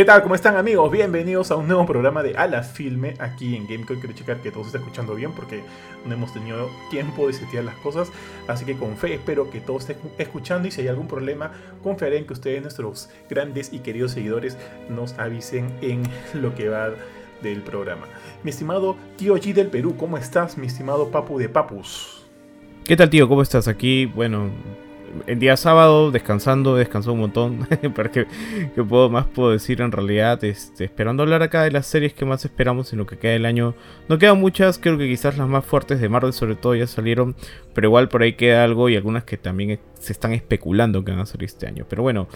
[0.00, 0.22] ¿Qué tal?
[0.22, 0.90] ¿Cómo están amigos?
[0.90, 4.00] Bienvenidos a un nuevo programa de A la Filme aquí en Gamecore.
[4.00, 5.62] Quiero checar que todos estén escuchando bien porque
[6.06, 8.10] no hemos tenido tiempo de setear las cosas.
[8.48, 11.52] Así que con fe espero que todos estén escuchando y si hay algún problema,
[11.82, 14.56] confiaré en que ustedes, nuestros grandes y queridos seguidores,
[14.88, 16.92] nos avisen en lo que va
[17.42, 18.06] del programa.
[18.42, 20.56] Mi estimado tío G del Perú, ¿cómo estás?
[20.56, 22.24] Mi estimado Papu de Papus.
[22.86, 23.28] ¿Qué tal tío?
[23.28, 23.68] ¿Cómo estás?
[23.68, 24.48] Aquí, bueno,
[25.26, 27.66] el día sábado, descansando, descansó un montón.
[27.94, 28.26] ¿Para que,
[28.88, 30.42] puedo, más puedo decir en realidad?
[30.44, 33.46] Este, esperando hablar acá de las series que más esperamos en lo que queda del
[33.46, 33.74] año.
[34.08, 37.34] No quedan muchas, creo que quizás las más fuertes de Marvel sobre todo ya salieron.
[37.74, 41.20] Pero igual por ahí queda algo y algunas que también se están especulando que van
[41.20, 41.86] a salir este año.
[41.88, 42.28] Pero bueno,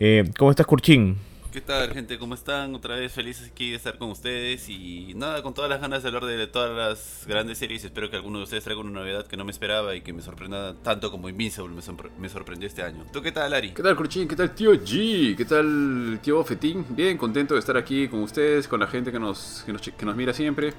[0.00, 1.16] eh, ¿cómo estás, Kurchin?
[1.56, 2.18] ¿Qué tal, gente?
[2.18, 2.74] ¿Cómo están?
[2.74, 6.08] Otra vez felices aquí de estar con ustedes y nada, con todas las ganas de
[6.08, 7.82] hablar de todas las grandes series.
[7.82, 10.20] Espero que alguno de ustedes traiga una novedad que no me esperaba y que me
[10.20, 13.06] sorprenda tanto como Invincible me, sorprendió este año.
[13.10, 13.70] ¿Tú qué tal, Ari?
[13.70, 14.28] ¿Qué tal, Cruchín?
[14.28, 15.34] ¿Qué tal, tío G?
[15.34, 16.84] ¿Qué tal, tío Fetín?
[16.90, 20.34] Bien, contento de estar aquí con ustedes, con la gente que nos, que nos, mira
[20.34, 20.74] siempre.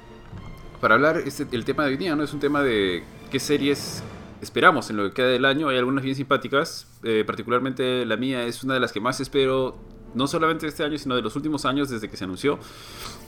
[0.80, 2.22] Para hablar, este, el tema de hoy día, ¿no?
[2.22, 4.04] Es un tema de qué series
[4.44, 5.70] esperamos en lo que queda del año.
[5.70, 9.98] Hay algunas bien simpáticas, eh, particularmente la mía es una de las que más espero
[10.14, 12.60] no solamente de este año, sino de los últimos años desde que se anunció.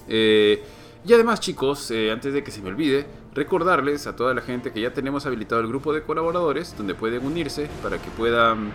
[0.07, 0.63] Eh,
[1.05, 4.71] y además, chicos, eh, antes de que se me olvide, recordarles a toda la gente
[4.71, 8.73] que ya tenemos habilitado el grupo de colaboradores, donde pueden unirse para que puedan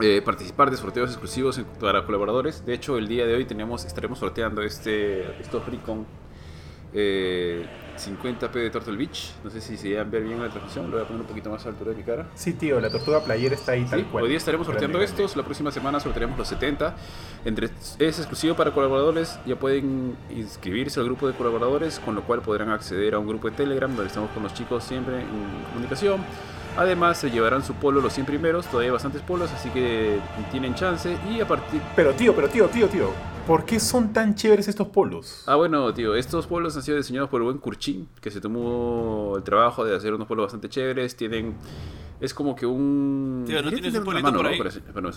[0.00, 2.64] eh, participar de sorteos exclusivos para colaboradores.
[2.64, 6.06] De hecho, el día de hoy tenemos, estaremos sorteando este estos Recon
[8.00, 9.32] 50p de Turtle Beach.
[9.44, 10.86] No sé si se a ver bien la transmisión.
[10.86, 12.28] Lo voy a poner un poquito más a altura de mi cara.
[12.34, 14.24] Sí, tío, la tortuga player está ahí tal cual.
[14.24, 15.36] Hoy día estaremos sorteando estos.
[15.36, 16.94] La próxima semana sortearemos los 70.
[17.44, 17.66] Entre,
[17.98, 19.38] es exclusivo para colaboradores.
[19.46, 23.50] Ya pueden inscribirse al grupo de colaboradores, con lo cual podrán acceder a un grupo
[23.50, 25.26] de Telegram donde estamos con los chicos siempre en
[25.72, 26.20] comunicación.
[26.76, 28.66] Además, se llevarán su polo los 100 primeros.
[28.66, 30.18] Todavía hay bastantes polos, así que
[30.50, 31.16] tienen chance.
[31.30, 31.80] Y a partir.
[31.96, 33.10] Pero, tío, pero, tío, tío, tío.
[33.46, 35.42] ¿Por qué son tan chéveres estos polos?
[35.46, 39.34] Ah, bueno, tío, estos polos han sido diseñados por el buen Kurchin, que se tomó
[39.36, 41.16] el trabajo de hacer unos polos bastante chéveres.
[41.16, 41.54] Tienen.
[42.20, 43.44] Es como que un.
[43.46, 44.60] Tío, no tienes un polito por ahí.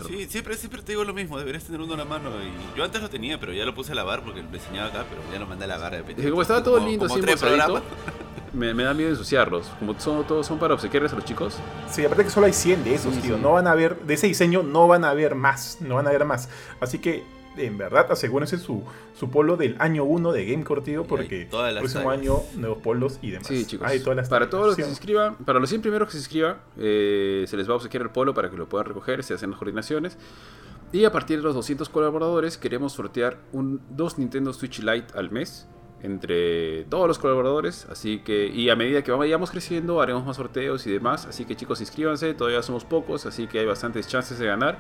[0.08, 2.30] sí, siempre, siempre te digo lo mismo, deberías tener uno en la mano.
[2.42, 5.06] Y yo antes lo tenía, pero ya lo puse a lavar porque lo diseñaba acá,
[5.10, 6.30] pero ya lo mandé a lavar de repente.
[6.30, 7.22] Como estaba todo lindo, así
[8.54, 9.68] me, me, da miedo ensuciarlos.
[9.80, 11.58] Como son, todos son para obsequiarles a los chicos.
[11.90, 13.38] Sí, aparte que solo hay 100 de esos, tío.
[13.38, 15.78] No van a ver, de ese diseño no van a ver más.
[15.82, 16.50] No van a ver más.
[16.80, 17.24] Así que
[17.58, 18.84] en verdad asegúrense su,
[19.18, 23.32] su polo del año 1 de Gamecore, tío, porque el próximo año nuevos polos y
[23.32, 23.48] demás.
[23.48, 23.88] Sí, chicos.
[24.30, 27.58] para todos los que se inscriban, para los 100 primeros que se inscriban, eh, se
[27.58, 30.18] les va a obsequiar el polo para que lo puedan recoger, se hacen las coordinaciones.
[30.92, 35.32] Y a partir de los 200 colaboradores queremos sortear un, dos Nintendo Switch Lite al
[35.32, 35.68] mes
[36.04, 37.88] entre todos los colaboradores.
[37.90, 41.26] Así que, y a medida que vayamos creciendo, haremos más sorteos y demás.
[41.26, 44.78] Así que chicos, inscríbanse, todavía somos pocos, así que hay bastantes chances de ganar.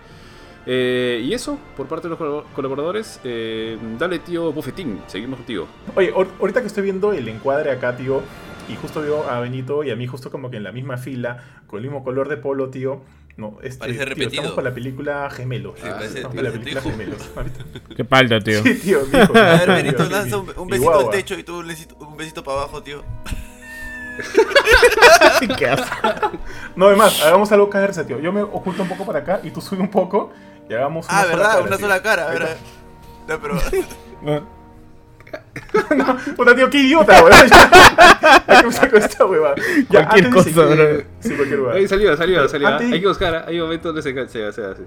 [0.66, 5.68] Eh, y eso, por parte de los colaboradores, eh, dale tío Bufetín, seguimos contigo.
[5.96, 8.22] Oye, ahorita que estoy viendo el encuadre acá, tío,
[8.70, 11.44] y justo veo a Benito y a mí justo como que en la misma fila,
[11.68, 13.02] con el mismo color de polo, tío.
[13.36, 14.30] No, este, Parece repetido.
[14.30, 15.80] estamos para la película Gemelos.
[15.80, 17.32] Sí, estamos para la película Gemelos.
[17.98, 18.62] Qué palta, tío.
[18.62, 19.00] Sí, tío.
[19.14, 22.60] a ver, Benito, lanza un, besito al techo y tú un besito, un besito para
[22.60, 23.04] abajo, tío.
[25.58, 25.76] ¿Qué
[26.76, 28.20] no, además, hagamos algo caerse, tío.
[28.20, 30.32] Yo me oculto un poco para acá y tú subes un poco
[30.70, 31.62] y hagamos una Ah, ¿verdad?
[31.62, 32.58] una sola cara, ¿verdad?
[33.28, 33.60] No, pero.
[35.96, 37.34] no, puta tío, qué idiota, weón.
[37.34, 39.54] ¿A qué saco esta hueva?
[39.90, 41.04] Ya, cualquier cosa, bro.
[41.20, 41.74] Sí, cualquier hueva.
[41.74, 42.68] Ahí salió, salió, salió.
[42.68, 44.84] Hay que buscar, hay momentos donde se, se, se hace.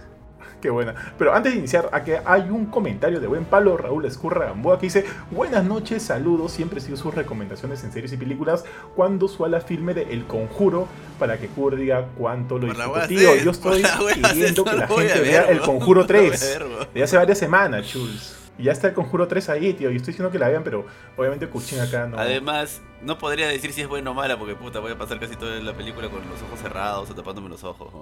[0.60, 0.94] Qué buena.
[1.19, 4.87] Pero antes de iniciar, aquí hay un comentario de buen palo, Raúl Escurra Gamboa, que
[4.87, 6.53] dice: Buenas noches, saludos.
[6.53, 8.65] Siempre sigo sus recomendaciones en series y películas.
[8.94, 10.88] Cuando suela filme de El Conjuro,
[11.19, 13.06] para que Kur diga cuánto lo disfruto.
[13.06, 13.84] Tío, yo estoy
[14.32, 16.59] pidiendo que la gente vea El Conjuro 3
[16.94, 18.45] de hace varias semanas, chuls.
[18.59, 19.91] Y ya está el Conjuro 3 ahí, tío.
[19.91, 20.87] Y estoy diciendo que la vean, pero
[21.17, 22.19] obviamente Kuchin acá no.
[22.19, 25.37] Además, no podría decir si es buena o mala, porque puta, voy a pasar casi
[25.37, 27.93] toda la película con los ojos cerrados o tapándome los ojos.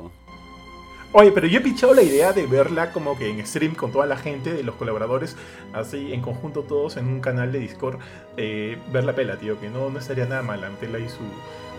[1.17, 4.05] Oye, pero yo he pichado la idea de verla como que en stream con toda
[4.05, 5.37] la gente, de los colaboradores,
[5.73, 8.01] así en conjunto todos en un canal de Discord,
[8.37, 11.23] eh, ver la pela, tío, que no, no estaría nada mal, Antela y su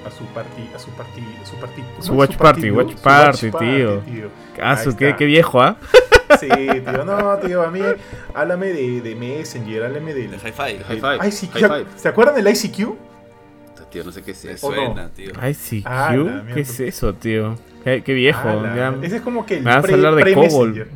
[0.06, 1.84] a su party, a su party, a su party.
[2.00, 4.02] Su watch party, watch party, tío.
[4.62, 5.78] Ah, su, qué, qué viejo, ¿ah?
[6.40, 7.82] Sí, tío, no, tío, a mí,
[8.34, 10.32] háblame de, de Messenger, háblame del...
[10.32, 10.94] De Hi-Fi.
[10.94, 11.48] Hi-Fi.
[11.48, 11.88] ICQ.
[11.96, 12.96] ¿Se acuerdan del ICQ?
[13.90, 14.68] Tío, no sé qué es eso.
[14.68, 15.32] Suena, tío.
[15.32, 17.56] ICQ, ah, ¿qué es eso, tío?
[17.84, 18.66] Qué, qué viejo.
[19.02, 20.88] ese es como que el Me vas a hablar de Cobol.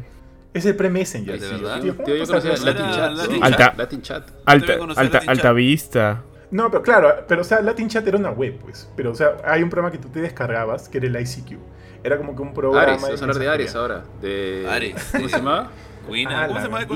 [0.54, 1.40] Es el pre-Messenger.
[1.40, 1.82] ¿De verdad?
[1.82, 3.42] Tío, tío, yo conocía Latin Chat.
[3.42, 4.30] Alta, Latin Chat.
[4.46, 6.24] Alta, alta, alta vista.
[6.52, 8.90] No, pero claro, pero o sea, Latin Chat era una web, pues.
[8.96, 11.58] Pero o sea, hay un programa que tú te descargabas que era el ICQ.
[12.04, 12.84] Era como que un programa.
[12.84, 14.04] Ares, vas a hablar de Ares ahora.
[14.22, 14.68] De...
[14.70, 15.10] Ares.
[15.12, 15.70] ¿Cómo se llama?
[16.10, 16.94] Wina, Ah, ¿cómo se llama cuando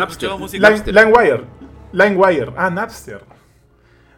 [0.59, 0.93] Napster.
[0.93, 1.43] LimeWire.
[1.91, 2.53] LimeWire.
[2.55, 3.21] Ah, Napster.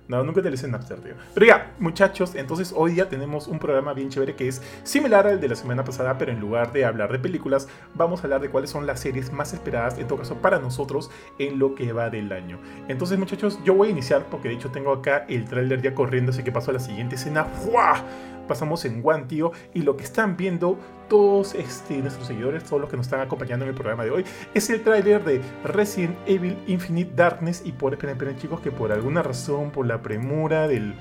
[0.08, 1.14] No, nunca utilicé Napster, tío.
[1.34, 5.42] Pero ya, muchachos, entonces hoy día tenemos un programa bien chévere que es similar al
[5.42, 8.50] de la semana pasada, pero en lugar de hablar de películas, vamos a hablar de
[8.50, 11.10] cuáles son las series más esperadas, en todo caso, para nosotros
[11.40, 12.60] en lo que va del año.
[12.88, 16.32] Entonces, muchachos, yo voy a iniciar porque de hecho tengo acá el tráiler ya corriendo,
[16.32, 17.46] así que paso a la siguiente escena.
[17.46, 18.04] ¡Fua!
[18.48, 20.78] Pasamos en One, tío, y lo que están viendo
[21.10, 24.26] todos este, nuestros seguidores, todos los que nos están acompañando en el programa de hoy,
[24.54, 28.92] es el tráiler de Resident Evil Infinite Darkness y por esperen, esperen chicos que por
[28.92, 30.96] alguna razón, por la premura del,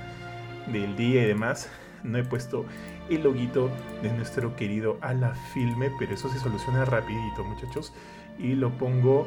[0.73, 1.69] del día y demás,
[2.03, 2.67] no he puesto
[3.09, 3.71] el loguito
[4.03, 7.93] de nuestro querido Ala Filme, pero eso se soluciona rapidito muchachos
[8.39, 9.27] y lo pongo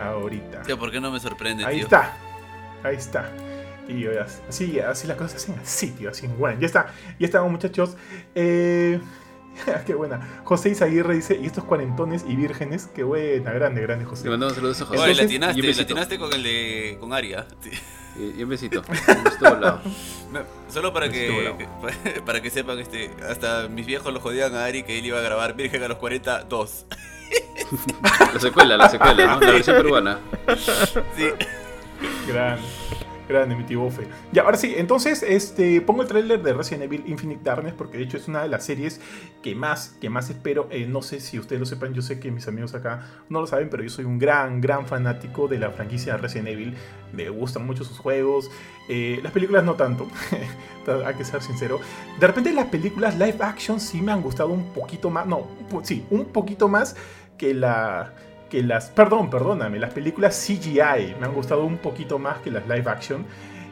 [0.00, 0.62] ahorita.
[0.62, 1.84] Tío, ¿por qué no me sorprende, Ahí tío?
[1.84, 2.16] está,
[2.82, 3.30] ahí está.
[3.88, 4.06] Y
[4.48, 6.56] así, así las cosas se hacen así, tío, así en One.
[6.60, 7.96] Ya está, ya estamos muchachos.
[8.34, 9.00] Eh,
[9.86, 10.42] qué buena.
[10.44, 14.24] José Izaguirre dice, y estos cuarentones y vírgenes, qué buena, grande, grande José.
[14.24, 15.00] Le mandamos saludos a José.
[15.00, 15.82] Oye, latinaste, y un besito.
[15.82, 16.96] latinaste con el de.
[17.00, 17.46] con Aria.
[17.60, 17.70] Sí.
[18.20, 18.82] Y, y un besito.
[18.86, 19.80] Un besito volado.
[20.32, 20.40] Me-
[20.72, 21.54] Solo para que,
[22.04, 25.18] que- para que sepan, este, hasta mis viejos lo jodían a Ari que él iba
[25.18, 26.86] a grabar Virgen a los 40, 2.
[28.34, 29.40] La secuela, la secuela, ¿no?
[29.40, 30.18] La versión peruana.
[31.16, 31.28] Sí.
[32.26, 32.62] Grande,
[33.28, 34.06] grande, mi tío Bofe.
[34.32, 38.04] Ya, ahora sí, entonces este, pongo el tráiler de Resident Evil Infinite Darkness porque de
[38.04, 39.00] hecho es una de las series
[39.42, 40.68] que más, que más espero.
[40.70, 43.46] Eh, no sé si ustedes lo sepan, yo sé que mis amigos acá no lo
[43.46, 46.74] saben, pero yo soy un gran, gran fanático de la franquicia Resident Evil.
[47.12, 48.50] Me gustan mucho sus juegos.
[48.88, 50.08] Eh, las películas no tanto,
[51.06, 51.80] hay que ser sincero.
[52.18, 55.46] De repente las películas live action sí me han gustado un poquito más, no,
[55.82, 56.96] sí, un poquito más
[57.36, 58.12] que la
[58.48, 62.66] que las, perdón, perdóname, las películas CGI me han gustado un poquito más que las
[62.66, 63.24] live action.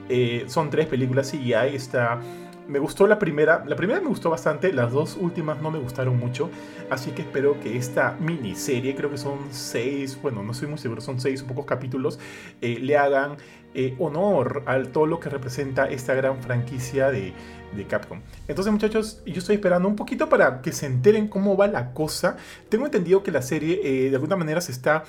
[0.08, 2.20] Eh, son tres películas CGI, está...
[2.69, 6.19] Me gustó la primera, la primera me gustó bastante, las dos últimas no me gustaron
[6.19, 6.50] mucho,
[6.90, 11.00] así que espero que esta miniserie, creo que son seis, bueno, no estoy muy seguro,
[11.00, 12.19] son seis o pocos capítulos,
[12.61, 13.37] eh, le hagan
[13.76, 17.32] eh, honor a todo lo que representa esta gran franquicia de,
[17.75, 18.20] de Capcom.
[18.49, 22.37] Entonces muchachos, yo estoy esperando un poquito para que se enteren cómo va la cosa.
[22.69, 25.05] Tengo entendido que la serie eh, de alguna manera se está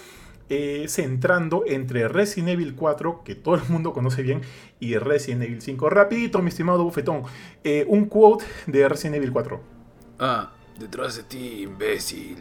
[0.49, 4.41] eh, centrando entre Resident Evil 4, que todo el mundo conoce bien,
[4.79, 5.89] y Resident Evil 5.
[5.89, 7.23] Rapidito, mi estimado bufetón,
[7.63, 9.59] eh, un quote de Resident Evil 4.
[10.19, 12.37] Ah, detrás de ti, imbécil.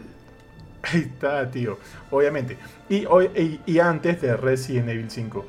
[0.83, 1.79] Ahí está, tío,
[2.11, 2.57] obviamente.
[2.89, 3.07] Y,
[3.67, 5.45] y antes de Resident Evil 5.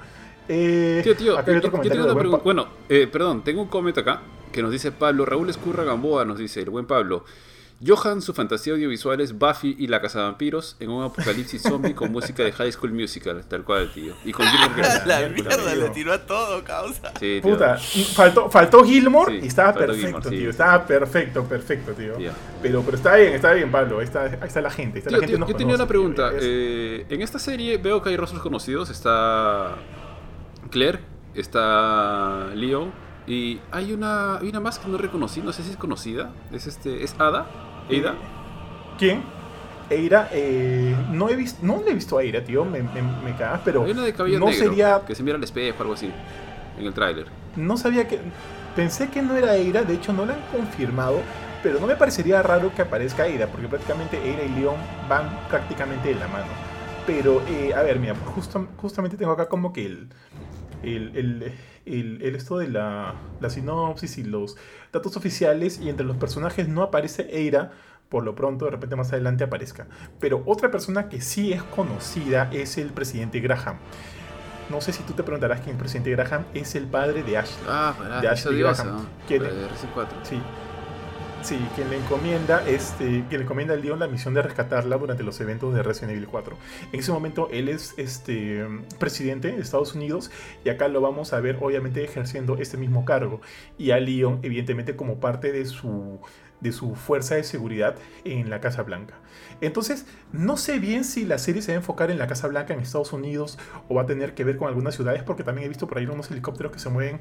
[0.50, 1.62] Eh, Tío, tío, yo, comentario
[1.92, 2.44] tengo una de pregunta.
[2.44, 4.22] Bueno, eh, perdón, tengo un comment acá
[4.52, 5.26] que nos dice Pablo.
[5.26, 7.26] Raúl Escurra Gamboa nos dice, el buen Pablo.
[7.86, 12.42] Johan, su fantasía audiovisual es Buffy y la Cazavampiros en un apocalipsis zombie con música
[12.44, 14.16] de High School Musical, tal cual, tío.
[14.26, 15.02] Y con Gilmore Girls.
[15.06, 17.12] La Mierda, le tiró a todo, causa.
[17.20, 17.52] Sí, tío.
[17.52, 17.78] Puta,
[18.16, 20.38] faltó, faltó Gilmore Sí, y estaba perfecto, Gilmore, sí.
[20.38, 20.50] tío.
[20.50, 22.14] Estaba perfecto, perfecto, tío.
[22.14, 22.32] Tío.
[22.64, 24.00] Pero, pero está bien, está bien, Pablo.
[24.00, 24.98] Ahí está, ahí está la gente.
[24.98, 26.30] Está Tío, la gente tío, nos yo tenía una pregunta.
[26.32, 26.40] tío.
[26.40, 28.90] Es- eh, en esta serie veo que hay rostros conocidos.
[28.90, 29.76] Está
[30.70, 31.00] Claire,
[31.36, 32.92] está Leo.
[33.26, 36.32] Y hay una, hay una más que no reconocí, no sé si es conocida.
[36.52, 37.46] Es este, es Ada.
[37.90, 38.16] Ada.
[38.98, 39.24] ¿Quién?
[39.90, 43.36] Eira, eh, no he visto, no le he visto a Eira, tío, me, me, me
[43.38, 45.94] cagas, pero Hay una de cabello no negro sería, que se mira al espejo, algo
[45.94, 46.12] así,
[46.78, 47.28] en el tráiler.
[47.56, 48.20] no sabía que,
[48.76, 51.22] pensé que no era Eira, de hecho no la han confirmado,
[51.64, 54.76] pero no me parecería raro que aparezca Eira, porque prácticamente Eira y Leon
[55.08, 56.48] van prácticamente de la mano.
[57.06, 60.10] Pero, eh, a ver, mira, justo- justamente tengo acá como que el,
[60.84, 61.54] el, el,
[61.86, 64.58] el- el esto de la, la sinopsis y los
[64.92, 67.72] datos oficiales, y entre los personajes no aparece Eira,
[68.10, 69.88] por lo pronto, de repente más adelante aparezca.
[70.20, 73.78] Pero otra persona que sí es conocida es el presidente Graham.
[74.70, 77.38] No sé si tú te preguntarás quién es el presidente Graham, es el padre de
[77.38, 77.66] Ashley.
[77.70, 78.60] Ah, pará, De Ashley.
[78.60, 78.88] Graham.
[78.88, 79.06] ¿no?
[79.28, 79.56] ¿Quién La es?
[79.56, 80.08] de RC4.
[80.24, 80.42] Sí.
[81.44, 85.24] Sí, quien le encomienda, este, quien le encomienda a Leon la misión de rescatarla durante
[85.24, 86.58] los eventos de Resident Evil 4.
[86.92, 88.66] En ese momento él es este,
[89.00, 90.30] presidente de Estados Unidos
[90.66, 93.40] y acá lo vamos a ver obviamente ejerciendo este mismo cargo.
[93.78, 96.20] Y a Leon evidentemente como parte de su,
[96.60, 99.14] de su fuerza de seguridad en la Casa Blanca.
[99.62, 102.74] Entonces, no sé bien si la serie se va a enfocar en la Casa Blanca
[102.74, 105.70] en Estados Unidos o va a tener que ver con algunas ciudades, porque también he
[105.70, 107.18] visto por ahí unos helicópteros que se mueven,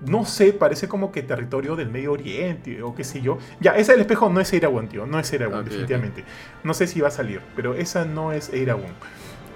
[0.00, 3.38] no sé, parece como que territorio del Medio Oriente o qué sé yo.
[3.60, 5.68] Ya, esa del espejo no es Eirawan, tío, no es Eirawan, Ok, ok.
[5.70, 6.24] definitivamente.
[6.64, 8.94] No sé si va a salir, pero esa no es Eirawan.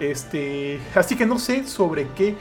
[0.00, 2.34] Este, así que no sé sobre qué,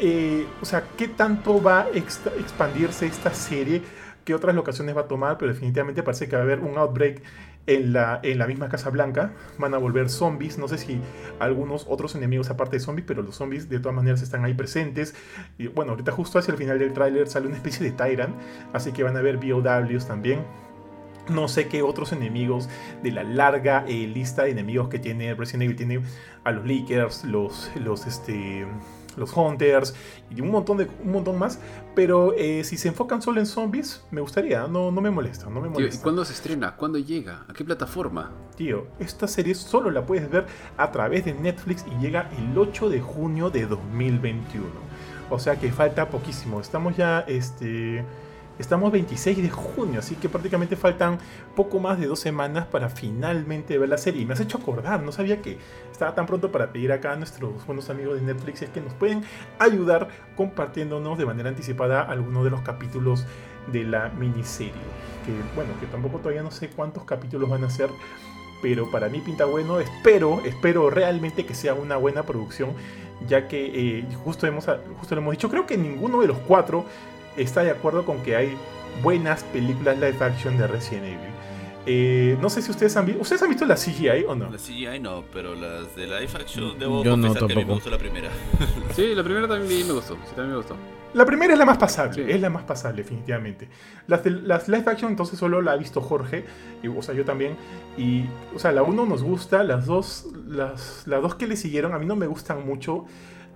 [0.00, 3.82] eh, o sea, qué tanto va a expandirse esta serie,
[4.28, 7.22] qué otras locaciones va a tomar, pero definitivamente parece que va a haber un outbreak
[7.66, 9.32] en la, en la misma Casa Blanca.
[9.56, 11.00] Van a volver zombies, no sé si
[11.38, 15.14] algunos otros enemigos aparte de zombies, pero los zombies de todas maneras están ahí presentes.
[15.56, 18.36] Y bueno, ahorita justo hacia el final del tráiler sale una especie de Tyrant,
[18.74, 20.44] así que van a haber BOWs también.
[21.30, 22.68] No sé qué otros enemigos
[23.02, 25.76] de la larga eh, lista de enemigos que tiene Resident Evil.
[25.76, 26.02] Tiene
[26.44, 28.66] a los Leakers, los, los, este,
[29.18, 29.94] los Hunters
[30.34, 31.58] y un montón, de, un montón más.
[31.94, 34.66] Pero eh, si se enfocan solo en zombies, me gustaría.
[34.66, 36.00] No, no me molesta, no me Tío, molesta.
[36.00, 36.76] ¿Y cuándo se estrena?
[36.76, 37.44] ¿Cuándo llega?
[37.48, 38.32] ¿A qué plataforma?
[38.56, 40.46] Tío, esta serie solo la puedes ver
[40.76, 44.66] a través de Netflix y llega el 8 de junio de 2021.
[45.30, 46.60] O sea que falta poquísimo.
[46.60, 48.04] Estamos ya, este...
[48.58, 51.18] Estamos 26 de junio, así que prácticamente faltan
[51.54, 54.22] poco más de dos semanas para finalmente ver la serie.
[54.22, 55.58] Y me has hecho acordar, no sabía que
[55.92, 58.92] estaba tan pronto para pedir acá a nuestros buenos amigos de Netflix es que nos
[58.94, 59.22] pueden
[59.60, 63.26] ayudar compartiéndonos de manera anticipada algunos de los capítulos
[63.72, 64.72] de la miniserie.
[65.24, 67.90] Que bueno, que tampoco todavía no sé cuántos capítulos van a ser,
[68.60, 69.78] pero para mí pinta bueno.
[69.78, 72.70] Espero, espero realmente que sea una buena producción,
[73.28, 74.66] ya que eh, justo, hemos,
[74.98, 76.86] justo lo hemos dicho, creo que ninguno de los cuatro
[77.42, 78.56] está de acuerdo con que hay
[79.02, 81.18] buenas películas live action de Resident Evil.
[81.90, 83.22] Eh, no sé si ustedes han visto.
[83.22, 84.50] ¿Ustedes han visto la CGI o no?
[84.50, 87.64] La CGI no, pero las de live action debo Yo no, que a mí me
[87.64, 88.28] gustó la primera.
[88.94, 90.14] Sí, la primera también me gustó.
[90.14, 90.76] Sí, también me gustó.
[91.14, 92.30] La primera es la más pasable, Sí.
[92.30, 93.68] es la más pasable, definitivamente.
[94.06, 96.44] Las, de- las live action, entonces solo la ha visto Jorge,
[96.82, 97.56] y, o sea, yo también.
[97.96, 101.94] Y, o sea, la uno nos gusta, las dos, las, las dos que le siguieron
[101.94, 103.06] a mí no me gustan mucho.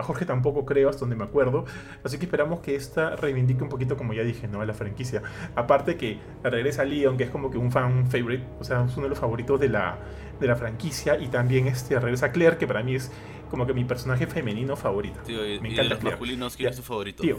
[0.02, 1.64] A Jorge tampoco creo, hasta donde me acuerdo.
[2.04, 4.60] Así que esperamos que esta reivindique un poquito, como ya dije, ¿no?
[4.60, 5.22] A la franquicia.
[5.54, 9.04] Aparte que regresa Leon, que es como que un fan favorite, o sea, es uno
[9.04, 9.96] de los favoritos de la,
[10.40, 11.18] de la franquicia.
[11.18, 13.10] Y también este, regresa Claire, que para mí es
[13.50, 15.20] como que mi personaje femenino favorito.
[15.24, 16.10] Tío, y, Me y de encanta los Claire.
[16.16, 17.22] masculinos, ¿quién Ya, es tu favorito?
[17.22, 17.38] Tío.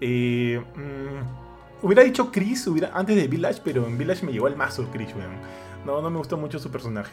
[0.00, 4.56] Eh, mm, hubiera dicho Chris hubiera, antes de Village, pero en Village me llegó el
[4.56, 5.36] mazo Chris, weón.
[5.84, 7.12] No, no me gustó mucho su personaje.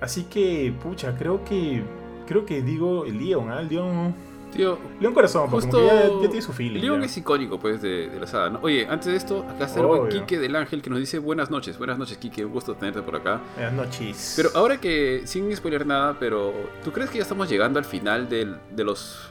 [0.00, 1.82] Así que, pucha, creo que.
[2.26, 3.62] Creo que digo Leon, ¿ah?
[3.62, 4.14] Leon.
[4.52, 5.78] Tío, Leon Corazón, porque justo.
[5.78, 6.80] como que ya, ya tiene su feeling.
[6.80, 7.06] Leon ya.
[7.06, 8.60] es icónico, pues, de, de la saga, ¿no?
[8.62, 11.50] Oye, antes de esto, acá está el buen Quique del Ángel que nos dice buenas
[11.50, 11.76] noches.
[11.78, 12.44] Buenas noches, Quique.
[12.44, 13.40] Un gusto tenerte por acá.
[13.56, 14.34] Buenas noches.
[14.36, 16.54] Pero ahora que, sin spoiler nada, pero
[16.84, 19.30] ¿tú crees que ya estamos llegando al final del- de los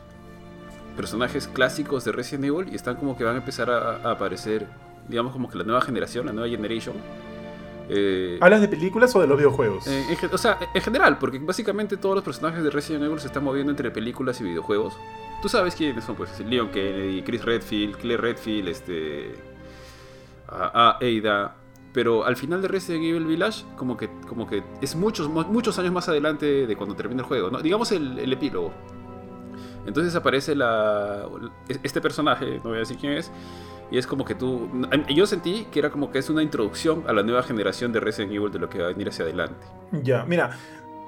[0.96, 4.68] personajes clásicos de Resident Evil y están como que van a empezar a, a aparecer,
[5.10, 6.96] digamos, como que la nueva generación, la nueva generation?
[7.88, 9.86] Eh, ¿Hablas de películas o de los videojuegos?
[9.88, 13.28] eh, en o sea, en general, porque básicamente todos los personajes de Resident Evil se
[13.28, 14.98] están moviendo entre películas y videojuegos.
[15.42, 19.36] Tú sabes quiénes son, pues, Leon Kennedy, Chris Redfield, Claire Redfield, este...
[20.48, 21.56] A, a Ada.
[21.94, 25.80] Pero al final de Resident Evil Village, como que, como que es muchos, mu- muchos
[25.80, 27.60] años más adelante de cuando termina el juego, ¿no?
[27.62, 28.74] Digamos el, el epílogo.
[29.86, 31.26] Entonces aparece la,
[31.84, 33.32] este personaje, no voy a decir quién es,
[33.92, 34.70] y es como que tú...
[35.14, 38.32] Yo sentí que era como que es una introducción a la nueva generación de Resident
[38.34, 39.66] Evil de lo que va a venir hacia adelante.
[40.04, 40.58] Ya, mira,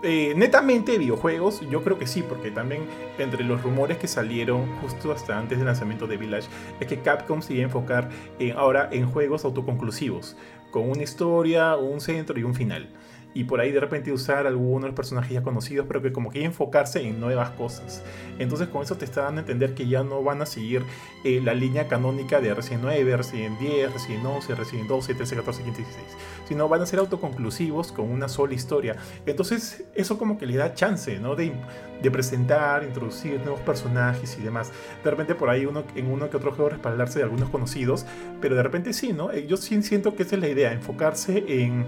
[0.03, 2.83] eh, netamente videojuegos, yo creo que sí, porque también
[3.17, 6.47] entre los rumores que salieron justo hasta antes del lanzamiento de Village,
[6.79, 10.37] es que Capcom se iba a enfocar en- ahora en juegos autoconclusivos,
[10.69, 12.89] con una historia, un centro y un final.
[13.37, 17.07] Y por ahí de repente usar algunos personajes ya conocidos, pero que como que enfocarse
[17.07, 18.03] en nuevas cosas.
[18.39, 20.81] Entonces con eso te está dando a entender que ya no van a seguir
[21.23, 25.63] eh, la línea canónica de Resident 9, Resident 10, Resident 11, Resident 12, 13, 14,
[25.65, 26.05] 15, 16.
[26.47, 28.95] Sino van a ser autoconclusivos con una sola historia.
[29.27, 31.35] Entonces, eso como que le da chance, ¿no?
[31.35, 31.53] De,
[32.01, 34.71] de presentar, introducir nuevos personajes y demás.
[35.03, 38.07] De repente por ahí uno, en uno que otro juego respaldarse de algunos conocidos,
[38.41, 39.31] pero de repente sí, ¿no?
[39.31, 41.85] Eh, Yo sí siento que esa es la idea, enfocarse en,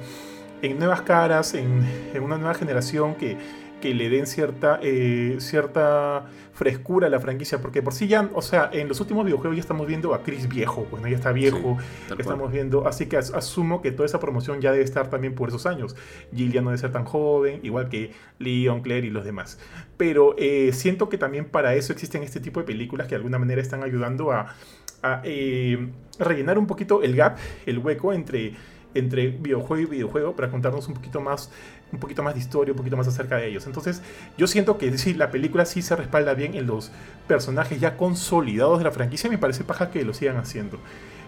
[0.61, 3.37] en nuevas caras, en, en una nueva generación que,
[3.81, 8.41] que le den cierta, eh, cierta frescura a la franquicia, porque por sí ya, o
[8.41, 11.77] sea, en los últimos videojuegos ya estamos viendo a Chris viejo, bueno, ya está viejo,
[12.09, 12.19] cual.
[12.19, 15.47] estamos viendo, así que as- asumo que toda esa promoción ya debe estar también por
[15.47, 15.95] esos años.
[16.35, 19.57] Jill ya no debe ser tan joven, igual que Leon, Claire y los demás.
[19.95, 23.39] Pero eh, siento que también para eso existen este tipo de películas que de alguna
[23.39, 24.53] manera están ayudando a,
[25.01, 25.87] a, eh,
[26.19, 28.55] rellenar un poquito el gap, el hueco entre,
[28.93, 31.51] entre videojuego y videojuego para contarnos un poquito más
[31.91, 33.65] un poquito más de historia, un poquito más acerca de ellos.
[33.65, 34.03] Entonces,
[34.37, 36.91] yo siento que sí, la película sí se respalda bien en los
[37.27, 39.27] personajes ya consolidados de la franquicia.
[39.27, 40.77] Me parece paja que lo sigan haciendo.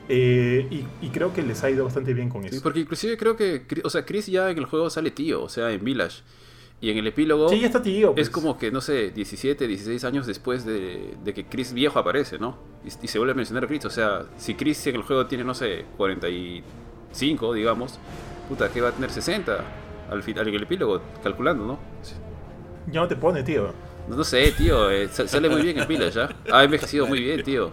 [0.08, 2.62] Eh, y, y creo que les ha ido bastante bien con Sí, eso.
[2.62, 5.50] porque inclusive creo que, Chris- o sea, Chris ya en el juego sale tío, o
[5.50, 6.22] sea, en Village.
[6.80, 8.14] Y en el epílogo Sí, ya está tío.
[8.14, 8.28] pues.
[8.28, 12.38] es como que, no sé, 17, 16 años después de, de que Chris viejo aparece,
[12.38, 12.58] ¿no?
[12.84, 13.86] Y, y se vuelve a mencionar a Chris.
[13.86, 15.86] O sea, si Chris en el juego tiene, no sé,
[17.12, 18.00] 45, digamos,
[18.48, 19.58] puta, que va a tener 60
[20.10, 21.80] al final en el epílogo, calculando, ¿no?
[22.92, 23.74] Ya no te pone, tío.
[24.08, 26.30] No, no sé, tío, eh, sa- sale muy bien en Village, ¿ya?
[26.52, 27.72] Ha envejecido muy bien, tío.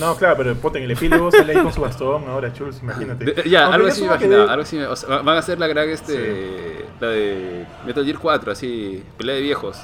[0.00, 3.24] No, claro, pero ponte en el epílogo sale ahí con su bastón ahora, Chuls, imagínate.
[3.24, 5.38] De- ya, Aunque algo así me imaginaba, algo así me- o sea, va- van a
[5.38, 9.78] hacer la gran, este, la de Metal Gear 4, así, pelea de viejos.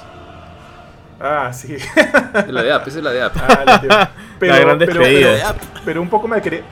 [1.19, 1.75] Ah, sí.
[1.75, 3.35] Es la de App, esa es la de App.
[3.37, 4.11] Ah, la.
[4.39, 5.53] Pero, La gran pero- despedida.
[5.53, 6.63] pero- pero un poco mal querer.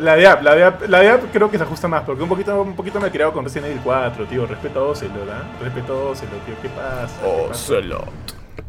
[0.00, 2.22] La de App, la de App, la de App creo que se ajusta más, porque
[2.22, 4.46] un poquito, un poquito me he criado con Resident Evil 4, tío.
[4.46, 5.44] Respeto a Ocelot, ¿ah?
[5.62, 6.54] Respeto a Ocelot, tío.
[6.60, 7.20] ¿Qué pasa?
[7.22, 7.54] ¿Qué pasa?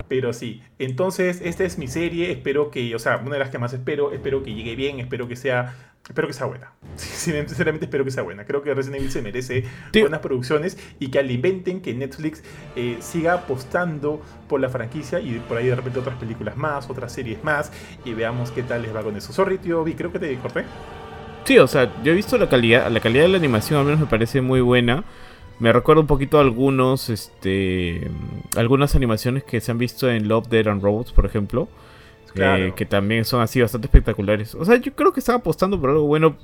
[0.07, 3.57] Pero sí, entonces esta es mi serie, espero que, o sea, una de las que
[3.57, 5.75] más espero, espero que llegue bien, espero que sea,
[6.07, 6.71] espero que sea buena.
[6.95, 8.45] Sinceramente espero que sea buena.
[8.45, 10.03] Creo que Resident Evil se merece Tío.
[10.03, 12.41] buenas producciones y que alimenten que Netflix
[12.77, 17.11] eh, siga apostando por la franquicia y por ahí de repente otras películas más, otras
[17.11, 17.71] series más
[18.05, 19.33] y veamos qué tal les va con eso.
[19.33, 20.63] Sorry, tío, vi, creo que te corté.
[21.47, 24.01] Sí, o sea, yo he visto la calidad, la calidad de la animación al menos
[24.01, 25.05] me parece muy buena.
[25.59, 28.11] Me recuerda un poquito a algunos, este,
[28.57, 31.69] algunas animaciones que se han visto en Love, Dead and Robots, por ejemplo.
[32.35, 34.55] eh, que también son así bastante espectaculares.
[34.55, 36.35] O sea, yo creo que están apostando por algo bueno.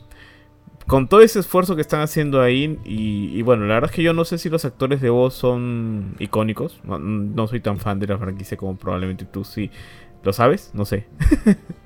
[0.87, 2.79] Con todo ese esfuerzo que están haciendo ahí.
[2.85, 5.33] Y, y bueno, la verdad es que yo no sé si los actores de voz
[5.33, 6.79] son icónicos.
[6.83, 9.71] No, no soy tan fan de la franquicia como probablemente tú sí.
[10.23, 10.71] ¿Lo sabes?
[10.73, 11.07] No sé.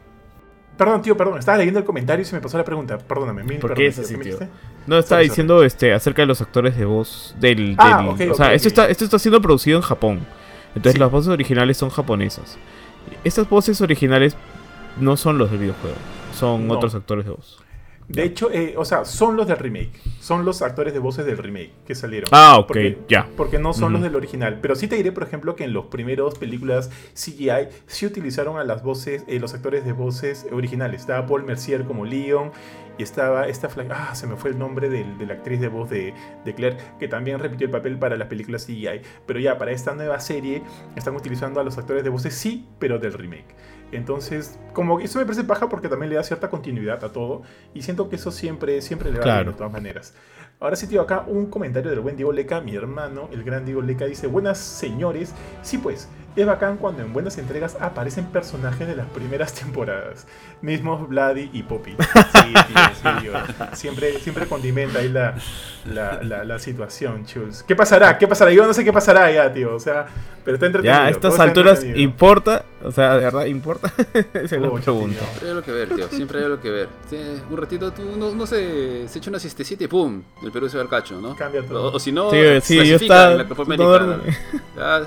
[0.77, 2.97] Perdón, tío, perdón, estaba leyendo el comentario y se me pasó la pregunta.
[2.99, 4.37] Perdóname, mil ¿Por qué es así, tío?
[4.85, 7.75] No, estaba Sorry, diciendo este acerca de los actores de voz del...
[7.79, 10.19] Ah, del- ok, o sea, esto, está, esto está siendo producido en Japón.
[10.75, 10.99] Entonces Sí.
[10.99, 12.57] las voces originales son japonesas.
[13.23, 14.35] Estas voces originales
[14.99, 15.95] no son los del videojuego.
[16.33, 16.75] Son No.
[16.75, 17.59] otros actores de voz.
[18.07, 19.91] De hecho, eh, o sea, son los del remake.
[20.21, 22.29] Son los actores de voces del remake que salieron.
[22.31, 23.27] Ah, ok, Porque- ya.
[23.35, 24.59] Porque no son los del original.
[24.61, 28.63] Pero sí te diré, por ejemplo, que en los primeros películas CGI sí utilizaron a
[28.63, 31.01] las voces, eh, los actores de voces originales.
[31.01, 32.51] Estaba Paul Mercier como Leon.
[32.97, 35.67] Y estaba esta fla- Ah, se me fue el nombre del- de, la actriz de
[35.67, 36.13] voz de,
[36.43, 39.01] de Claire, que también repitió el papel para las películas CGI.
[39.25, 40.63] Pero ya, para esta nueva serie,
[40.95, 43.55] están utilizando a los actores de voces, sí, pero del remake.
[43.91, 47.43] Entonces, como que eso me parece paja porque también le da cierta continuidad a todo.
[47.73, 49.43] Y siento que eso siempre, siempre le va Claro.
[49.45, 50.13] bien de todas maneras.
[50.59, 53.81] Ahora sí, tío, acá un comentario del buen Diego Leca, mi hermano, el gran Diego
[53.81, 56.09] Leca, dice, buenas señores, sí pues,
[56.41, 60.27] es bacán cuando en buenas entregas aparecen personajes de las primeras temporadas,
[60.61, 61.91] mismos Vladi y Poppy.
[61.91, 63.33] Sí, tío, sí, tío.
[63.73, 65.35] Siempre, siempre condimenta ahí la,
[65.85, 67.63] la, la, la situación, chus.
[67.63, 68.17] ¿Qué pasará?
[68.17, 68.51] ¿Qué pasará?
[68.51, 70.05] Yo no sé qué pasará ya, tío, o sea,
[70.43, 70.99] pero está entretenido.
[71.01, 71.83] Ya, a estas alturas.
[71.83, 72.63] ¿importa?
[72.83, 73.91] O sea, ¿de verdad importa?
[74.13, 75.19] Esa es la Pucha, pregunta.
[75.19, 75.27] tío.
[75.39, 76.07] Siempre hay algo que ver, tío.
[76.09, 76.89] Siempre hay algo que ver.
[77.09, 77.17] Sí,
[77.49, 80.77] un ratito, tú, no, no sé, se echa una siestecita y pum, el Perú se
[80.77, 81.35] va al cacho, ¿no?
[81.35, 81.91] Cambia todo.
[81.91, 84.19] O, o si no, Sí, sí, yo clasifica estaba- en la Copa América.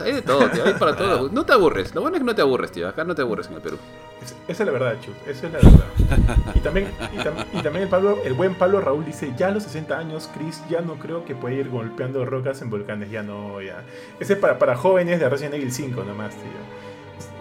[0.05, 0.65] hay de todo, tío.
[0.65, 1.29] Hay para todo.
[1.31, 1.95] No te aburres.
[1.95, 2.89] Lo bueno es que no te aburres, tío.
[2.89, 3.79] Acá no te aburres en el Perú.
[4.21, 5.15] Es- Esa es la verdad, Chus.
[5.27, 6.53] Esa es la verdad.
[6.55, 9.51] Y también, y, tam- y también el, Pablo, el buen Pablo Raúl dice, ya a
[9.53, 13.11] los 60 años, Chris ya no creo que pueda ir golpeando rocas en volcanes.
[13.13, 13.85] Ya no, ya.
[14.19, 16.80] Ese es para, para jóvenes de Resident Evil 5 nomás, tío.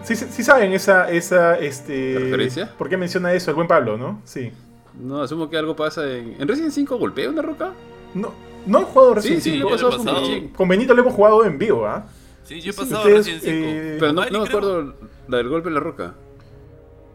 [0.02, 2.14] Sí, sí, sí saben esa, esa, este...
[2.14, 2.74] ¿La referencia?
[2.78, 4.20] ¿Por qué menciona eso el buen Pablo, no?
[4.24, 4.50] Sí.
[4.98, 6.36] No, asumo que algo pasa en.
[6.40, 7.72] ¿En Resident 5 golpea una roca?
[8.14, 8.32] No,
[8.66, 10.26] no han jugado Resident Sí, sí, Evil lo he yo pasado lo he con pasado.
[10.26, 10.48] Kuching.
[10.50, 12.06] Con Benito lo hemos jugado en vivo, ¿ah?
[12.44, 13.50] Sí, yo he Sí, pasado ustedes, recién 5.
[13.68, 14.94] eh, Pero no, no me acuerdo
[15.28, 16.14] la del golpe en la roca.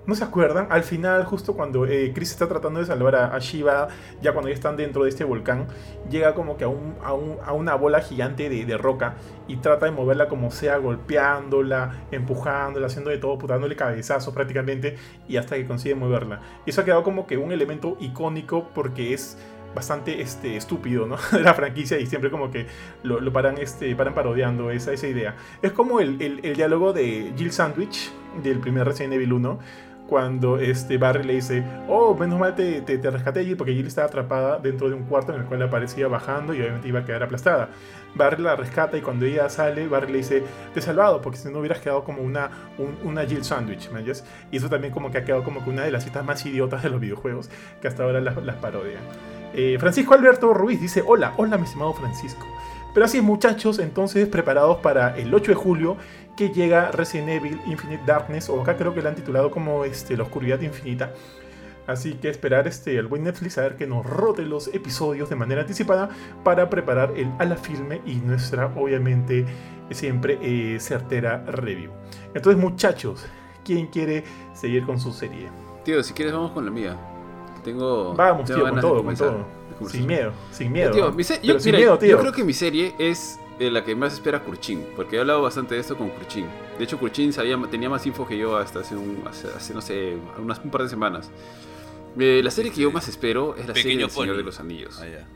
[0.08, 0.68] ¿No se acuerdan?
[0.70, 3.88] Al final, justo cuando eh, Chris está tratando de salvar a, Shiva,
[4.22, 5.66] ya cuando ya están dentro de este volcán,
[6.12, 9.16] llega como que a, un- a un- a una bola gigante de, de roca
[9.48, 14.96] y trata de moverla como sea, golpeándola, empujándola, haciendo de todo, putándole cabezazos prácticamente,
[15.28, 16.40] y hasta que consigue moverla.
[16.68, 19.38] Eso ha quedado como que un elemento icónico porque es
[19.74, 21.18] bastante este, estúpido, ¿no?
[21.32, 22.68] De la franquicia y siempre como que
[23.04, 25.36] lo, lo paran, este, paran parodiando esa, esa idea.
[25.64, 28.12] Es como el, el- el diálogo de Jill Sandwich
[28.44, 29.60] del primer Resident Evil 1
[30.08, 33.88] cuando este Barry le dice, oh, menos mal te, te, te rescaté Jill porque Jill
[33.88, 37.06] estaba atrapada dentro de un cuarto en el cual aparecía bajando y obviamente iba a
[37.06, 37.70] quedar aplastada.
[38.14, 41.50] Barry la rescata y cuando ella sale, Barry le dice, te he salvado porque si
[41.50, 44.04] no hubieras quedado como una, un- una Jill Sandwich, ¿me?
[44.52, 46.84] Y eso también como que ha quedado como que una de las citas más idiotas
[46.84, 47.50] de los videojuegos
[47.82, 49.02] que hasta ahora las, las parodian.
[49.54, 52.46] Eh, Francisco Alberto Ruiz dice, hola, hola mi estimado Francisco.
[52.94, 55.98] Pero así muchachos, entonces preparados para el 8 de julio
[56.36, 60.18] que llega Resident Evil Infinite Darkness, o acá creo que la han titulado como este,
[60.18, 61.14] La Oscuridad Infinita.
[61.88, 65.36] Así que esperar este, el buen Netflix a ver que nos rote los episodios de
[65.36, 66.10] manera anticipada
[66.44, 69.46] para preparar el a la filme y nuestra, obviamente,
[69.92, 71.92] siempre eh, certera review.
[72.34, 73.26] Entonces muchachos,
[73.64, 75.50] ¿quién quiere seguir con su serie?
[75.84, 76.98] Tío, si quieres vamos con la mía.
[77.64, 78.16] Tengo.
[78.16, 79.46] Vamos, tengo tío, con de todo, con todo.
[79.88, 80.96] Sin miedo, sin miedo.
[80.96, 82.10] Yo, sin mira, miedo, tío.
[82.12, 85.42] yo creo que mi serie es eh, la que más espera Kurchin, porque he hablado
[85.42, 86.48] bastante de esto con Kurchin.
[86.78, 89.82] De hecho, Kurchin sabía, tenía más info que yo hasta hace, un, hace, hace, no
[89.82, 91.32] sé, unas, un par de semanas.
[92.18, 94.60] Eh, la serie que yo más espero es la serie Pequeño del Señor de los
[94.60, 95.00] Anillos.
[95.02, 95.28] Ah, ya.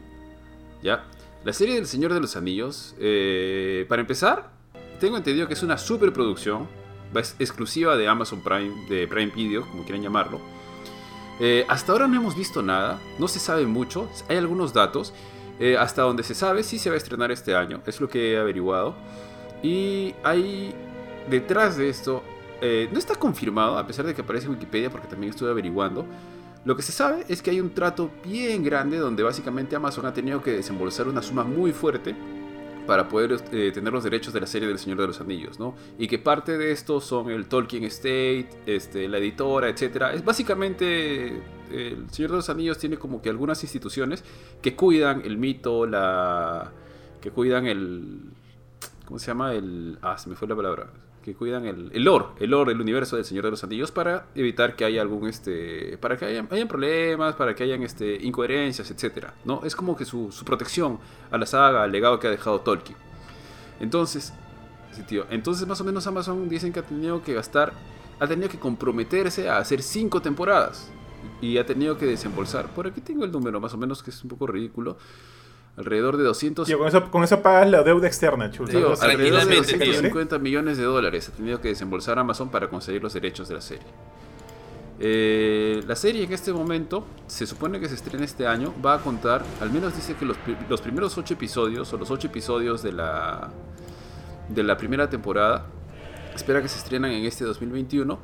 [0.81, 1.05] ¿Ya?
[1.43, 4.51] La serie del Señor de los Anillos, eh, para empezar,
[4.99, 6.67] tengo entendido que es una superproducción,
[7.15, 10.39] es exclusiva de Amazon Prime, de Prime Video, como quieran llamarlo.
[11.39, 15.13] Eh, hasta ahora no hemos visto nada, no se sabe mucho, hay algunos datos.
[15.59, 18.33] Eh, hasta donde se sabe, sí se va a estrenar este año, es lo que
[18.33, 18.95] he averiguado.
[19.61, 20.73] Y hay
[21.29, 22.23] detrás de esto,
[22.61, 26.05] eh, no está confirmado, a pesar de que aparece en Wikipedia, porque también estuve averiguando,
[26.65, 30.13] Lo que se sabe es que hay un trato bien grande donde básicamente Amazon ha
[30.13, 32.13] tenido que desembolsar una suma muy fuerte
[32.89, 35.75] para poder eh, tener los derechos de la serie del Señor de los Anillos, ¿no?
[35.99, 40.05] Y que parte de esto son el Tolkien Estate, este, la editora, etc.
[40.11, 41.39] Es básicamente
[41.71, 44.23] el Señor de los Anillos tiene como que algunas instituciones
[44.59, 46.71] que cuidan el mito, la
[47.21, 48.21] que cuidan el
[49.05, 49.53] ¿cómo se llama?
[49.53, 50.89] El ah, se me fue la palabra
[51.21, 52.07] que cuidan el, el
[52.39, 55.97] el lore, el universo del Señor de los Anillos para evitar que haya algún este
[55.97, 59.61] para que hayan, hayan problemas, para que hayan este incoherencias, etcétera, ¿no?
[59.63, 60.99] Es como que su, su, protección
[61.31, 62.97] a la saga, al legado que ha dejado Tolkien.
[63.79, 64.33] Entonces,
[64.91, 67.73] sí, tío, entonces más o menos Amazon dicen que ha tenido que gastar
[68.19, 70.89] ha tenido que comprometerse a hacer cinco temporadas
[71.41, 72.73] y ha tenido que desembolsar.
[72.73, 74.97] Por aquí tengo el número más o menos que es un poco ridículo
[75.79, 76.67] alrededor de 200...
[76.67, 78.69] Tío, con, eso, con eso pagas la deuda externa, chulo.
[78.69, 83.13] Tío, alrededor de 250 millones de dólares ha tenido que desembolsar Amazon para conseguir los
[83.13, 83.85] derechos de la serie.
[84.99, 88.73] Eh, la serie en este momento se supone que se estrena este año.
[88.85, 90.35] Va a contar, al menos dice que los,
[90.67, 93.49] los primeros 8 episodios, o los 8 episodios de la,
[94.49, 95.65] de la primera temporada,
[96.35, 98.19] espera que se estrenan en este 2021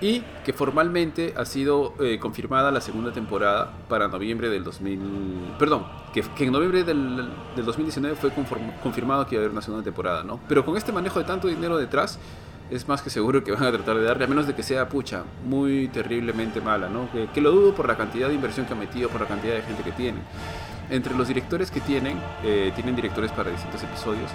[0.00, 5.54] y que formalmente ha sido eh, confirmada la segunda temporada para noviembre del 2000...
[5.58, 8.30] Perdón, que, que en noviembre del, del 2019 fue
[8.82, 10.40] confirmado que iba a haber una segunda temporada, ¿no?
[10.48, 12.18] Pero con este manejo de tanto dinero detrás,
[12.70, 14.88] es más que seguro que van a tratar de darle, a menos de que sea,
[14.88, 17.10] pucha, muy terriblemente mala, ¿no?
[17.10, 19.54] Que, que lo dudo por la cantidad de inversión que ha metido, por la cantidad
[19.54, 20.18] de gente que tiene.
[20.90, 24.30] Entre los directores que tienen, eh, tienen directores para distintos episodios,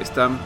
[0.00, 0.38] están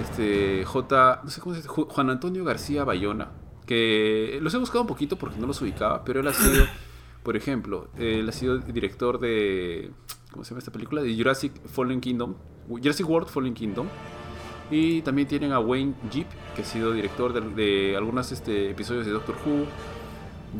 [0.00, 3.28] este, J, no sé cómo se dice, Juan Antonio García Bayona,
[3.70, 6.66] que los he buscado un poquito porque no los ubicaba, pero él ha sido,
[7.22, 9.92] por ejemplo, él ha sido director de,
[10.32, 11.02] ¿cómo se llama esta película?
[11.02, 12.34] De Jurassic Fallen Kingdom,
[12.68, 13.86] Jurassic World Fallen Kingdom.
[14.72, 19.06] Y también tienen a Wayne Jeep, que ha sido director de, de algunos este, episodios
[19.06, 19.66] de Doctor Who.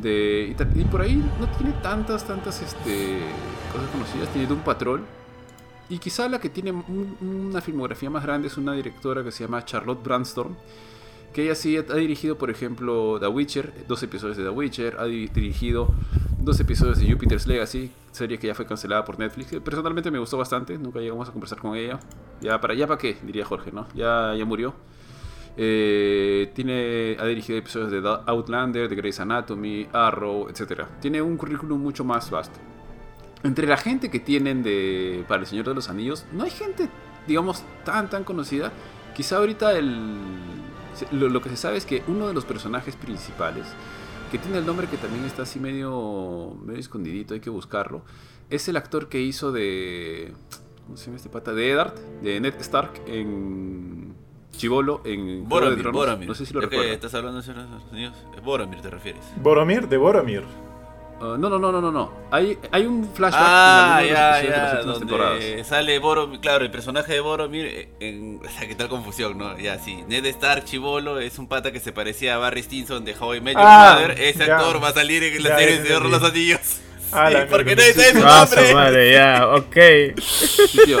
[0.01, 3.19] De, y, y, por ahí no tiene tantas, tantas este,
[3.73, 4.29] cosas conocidas.
[4.31, 5.03] Tiene Doom Patrol.
[5.89, 7.17] Y quizá la que tiene un,
[7.49, 10.55] una filmografía más grande es una directora que se llama Charlotte Brandstorm
[11.33, 15.05] que ella sí ha dirigido, por ejemplo, The Witcher, dos episodios de The Witcher, ha
[15.05, 15.89] dirigido
[16.39, 19.51] dos episodios de Jupiter's Legacy, serie que ya fue cancelada por Netflix.
[19.63, 21.99] Personalmente me gustó bastante, nunca llegamos a conversar con ella.
[22.41, 23.87] Ya para ya para qué, diría Jorge, ¿no?
[23.93, 24.73] Ya, ya murió.
[25.57, 30.83] Eh, tiene, ha dirigido episodios de Outlander, de Grey's Anatomy, Arrow, etc.
[30.99, 32.59] Tiene un currículum mucho más vasto.
[33.43, 36.89] Entre la gente que tienen de para el Señor de los Anillos, no hay gente,
[37.27, 38.71] digamos, tan tan conocida.
[39.15, 40.60] Quizá ahorita el
[41.11, 43.65] lo, lo, que se sabe es que uno de los personajes principales,
[44.31, 48.03] que tiene el nombre que también está así medio, medio escondidito, hay que buscarlo,
[48.49, 50.33] es el actor que hizo de...
[50.85, 51.53] ¿Cómo se llama este pata?
[51.53, 54.13] De Eddard, de Ned Stark en
[54.51, 55.47] Chivolo, en...
[55.47, 56.27] Boromir, Boromir.
[56.27, 56.91] No sé si lo recuerdas.
[56.91, 58.15] estás hablando de Estados Unidos?
[58.43, 59.23] Boromir te refieres.
[59.41, 60.43] Boromir, de Boromir.
[61.21, 62.11] Uh, no, no, no, no, no.
[62.31, 64.39] Hay, hay un flashback ah, en ya, ya,
[64.79, 68.89] de las donde sale Boromir, claro, el personaje de Boromir en, o sea, qué tal
[68.89, 69.55] confusión, ¿no?
[69.59, 70.03] Ya, sí.
[70.07, 73.41] Ned Stark, Chivolo, es un pata que se parecía a Barry Stinson de How I
[73.41, 74.19] Met Your Ah, Mother.
[74.19, 74.57] Ese ya.
[74.57, 76.19] actor va a salir en la Ya, serie de Señor de entendí.
[76.23, 76.81] los Anillos.
[77.13, 78.73] Ah, Sí, porque nadie sabe su Ah, su nombre.
[78.73, 79.77] madre, ya, ok.
[80.21, 80.97] Sí, tío,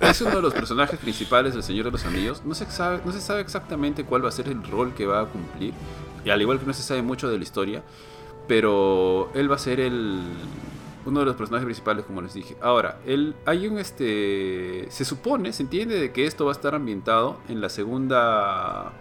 [0.00, 2.42] es uno de los personajes principales del Señor de los Anillos.
[2.44, 5.20] No se, sabe, no se sabe exactamente cuál va a ser el rol que va
[5.22, 5.74] a cumplir.
[6.24, 7.82] Y al igual que no se sabe mucho de la historia.
[8.48, 10.22] Pero él va a ser el
[11.04, 12.56] uno de los personajes principales, como les dije.
[12.60, 14.86] Ahora, él, hay un este.
[14.90, 18.92] Se supone, se entiende de que esto va a estar ambientado en la segunda.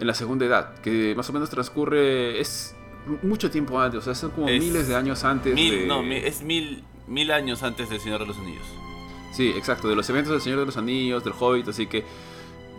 [0.00, 0.74] En la segunda edad.
[0.80, 2.40] Que más o menos transcurre.
[2.40, 2.74] Es
[3.22, 4.00] mucho tiempo antes.
[4.00, 5.86] O sea, son como Es miles de años antes Mil, de.
[5.86, 8.66] No, es mil, mil años antes del Señor de los Anillos.
[9.32, 12.04] Sí, exacto, de los eventos del Señor de los Anillos, del Hobbit, así que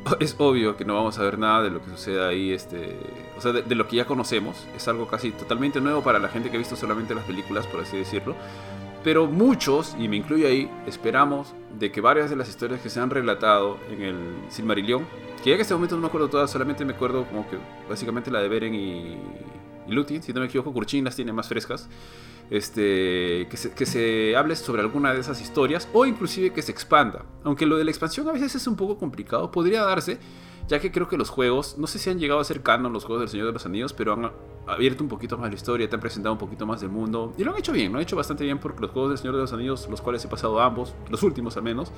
[0.19, 2.97] es obvio que no vamos a ver nada de lo que suceda ahí, este,
[3.37, 6.29] o sea, de, de lo que ya conocemos, es algo casi totalmente nuevo para la
[6.29, 8.35] gente que ha visto solamente las películas, por así decirlo,
[9.03, 12.99] pero muchos, y me incluyo ahí, esperamos de que varias de las historias que se
[12.99, 14.17] han relatado en el
[14.49, 15.05] Silmarillion,
[15.43, 17.57] que ya en este momento no me acuerdo todas, solamente me acuerdo como que
[17.89, 19.17] básicamente la de Beren y,
[19.87, 21.89] y Lúthien, si no me equivoco, Kurchin las tiene más frescas,
[22.53, 26.71] este, que, se, que se hable sobre alguna de esas historias o inclusive que se
[26.71, 27.25] expanda.
[27.43, 30.19] Aunque lo de la expansión a veces es un poco complicado, podría darse,
[30.67, 33.05] ya que creo que los juegos, no sé si han llegado a ser canon los
[33.05, 34.31] juegos del Señor de los Anillos, pero han
[34.67, 37.43] abierto un poquito más la historia, te han presentado un poquito más del mundo y
[37.43, 39.41] lo han hecho bien, lo han hecho bastante bien porque los juegos del Señor de
[39.41, 41.91] los Anillos, los cuales he pasado ambos, los últimos al menos,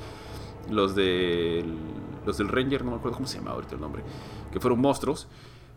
[0.70, 1.66] los del,
[2.26, 4.04] los del Ranger, no me acuerdo cómo se llama ahorita el nombre,
[4.54, 5.28] que fueron monstruos.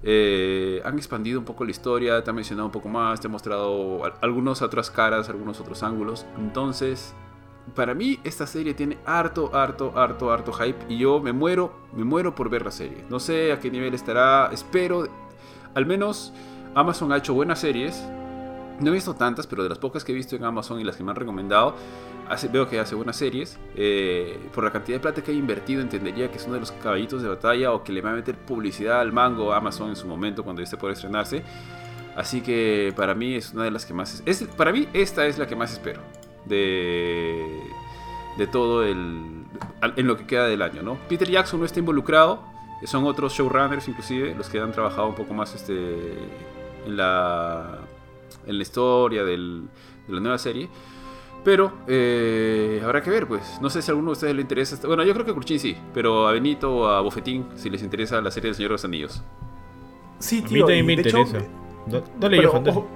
[0.03, 3.33] Eh, han expandido un poco la historia, te han mencionado un poco más, te han
[3.33, 6.25] mostrado al- algunas otras caras, algunos otros ángulos.
[6.39, 7.15] Entonces,
[7.75, 12.05] para mí esta serie tiene harto, harto, harto, harto hype y yo me muero, me
[12.05, 13.05] muero por ver la serie.
[13.11, 15.09] No sé a qué nivel estará, espero,
[15.75, 16.33] al menos
[16.75, 18.03] Amazon ha hecho buenas series
[18.81, 20.97] No he visto tantas, pero de las pocas que he visto en Amazon y las
[20.97, 21.75] que me han recomendado,
[22.53, 23.59] veo que hace buenas series.
[23.75, 26.73] Eh, por la cantidad de plata que ha invertido, entendería que es uno de los
[26.73, 30.07] caballitos de batalla o que le va a meter publicidad al mango Amazon en su
[30.07, 31.43] momento cuando esté por estrenarse.
[32.17, 34.23] Así que para mí es una de las que más...
[34.27, 36.01] Es, para mí esta es la que más espero
[36.47, 37.47] de,
[38.37, 39.45] de todo el...
[39.97, 40.99] en lo que queda del año, ¿no?
[41.09, 42.43] Peter Jackson no está involucrado,
[42.85, 46.13] son otros showrunners inclusive los que han trabajado un poco más este,
[46.87, 47.79] en, la,
[48.47, 49.69] en la historia del,
[50.07, 50.69] de la nueva serie.
[51.45, 53.59] Pero eh, habrá que ver, pues.
[53.63, 54.79] No sé si a alguno de ustedes le interesa.
[54.87, 57.83] Bueno, yo creo que a Curchín sí, pero a Benito o a Bofetín, si les
[57.83, 59.23] interesa la serie del Señor de los Anillos.
[60.19, 60.67] Sí, tío.
[60.67, 61.39] A mí me interesa.
[62.19, 62.89] dale, yo,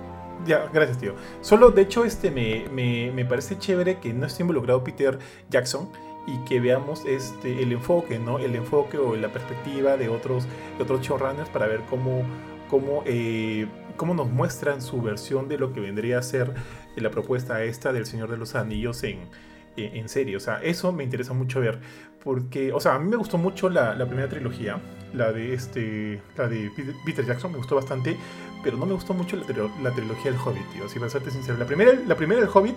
[0.46, 1.14] ya, gracias, tío.
[1.40, 5.18] Solo, de hecho, este me, me, me, parece chévere que no esté involucrado Peter
[5.48, 5.88] Jackson
[6.26, 8.38] y que veamos este, el enfoque, ¿no?
[8.38, 12.22] El enfoque o la perspectiva de otros, de otros showrunners para ver cómo,
[12.68, 13.66] cómo, eh,
[13.96, 16.52] cómo nos muestran su versión de lo que vendría a ser
[16.96, 19.28] la propuesta esta del Señor de los Anillos en,
[19.76, 20.36] en, serie.
[20.36, 21.80] O sea, eso me interesa mucho ver.
[22.22, 24.78] Porque, o sea, a mí me gustó mucho la, la primera trilogía,
[25.12, 26.70] la de, este, la de
[27.04, 28.16] Peter Jackson, me gustó bastante
[28.62, 30.88] pero no me gustó mucho la, trilogía del Hobbit, tío.
[30.88, 32.76] Si para serte sincero, la primera, la primera del Hobbit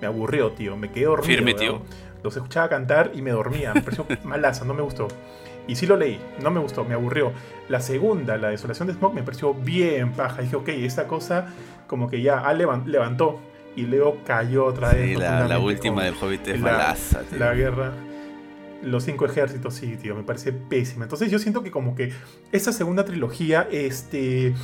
[0.00, 0.76] me aburrió, tío.
[0.76, 1.26] Me quedé dormido.
[1.26, 1.82] Firme, tío.
[2.22, 3.74] Los escuchaba cantar y me dormía.
[3.74, 5.08] Me pareció malaza, no me gustó.
[5.66, 7.32] Y sí lo leí, no me gustó, me aburrió.
[7.68, 10.42] La segunda, la desolación de Smoke, me pareció bien paja.
[10.42, 11.46] Dije, ok, esta cosa
[11.86, 13.40] como que ya levantó
[13.74, 15.16] y luego cayó otra vez.
[15.16, 17.38] Sí, la, última del Hobbit es malaza, tío.
[17.38, 17.92] La guerra
[18.82, 21.04] los cinco ejércitos, sí, tío, me parece pésima.
[21.04, 22.12] Entonces yo siento que como que
[22.52, 24.54] esa segunda trilogía, este,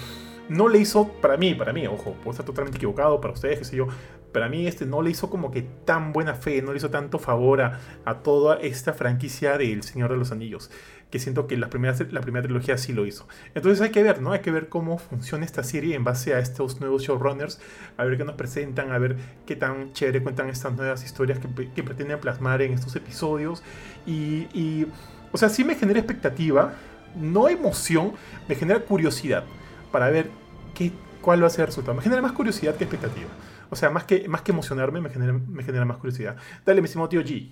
[0.48, 3.64] no le hizo, para mí, para mí, ojo, puedo estar totalmente equivocado, para ustedes, qué
[3.64, 3.88] sé yo,
[4.32, 7.18] para mí este no le hizo como que tan buena fe, no le hizo tanto
[7.18, 7.78] favor a,
[8.22, 10.70] toda esta franquicia del Señor de los Anillos,
[11.10, 13.28] que siento que la primera, la primera trilogía sí lo hizo.
[13.54, 14.32] Entonces hay que ver, ¿no?
[14.32, 17.60] Hay que ver cómo funciona esta serie en base a estos nuevos showrunners,
[17.96, 19.16] a ver qué nos presentan, a ver
[19.46, 23.62] qué tan chévere cuentan estas nuevas historias que, pretenden plasmar en estos episodios.
[24.06, 24.86] Y, y,
[25.30, 26.72] o sea, sí me genera expectativa,
[27.14, 28.12] no emoción,
[28.48, 29.44] me genera curiosidad
[29.90, 30.30] para ver
[30.74, 31.94] qué, cuál va a ser el resultado.
[31.94, 33.28] Me genera más curiosidad que expectativa.
[33.72, 36.36] O sea, más que, más que emocionarme, me genera, me genera más curiosidad.
[36.66, 37.48] Dale, mi estimado tío G.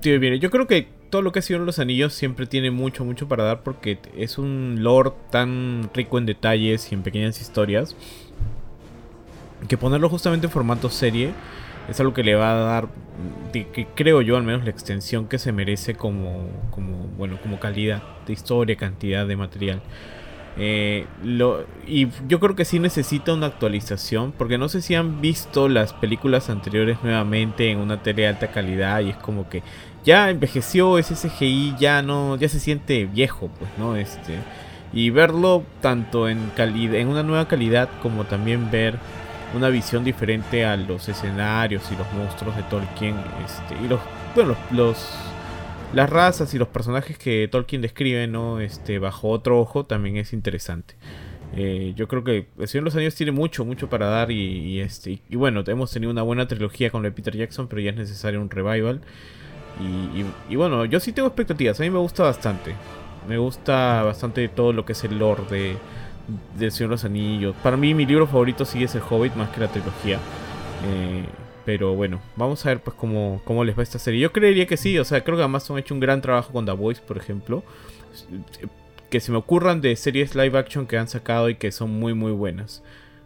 [0.00, 3.04] Tío, bien, yo creo que todo lo que ha sido los anillos siempre tiene mucho,
[3.04, 7.94] mucho para dar porque es un lore tan rico en detalles y en pequeñas historias
[9.68, 11.32] que ponerlo justamente en formato serie
[11.88, 12.88] es algo que le va a dar,
[13.52, 18.02] que creo yo al menos la extensión que se merece como, como, bueno, como calidad
[18.26, 19.82] de historia, cantidad de material.
[20.58, 25.20] Eh, lo, y yo creo que sí necesita una actualización, porque no sé si han
[25.20, 29.62] visto las películas anteriores nuevamente en una tele de alta calidad y es como que
[30.04, 33.96] ya envejeció ese CGI, ya no, ya se siente viejo, pues, ¿no?
[33.96, 34.38] Este,
[34.92, 38.98] y verlo tanto en calidad, en una nueva calidad como también ver
[39.54, 44.00] una visión diferente a los escenarios y los monstruos de Tolkien, este, y los,
[44.34, 45.31] bueno, los
[45.92, 48.60] las razas y los personajes que Tolkien describe, ¿no?
[48.60, 50.94] Este, bajo otro ojo, también es interesante.
[51.54, 54.80] Eh, yo creo que El Señor de los Años tiene mucho, mucho para dar y,
[54.80, 57.90] este, y, bueno, hemos tenido una buena trilogía con la de Peter Jackson, pero ya
[57.90, 59.02] es necesario un revival.
[60.48, 62.74] Y, bueno, yo sí tengo expectativas, a mí me gusta bastante.
[63.28, 65.76] Me gusta bastante todo lo que es el lore de,
[66.58, 67.54] del Señor de los Anillos.
[67.62, 70.18] Para mí mi libro favorito sigue es El Hobbit más que la trilogía.
[70.84, 71.24] Eh,
[71.64, 74.20] pero bueno, vamos a ver pues cómo, cómo les va esta serie.
[74.20, 76.66] Yo creería que sí, o sea, creo que Amazon ha hecho un gran trabajo con
[76.66, 77.62] The Voice, por ejemplo.
[79.10, 82.14] Que se me ocurran de series live action que han sacado y que son muy
[82.14, 82.82] muy buenas.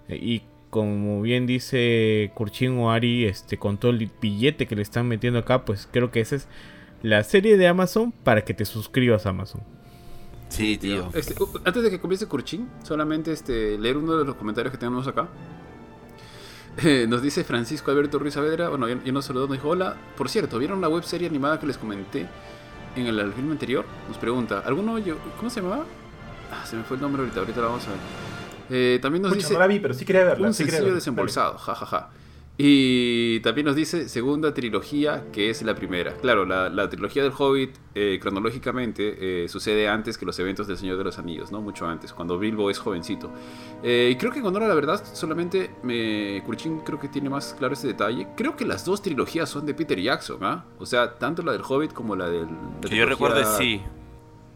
[0.08, 5.38] Y como bien dice Kurchin Ari, este, con todo el billete que le están metiendo
[5.38, 6.48] acá, pues creo que esa es
[7.02, 9.62] la serie de Amazon para que te suscribas a Amazon.
[10.48, 11.10] Sí, tío.
[11.14, 15.06] Este, antes de que comience Kurchin, solamente este, leer uno de los comentarios que tenemos
[15.06, 15.28] acá.
[17.08, 20.58] nos dice Francisco Alberto Ruiz Saavedra, bueno, yo, nos saludó, nos dijo, hola, por cierto,
[20.58, 22.26] ¿vieron la web serie animada que les comenté
[22.94, 23.84] en el, film anterior?
[24.08, 25.84] Nos pregunta, ¿alguno yo, ¿cómo se llamaba?
[26.52, 27.98] Ah, se me fue el nombre ahorita, ahorita la vamos a ver.
[28.68, 29.54] Eh, también nos dice...
[29.54, 30.48] No la vi, pero sí quería verla.
[30.48, 32.10] Un sencillo desembolsado, jajaja.
[32.58, 36.14] Y también nos dice segunda trilogía, que es la primera.
[36.14, 40.96] Claro, la, trilogía del Hobbit eh, cronológicamente eh, sucede antes que los eventos del Señor
[40.96, 41.60] de los Anillos, ¿no?
[41.60, 43.30] Mucho antes, cuando Bilbo es jovencito.
[43.82, 46.42] Eh, y creo que cuando la verdad, solamente me...
[46.46, 48.28] Kurchin creo que tiene más claro ese detalle.
[48.36, 50.64] Creo que las dos trilogías son de Peter Jackson, ¿ah?
[50.78, 52.48] O sea, tanto la del Hobbit como la del...
[52.88, 53.82] que yo recuerdo sí.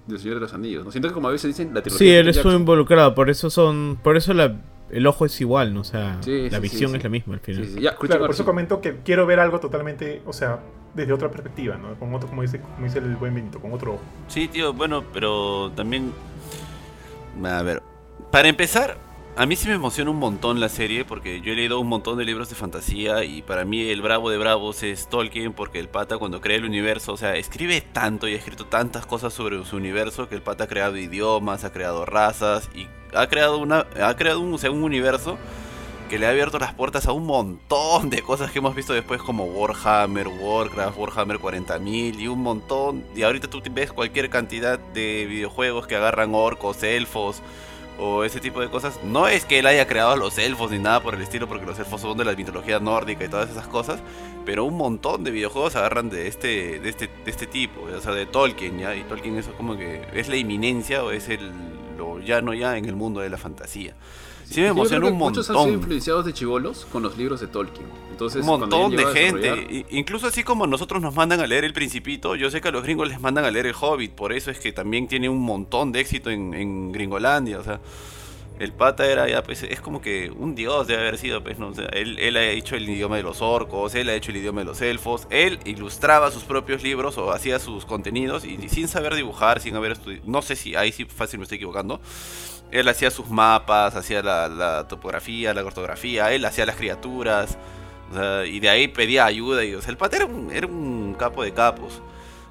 [0.07, 0.87] Del Señor de los Anillos.
[0.87, 0.91] ¿no?
[0.91, 2.07] Siento que como a veces dicen la trilogía...
[2.07, 3.99] Sí, él estuvo involucrado, por eso son...
[4.03, 4.59] Por eso la
[4.93, 5.81] el ojo es igual, ¿no?
[5.81, 7.69] O sea, la visión es la misma al final.
[7.99, 10.61] claro, por eso comento que quiero ver algo totalmente, o sea,
[10.95, 11.95] desde otra perspectiva, ¿no?
[11.99, 14.03] Con otro, como dice, como dice el buen Benito, con otro ojo.
[14.29, 16.13] Sí, tío, bueno, pero también.
[17.45, 17.83] A ver.
[18.31, 18.97] Para empezar,
[19.41, 22.19] a mí sí me emociona un montón la serie porque yo he leído un montón
[22.19, 25.89] de libros de fantasía y para mí el bravo de bravos es Tolkien porque el
[25.89, 29.65] pata cuando crea el universo, o sea, escribe tanto y ha escrito tantas cosas sobre
[29.65, 33.87] su universo que el pata ha creado idiomas, ha creado razas y ha creado una
[34.03, 35.39] ha creado un, un universo
[36.11, 39.23] que le ha abierto las puertas a un montón de cosas que hemos visto después
[39.23, 43.05] como Warhammer, Warcraft, Warhammer 40.000 y un montón.
[43.15, 47.43] Y ahorita tú ves cualquier cantidad de videojuegos que agarran orcos, elfos,
[48.01, 48.99] o ese tipo de cosas.
[49.05, 51.67] No es que él haya creado a los elfos ni nada por el estilo, porque
[51.67, 54.01] los elfos son de la mitología nórdica y todas esas cosas,
[54.45, 58.13] pero un montón de videojuegos agarran de este, de este, de este tipo, o sea,
[58.13, 58.97] de Tolkien, ¿ya?
[58.97, 61.53] Y Tolkien es como que es la inminencia o es el,
[61.99, 63.95] lo ya no ya en el mundo de la fantasía.
[64.51, 65.41] Sí, me emociona un montón.
[65.41, 67.87] Muchos han sido influenciados de chivolos con los libros de Tolkien.
[68.11, 69.87] Entonces, un montón de gente.
[69.91, 72.83] Incluso así como nosotros nos mandan a leer El Principito, yo sé que a los
[72.83, 74.13] gringos les mandan a leer El Hobbit.
[74.13, 77.61] Por eso es que también tiene un montón de éxito en, Gringolandia.
[77.61, 77.81] O sea,
[78.59, 81.73] el pata era ya, pues, es como que un dios debe haber sido, pues, ¿no?
[81.93, 84.67] él, él ha hecho el idioma de los orcos, él ha hecho el idioma de
[84.67, 89.61] los elfos, él ilustraba sus propios libros o hacía sus contenidos y, sin saber dibujar,
[89.61, 92.03] sin haber estudiado, no sé si ahí sí fácil me estoy equivocando,
[92.71, 97.59] él hacía sus mapas, hacía la, topografía, la ortografía, él hacía las criaturas.
[98.47, 99.65] y de ahí pedía ayuda.
[99.65, 100.17] Y, el pata
[100.53, 102.03] era un capo de capos.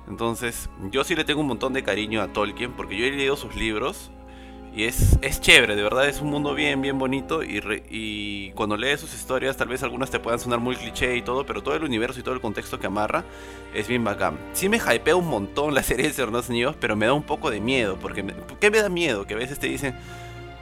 [0.07, 3.37] Entonces, yo sí le tengo un montón de cariño a Tolkien porque yo he leído
[3.37, 4.09] sus libros
[4.83, 7.43] es, es chévere, de verdad es un mundo bien, bien bonito.
[7.43, 11.21] Y, y cuando lees sus historias, tal vez algunas te puedan sonar muy cliché y
[11.21, 13.23] todo, pero todo el universo y todo el contexto que amarra
[13.73, 14.37] es bien bacán.
[14.53, 17.51] Sí me hypea un montón la serie de Señor de pero me da un poco
[17.51, 17.97] de miedo.
[18.01, 19.25] Porque me, ¿Qué me da miedo?
[19.25, 19.95] Que a veces te dicen.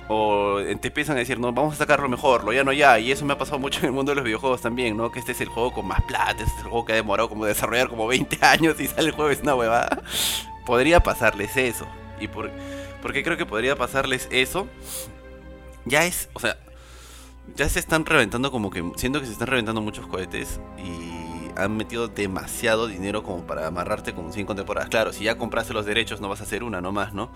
[0.09, 2.97] O te empiezan a decir, no, vamos a sacarlo mejor, lo ya no ya.
[2.97, 5.11] Y eso me ha pasado mucho en el mundo de los videojuegos también, ¿no?
[5.11, 7.27] Que este es el juego con más plata, este es el juego que ha demorado
[7.27, 10.01] como desarrollar como 20 años y sale el juego una huevada.
[10.65, 11.85] Podría pasarles eso.
[12.19, 12.49] Y por
[13.07, 14.67] porque creo que podría pasarles eso.
[15.85, 16.57] Ya es, o sea,
[17.55, 21.77] ya se están reventando como que, siento que se están reventando muchos cohetes y han
[21.77, 24.89] metido demasiado dinero como para amarrarte con 5 temporadas.
[24.89, 27.31] Claro, si ya compraste los derechos no vas a hacer una nomás, ¿no?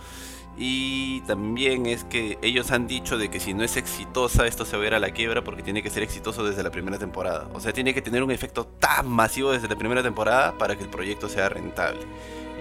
[0.58, 4.76] Y también es que ellos han dicho de que si no es exitosa esto se
[4.76, 7.48] va a ir a la quiebra porque tiene que ser exitoso desde la primera temporada.
[7.54, 10.84] O sea, tiene que tener un efecto tan masivo desde la primera temporada para que
[10.84, 12.02] el proyecto sea rentable.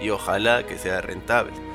[0.01, 1.70] Y ojalá que sea rentable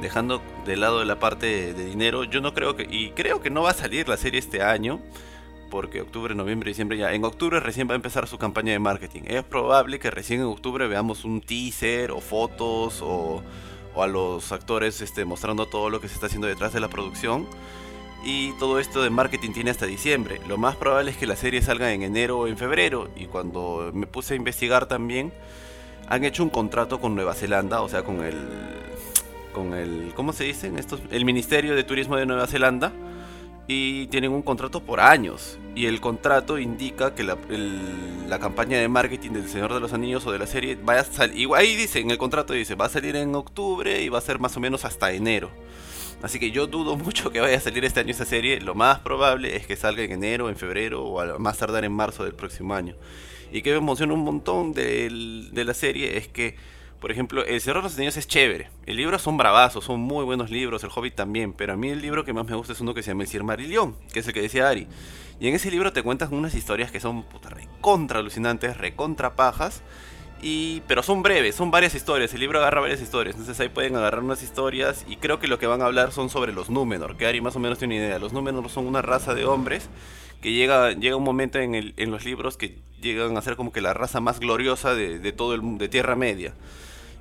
[0.00, 3.62] dejando de lado la parte de, dinero, yo no creo que, y creo que no
[3.62, 5.00] va a salir la serie este año,
[5.70, 9.22] porque octubre, noviembre, diciembre ya, en octubre recién va a empezar su campaña de marketing.
[9.26, 13.42] Es probable que recién en octubre veamos un teaser o fotos o,
[13.94, 16.88] o a los actores este, mostrando todo lo que se está haciendo detrás de la
[16.88, 17.46] producción.
[18.22, 20.40] Y todo esto de marketing tiene hasta diciembre.
[20.46, 23.08] Lo más probable es que la serie salga en enero o en febrero.
[23.16, 25.32] Y cuando me puse a investigar también,
[26.08, 28.36] han hecho un contrato con Nueva Zelanda, o sea, con el
[29.52, 30.78] con el, ¿cómo se dicen?
[30.78, 32.92] Estos, el Ministerio de Turismo de Nueva Zelanda
[33.72, 35.58] y tienen un contrato por años.
[35.76, 37.38] Y el contrato indica que la,
[38.28, 41.04] la, campaña de marketing del Señor de los Anillos o de la serie va a
[41.04, 41.48] salir.
[41.54, 44.40] Ahí dice, en el contrato dice, va a salir en octubre y va a ser
[44.40, 45.50] más o menos hasta enero.
[46.20, 48.60] Así que yo dudo mucho que vaya a salir este año esa serie.
[48.60, 51.92] Lo más probable es que salga en enero, en febrero o a más tardar en
[51.92, 52.96] marzo del próximo año.
[53.52, 56.56] Y que me emociona un montón de, de la serie es que
[57.00, 58.70] por ejemplo, El Cerro de los Anillos es chévere.
[58.86, 62.02] El libro son bravazos, son muy buenos libros, El Hobbit también, pero a mí el
[62.02, 64.34] libro que más me gusta es uno que se llama El Silmarillion, que es el
[64.34, 64.86] que decía Ari.
[65.40, 69.82] Y en ese libro te cuentas unas historias que son puta, recontra alucinantes, recontra pajas,
[70.42, 72.32] y, pero son breves, son varias historias.
[72.34, 75.04] El libro agarra varias historias, entonces ahí pueden agarrar unas historias.
[75.08, 77.56] Y creo que lo que van a hablar son sobre los Númenor, que Ari más
[77.56, 78.18] o menos tiene una idea.
[78.18, 79.88] Los Númenor son una raza de hombres
[80.40, 83.72] que llega, llega un momento en, el, en los libros que llegan a ser como
[83.72, 86.54] que la raza más gloriosa de, de todo el de Tierra Media.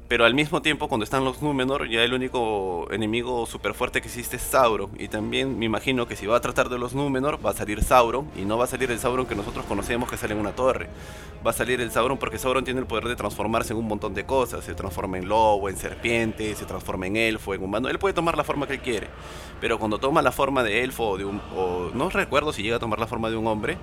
[0.10, 4.08] Pero al mismo tiempo, cuando están los Númenor, ya el único enemigo súper fuerte que
[4.08, 4.90] existe es Sauron.
[4.98, 7.84] Y también me imagino que si va a tratar de los Númenor, va a salir
[7.84, 8.28] Sauron.
[8.36, 10.90] Y no va a salir el Sauron que nosotros conocemos que sale en una torre.
[11.46, 14.16] Va a salir el Sauron porque Sauron tiene el poder de transformarse en un montón
[14.16, 14.66] de cosas.
[14.66, 17.88] Se transforma en lobo, en serpiente, se transforma en elfo, en humano.
[17.88, 19.10] Él puede tomar la forma que él quiere.
[19.62, 21.40] Pero cuando toma la forma de elfo o de un...
[21.94, 23.78] No recuerdo si llega a tomar la forma de un hombre.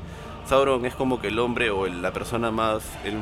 [0.48, 3.14] Sauron es como que el hombre o la persona más el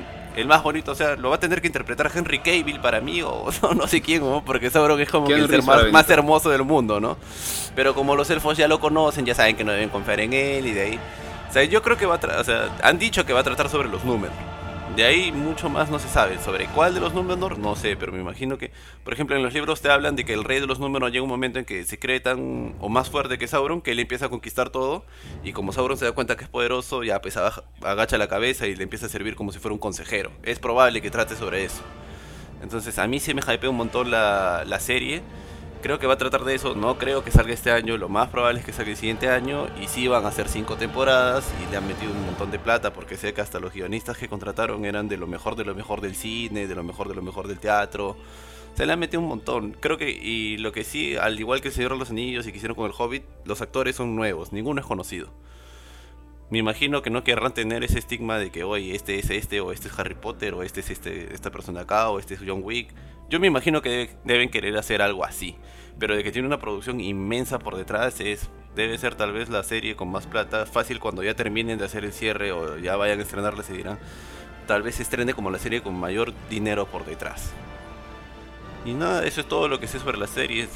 [0.47, 3.49] más bonito, o sea, lo va a tener que interpretar Henry Cavill para mí, o
[3.76, 4.45] no, sé quién, ¿no?
[4.45, 7.16] porque seguro que es como el ser más, hermoso del mundo, ¿no?
[7.74, 10.66] Pero como los elfos ya lo conocen, ya saben que no deben confiar en él
[10.66, 10.99] y de ahí.
[11.49, 13.68] O sea, yo creo que va a, o sea, han dicho que va a tratar
[13.68, 14.35] sobre los números.
[14.97, 16.39] De ahí mucho más no se sabe.
[16.39, 18.71] Sobre cuál de los Númenor, no sé, pero me imagino que,
[19.03, 21.25] por ejemplo, en los libros te hablan de que el rey de los Númenor llega
[21.25, 24.27] un momento en que se cree tan o más fuerte que Sauron que él empieza
[24.27, 25.05] a conquistar todo.
[25.43, 28.77] Y como Sauron se da cuenta que es poderoso, ya pues agacha la cabeza y
[28.77, 30.31] le empieza a servir como si fuera un consejero.
[30.45, 31.83] Es probable que trate sobre eso.
[32.63, 35.23] Entonces a mí sí me hypea un montón la, la serie
[35.85, 36.74] creo que va a tratar de eso.
[36.74, 37.99] No creo que salga este año.
[37.99, 39.66] Lo más probable es que salga el siguiente año.
[39.78, 41.53] Y sí van a ser cinco temporadas.
[41.62, 42.95] Y le han metido un montón de plata.
[42.95, 46.01] Porque sé que hasta los guionistas que contrataron eran de lo mejor de lo mejor
[46.01, 48.16] del cine, de lo mejor de lo mejor del teatro.
[48.74, 49.76] Se le han metido un montón.
[49.78, 52.51] Creo que, y lo que sí, al igual que el Señor de los Anillos y
[52.51, 54.55] que hicieron con el Hobbit, los actores son nuevos.
[54.55, 55.28] Ninguno es conocido.
[56.49, 59.70] Me imagino que no querrán tener ese estigma de que, oye, este es este, o
[59.70, 62.61] este es Harry Potter, o este es este, esta persona acá, o este es John
[62.62, 62.89] Wick.
[63.31, 65.57] Yo me imagino que deben querer hacer algo así.
[65.99, 69.62] Pero de que tiene una producción inmensa por detrás, es debe ser tal vez la
[69.62, 70.66] serie con más plata.
[70.66, 73.99] Fácil cuando ya terminen de hacer el cierre o ya vayan a estrenarla se dirán.
[74.66, 77.53] Tal vez se estrene como la serie con mayor dinero por detrás.
[78.85, 80.68] Y nada, eso es todo lo que sé sobre la serie.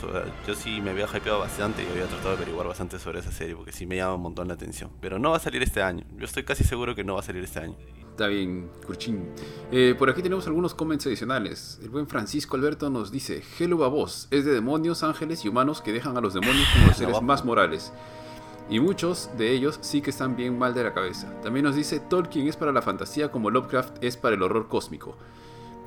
[0.46, 3.54] Yo sí me había hypeado bastante y había tratado de averiguar bastante sobre esa serie
[3.54, 4.90] porque sí me llama un montón la atención.
[5.00, 6.04] Pero no va a salir este año.
[6.16, 7.76] Yo estoy casi seguro que no va a salir este año.
[8.18, 9.28] Está bien, Curchín.
[9.70, 11.78] Eh, por aquí tenemos algunos comments adicionales.
[11.80, 15.92] El buen Francisco Alberto nos dice: Hello Babos es de demonios, ángeles y humanos que
[15.92, 17.92] dejan a los demonios como los seres más morales.
[18.68, 21.32] Y muchos de ellos sí que están bien mal de la cabeza.
[21.42, 25.16] También nos dice: Tolkien es para la fantasía como Lovecraft es para el horror cósmico.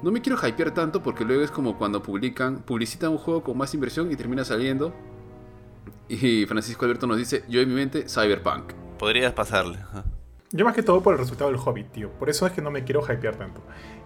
[0.02, 3.58] No me quiero hypear tanto porque luego es como cuando publican, publicitan un juego con
[3.58, 4.94] más inversión y termina saliendo.
[6.08, 8.72] Y Francisco Alberto nos dice, yo en mi mente, Cyberpunk.
[8.98, 9.80] Podrías pasarle.
[10.54, 12.10] Yo más que todo por el resultado del Hobbit, tío.
[12.10, 13.62] Por eso es que no me quiero hypear tanto.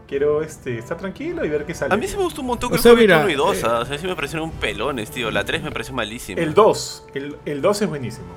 [0.08, 1.94] Quiero este, estar tranquilo y ver qué sale.
[1.94, 3.48] A mí sí me gustó un montón que el Hobbit 1 y 2.
[3.64, 5.32] Eh, o sea, sí me parecieron pelones, tío.
[5.32, 6.40] La 3 me pareció malísima.
[6.40, 7.08] El 2.
[7.16, 8.28] El, el 2 es buenísimo.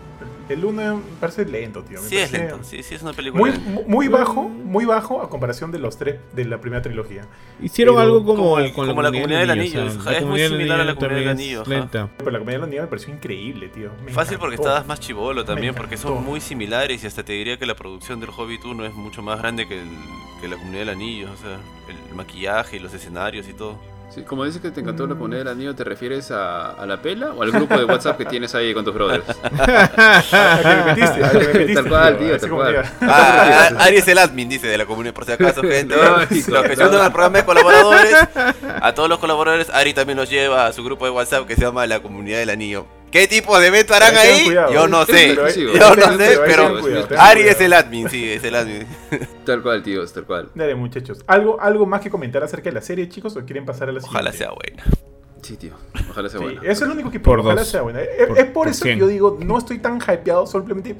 [0.48, 2.00] El 1 me parece lento, tío.
[2.00, 2.60] sí, es lento.
[2.62, 3.40] Sí, sí, es una película.
[3.40, 7.26] Muy, muy bajo, muy bajo a comparación de los tres de la primera trilogía.
[7.60, 9.86] Hicieron algo como, como, la, comunidad del anillo.
[9.86, 11.64] es muy similar a la comunidad del anillo.
[11.66, 12.08] Lenta.
[12.16, 13.90] Pero la comunidad del anillo me pareció increíble, tío.
[14.08, 17.66] Fácil porque estabas más chivolo también, porque son muy similares y hasta te diría que
[17.66, 19.88] la producción del Hobbit 1 es mucho más grande que, el,
[20.40, 21.28] que la comunidad del anillo.
[21.32, 23.76] O sea, el maquillaje y los escenarios y todo
[24.26, 27.42] como dices que te encantó la comunidad del anillo, ¿te refieres a, la pela o
[27.42, 29.24] al grupo de WhatsApp que tienes ahí con tus brothers?
[29.28, 31.24] ¿A que me metiste?
[31.24, 31.74] ¿A que me metiste?
[31.74, 32.84] Tal cual, tío, tal cual.
[33.02, 35.94] Ah, Ari es el admin, dice, de la comunidad, por si acaso, gente.
[35.96, 38.14] los que se unen al programa de colaboradores,
[38.80, 41.62] a todos los colaboradores, Ari también los lleva a su grupo de WhatsApp que se
[41.62, 42.97] llama La Comunidad del Anillo.
[43.10, 44.52] ¿Qué tipo de evento harán ahí?
[44.72, 45.34] yo no sé.
[45.34, 46.78] yo no sé, pero
[47.18, 48.86] Ari es el admin, sí, es el admin.
[49.46, 50.50] Tal cual, tío, tal cual.
[50.54, 51.24] Dale, muchachos.
[51.26, 53.34] ¿Algo, ¿Algo más que comentar acerca de la serie, chicos?
[53.34, 54.18] ¿O quieren pasar a la siguiente?
[54.18, 54.84] Ojalá sea buena.
[55.40, 55.72] Sí, tío.
[56.10, 56.60] Ojalá sea buena.
[56.60, 57.40] Eso es lo único que pido.
[57.40, 58.02] Ojalá sea buena.
[58.02, 60.96] Es por, eso que yo digo, no estoy tan hypeado, simplemente.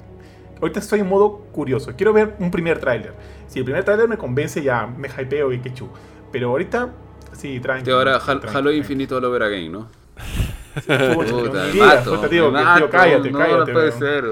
[0.63, 1.93] Ahorita estoy en modo curioso.
[1.95, 3.13] Quiero ver un primer tráiler.
[3.49, 5.89] Si el primer tráiler me convence, ya me hypeo y qué chu.
[6.33, 6.89] Pero ahorita,
[7.33, 7.99] sí, tranquilo.
[7.99, 9.89] ahora Halo Infinito lo ver again, ¿no?
[12.91, 13.73] Cállate, cállate.
[13.73, 14.25] puede ser.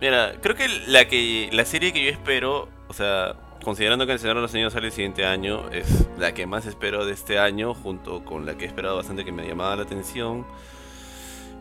[0.00, 4.18] Mira, creo que la que la serie que yo espero, o sea, considerando que El
[4.18, 7.38] Señor de los Anillos sale el siguiente año, es la que más espero de este
[7.38, 10.44] año, junto con la que he esperado bastante que me llamaba la atención.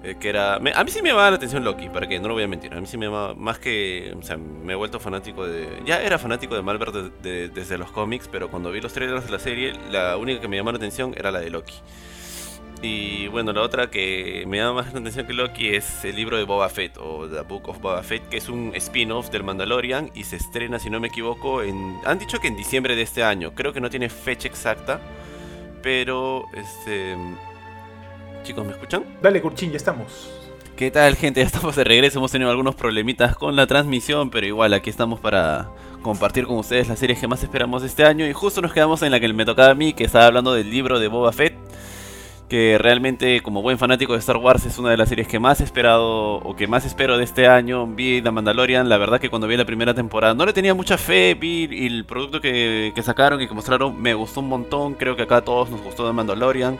[0.03, 0.55] Eh, que era.
[0.55, 2.73] a mí sí me llamaba la atención Loki, para que no lo voy a mentir.
[2.73, 3.35] A mí sí me llamaba.
[3.35, 4.15] Más que.
[4.19, 5.81] O sea, me he vuelto fanático de.
[5.85, 9.39] Ya era fanático de Marvel desde los cómics, pero cuando vi los trailers de la
[9.39, 11.75] serie, la única que me llamaba la atención era la de Loki.
[12.83, 16.37] Y bueno, la otra que me llama más la atención que Loki es el libro
[16.37, 20.09] de Boba Fett o The Book of Boba Fett, que es un spin-off del Mandalorian
[20.15, 23.23] y se estrena, si no me equivoco, en han dicho que en diciembre de este
[23.23, 23.53] año.
[23.53, 24.99] Creo que no tiene fecha exacta,
[25.83, 27.15] pero este
[28.43, 29.05] chicos, ¿me escuchan?
[29.21, 30.31] Dale, Curchín, ya estamos.
[30.75, 31.41] ¿Qué tal, gente?
[31.41, 32.17] Ya estamos de regreso.
[32.17, 35.69] Hemos tenido algunos problemitas con la transmisión, pero igual aquí estamos para
[36.01, 39.11] compartir con ustedes las series que más esperamos este año y justo nos quedamos en
[39.11, 41.53] la que me tocaba a mí, que estaba hablando del libro de Boba Fett
[42.51, 45.61] que realmente como buen fanático de Star Wars es una de las series que más
[45.61, 47.87] esperado o que más espero de este año.
[47.87, 50.97] Vi The Mandalorian, la verdad que cuando vi la primera temporada no le tenía mucha
[50.97, 55.21] fe, vi el producto que, sacaron y que mostraron me gustó un montón, creo que
[55.21, 56.77] acá a todos nos gustó The Mandalorian.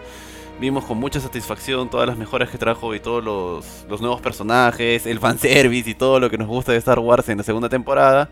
[0.59, 5.05] Vimos con mucha satisfacción todas las mejoras que trajo y todos los, los nuevos personajes,
[5.05, 8.30] el fanservice y todo lo que nos gusta de Star Wars en la segunda temporada.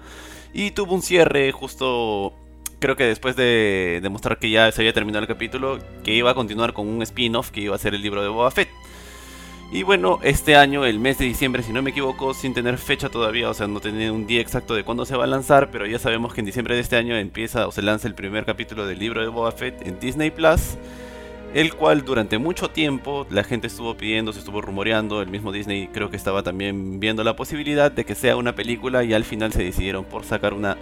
[0.52, 2.34] Y tuvo un cierre justo
[2.80, 6.34] creo que después de demostrar que ya se había terminado el capítulo, que iba a
[6.34, 8.70] continuar con un spin-off que iba a ser el libro de Boba Fett.
[9.72, 13.10] Y bueno, este año, el mes de diciembre, si no me equivoco, sin tener fecha
[13.10, 15.86] todavía, o sea, no tener un día exacto de cuándo se va a lanzar, pero
[15.86, 18.88] ya sabemos que en diciembre de este año empieza o se lanza el primer capítulo
[18.88, 20.76] del libro de Boba Fett en Disney Plus,
[21.54, 25.88] el cual durante mucho tiempo la gente estuvo pidiendo, se estuvo rumoreando, el mismo Disney
[25.94, 29.54] creo que estaba también viendo la posibilidad de que sea una película y al final
[29.54, 30.78] se decidieron por sacar una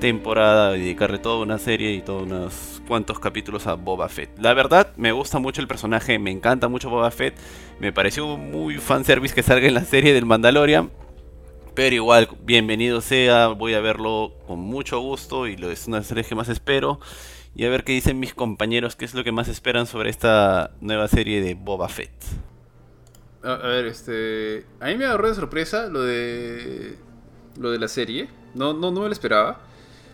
[0.00, 4.38] temporada, dedicarle toda una serie y todos unos cuantos capítulos a Boba Fett.
[4.38, 7.34] La verdad, me gusta mucho el personaje, me encanta mucho Boba Fett.
[7.80, 10.90] Me pareció muy fanservice que salga en la serie del Mandalorian.
[11.74, 16.34] Pero igual, bienvenido sea, voy a verlo con mucho gusto y es una serie que
[16.34, 17.00] más espero.
[17.56, 20.72] Y a ver qué dicen mis compañeros, qué es lo que más esperan sobre esta
[20.80, 22.12] nueva serie de Boba Fett.
[23.42, 24.64] A, a ver, este.
[24.80, 26.96] A mí me agarró de sorpresa lo de.
[27.58, 28.28] Lo de la serie.
[28.54, 29.60] No, no, no me lo esperaba.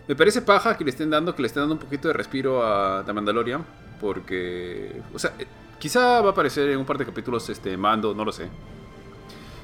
[0.07, 2.65] Me parece paja que le estén dando, que le estén dando un poquito de respiro
[2.65, 3.65] a The Mandalorian.
[3.99, 5.01] Porque.
[5.13, 5.45] O sea, eh,
[5.79, 8.49] quizá va a aparecer en un par de capítulos este Mando, no lo sé.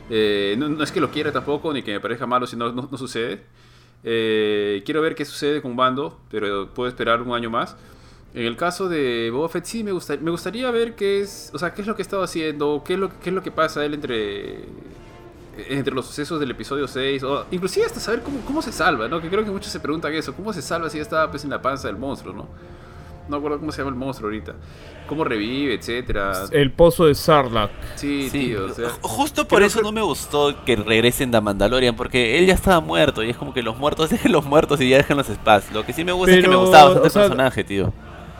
[0.09, 3.43] Eh, no, es que lo quiera tampoco, ni que me parezca malo si no, sucede.
[4.03, 7.75] Eh, quiero ver qué sucede con Mando, pero puedo esperar un año más.
[8.33, 11.59] En el caso de Boba Fett sí me, gusta, me gustaría ver qué es, o
[11.59, 13.51] sea, qué es lo que ha estado haciendo, qué es lo, qué es lo que
[13.51, 14.65] pasa él entre
[15.69, 19.21] entre los sucesos del episodio 6, o inclusive hasta saber cómo, cómo se salva, ¿no?
[19.21, 21.49] Que creo que muchos se preguntan eso, ¿cómo se salva si ya estaba pues, en
[21.49, 22.43] la panza del monstruo, ¿no?
[22.43, 24.53] No me acuerdo cómo se llama el monstruo ahorita.
[25.07, 26.45] Cómo revive, etcétera.
[26.51, 27.71] El pozo de Sarlacc.
[27.95, 31.41] Sí, Sí, tío, o sea, justo por eso que- no me gustó que regresen a
[31.41, 34.79] Mandalorian, porque él ya estaba muerto y es como que los muertos dejen los muertos
[34.81, 35.73] y ya dejen los espacios.
[35.73, 37.93] Lo que sí me gusta es que me gustaba bastante o sea, el personaje, tío.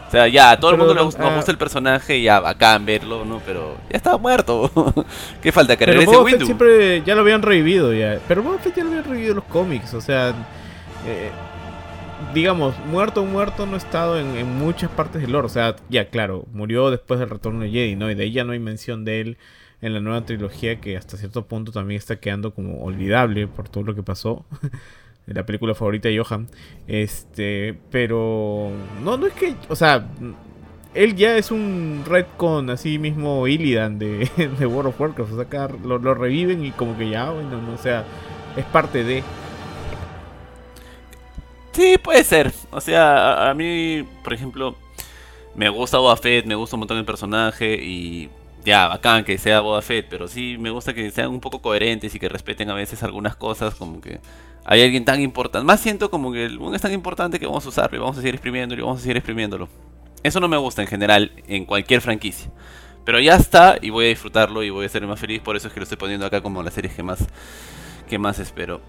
[0.08, 2.86] O sea, ya, a todo el mundo nos ah, gusta el personaje y ya, bacán
[2.86, 3.42] verlo, ¿no?
[3.46, 4.72] Pero ya estaba muerto.
[5.42, 5.76] ¿Qué falta?
[5.76, 6.46] Que Pero regrese Windu.
[6.46, 8.20] siempre ya lo habían revivido ya.
[8.28, 9.94] Pero Boba Fett ya lo habían revivido en los cómics.
[9.94, 10.30] O sea,
[11.06, 11.30] eh,
[12.34, 15.48] digamos, muerto muerto no ha estado en, en muchas partes del lore.
[15.48, 18.10] O sea, ya claro, murió después del retorno de Jedi, ¿no?
[18.10, 19.38] Y de ahí ya no hay mención de él
[19.82, 23.84] en la nueva trilogía que hasta cierto punto también está quedando como olvidable por todo
[23.84, 24.46] lo que pasó.
[25.28, 26.48] la película favorita de Johan.
[26.88, 28.72] Este, pero
[29.04, 30.08] no, no es que, o sea,
[30.94, 35.32] él ya es un retcon así mismo Illidan de, de World of Warcraft.
[35.32, 38.06] O sea, acá lo, reviven y como que ya, bueno, no, o sea,
[38.56, 39.24] es parte de.
[41.74, 42.52] Sí, puede ser.
[42.72, 44.76] O sea, a, mí, por ejemplo,
[45.56, 48.30] me gusta Boba me gusta un montón el personaje y
[48.66, 52.14] ya, bacán que sea Boba Fett, pero sí me gusta que sean un poco coherentes
[52.16, 54.20] y que respeten a veces algunas cosas, como que
[54.66, 55.66] hay alguien tan importante.
[55.66, 58.18] Más siento como que el mundo es tan importante que vamos a usarlo y vamos
[58.18, 59.70] a seguir exprimiéndolo y vamos a seguir exprimiéndolo.
[60.24, 62.52] Eso no me gusta en general en cualquier franquicia.
[63.06, 65.70] Pero ya está y voy a disfrutarlo y voy a ser más feliz, por eso
[65.70, 67.26] es que lo estoy poniendo acá como la serie que más,
[68.10, 68.82] que más espero.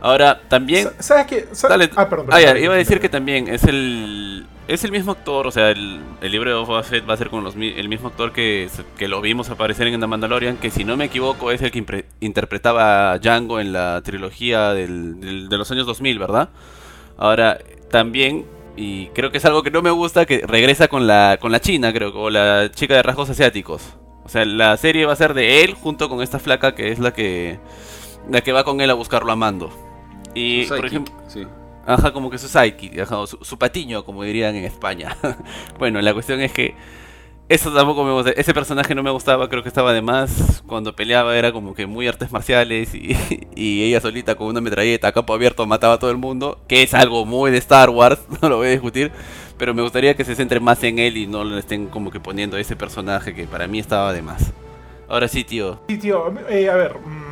[0.00, 0.84] Ahora, también...
[0.98, 1.48] Sa- ¿Sabes qué?
[1.68, 1.90] Dale.
[1.96, 2.26] Ah, perdón.
[2.30, 2.64] Ah, ya, perdón.
[2.64, 6.32] iba a decir que también es el es el mismo actor, o sea, el, el
[6.32, 8.68] libro de Boba Fett va a ser con los, el mismo actor que,
[8.98, 11.78] que lo vimos aparecer en The Mandalorian, que si no me equivoco es el que
[11.86, 16.48] impre- interpretaba a Django en la trilogía del- del- de los años 2000, ¿verdad?
[17.16, 17.58] Ahora,
[17.92, 18.44] también,
[18.76, 21.60] y creo que es algo que no me gusta, que regresa con la, con la
[21.60, 23.82] china, creo, o la chica de rasgos asiáticos.
[24.24, 26.98] O sea, la serie va a ser de él junto con esta flaca que es
[26.98, 27.60] la que,
[28.28, 29.70] la que va con él a buscarlo a Mando.
[30.36, 31.46] Y, su por ejemplo, sí.
[31.86, 35.16] Ajá, como que su sidekick, ajá, su, su patiño, como dirían en España.
[35.78, 36.74] bueno, la cuestión es que
[37.48, 38.30] eso tampoco me gusta.
[38.32, 40.64] Ese personaje no me gustaba, creo que estaba de más.
[40.66, 43.16] Cuando peleaba era como que muy artes marciales y,
[43.54, 46.82] y ella solita con una metralleta a campo abierto mataba a todo el mundo, que
[46.82, 49.12] es algo muy de Star Wars, no lo voy a discutir.
[49.58, 52.18] Pero me gustaría que se centre más en él y no le estén como que
[52.18, 54.52] poniendo a ese personaje que para mí estaba de más.
[55.08, 55.78] Ahora sí, tío.
[55.88, 57.25] Sí, tío, eh, a ver, mm,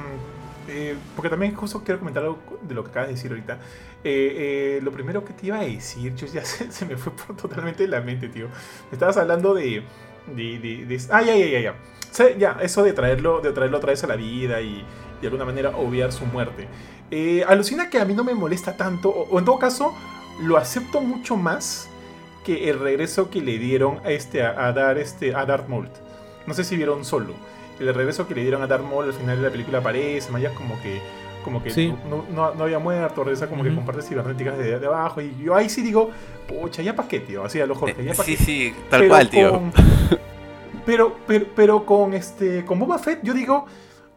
[0.76, 3.54] eh, porque también justo quiero comentar algo de lo que acabas de decir ahorita.
[4.02, 7.36] Eh, eh, lo primero que te iba a decir, yo ya se, me fue por
[7.36, 8.48] totalmente la mente, tío.
[8.90, 9.84] Estabas hablando de...
[10.26, 11.74] de, ah, ya, ya, ya, ya.
[12.10, 14.84] Sí, ya, eso de traerlo, de traerlo otra vez a la vida y,
[15.20, 16.68] de alguna manera obviar su muerte.
[17.46, 19.94] Alucina que a mí no me molesta tanto, o, en todo caso,
[20.42, 21.88] lo acepto mucho más
[22.44, 25.68] que el regreso que le dieron a, este, a, dar este, a Darth.
[25.68, 27.34] No sé si vieron solo.
[27.80, 30.52] El regreso que le dieron a Darth Maul al final de la película aparece, Maya
[30.54, 31.00] como que
[31.44, 31.92] como que Sí.
[32.08, 35.20] no, no- no había muerto, regresa como que partes cibernéticas de, de abajo.
[35.20, 36.10] Y yo ahí sí digo,
[36.48, 37.44] pucha, ya pa' qué, tío.
[37.44, 38.44] Así a lo Jorge, ya pa' Sí, qué.
[38.44, 39.50] sí, tal Pero cual, tío.
[39.50, 39.72] con-
[40.86, 42.64] pero, pero, pero con este.
[42.64, 43.66] Con Boba Fett, yo digo.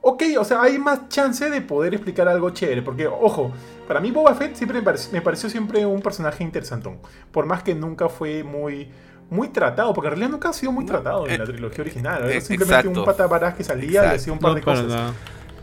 [0.01, 2.81] Ok, o sea, hay más chance de poder explicar algo chévere.
[2.81, 3.51] Porque, ojo,
[3.89, 6.99] para mí Boba Fett siempre me, parec- me pareció siempre un personaje interesantón.
[7.31, 8.89] Por más que nunca fue muy.
[9.29, 11.81] Muy tratado, porque en realidad nunca ha sido muy No, tratado en eh, la trilogía
[11.81, 12.23] original.
[12.23, 12.99] Era eh, simplemente exacto.
[13.01, 14.85] un patabarás que salía y hacía un par No, de cosas.
[14.85, 15.13] nada.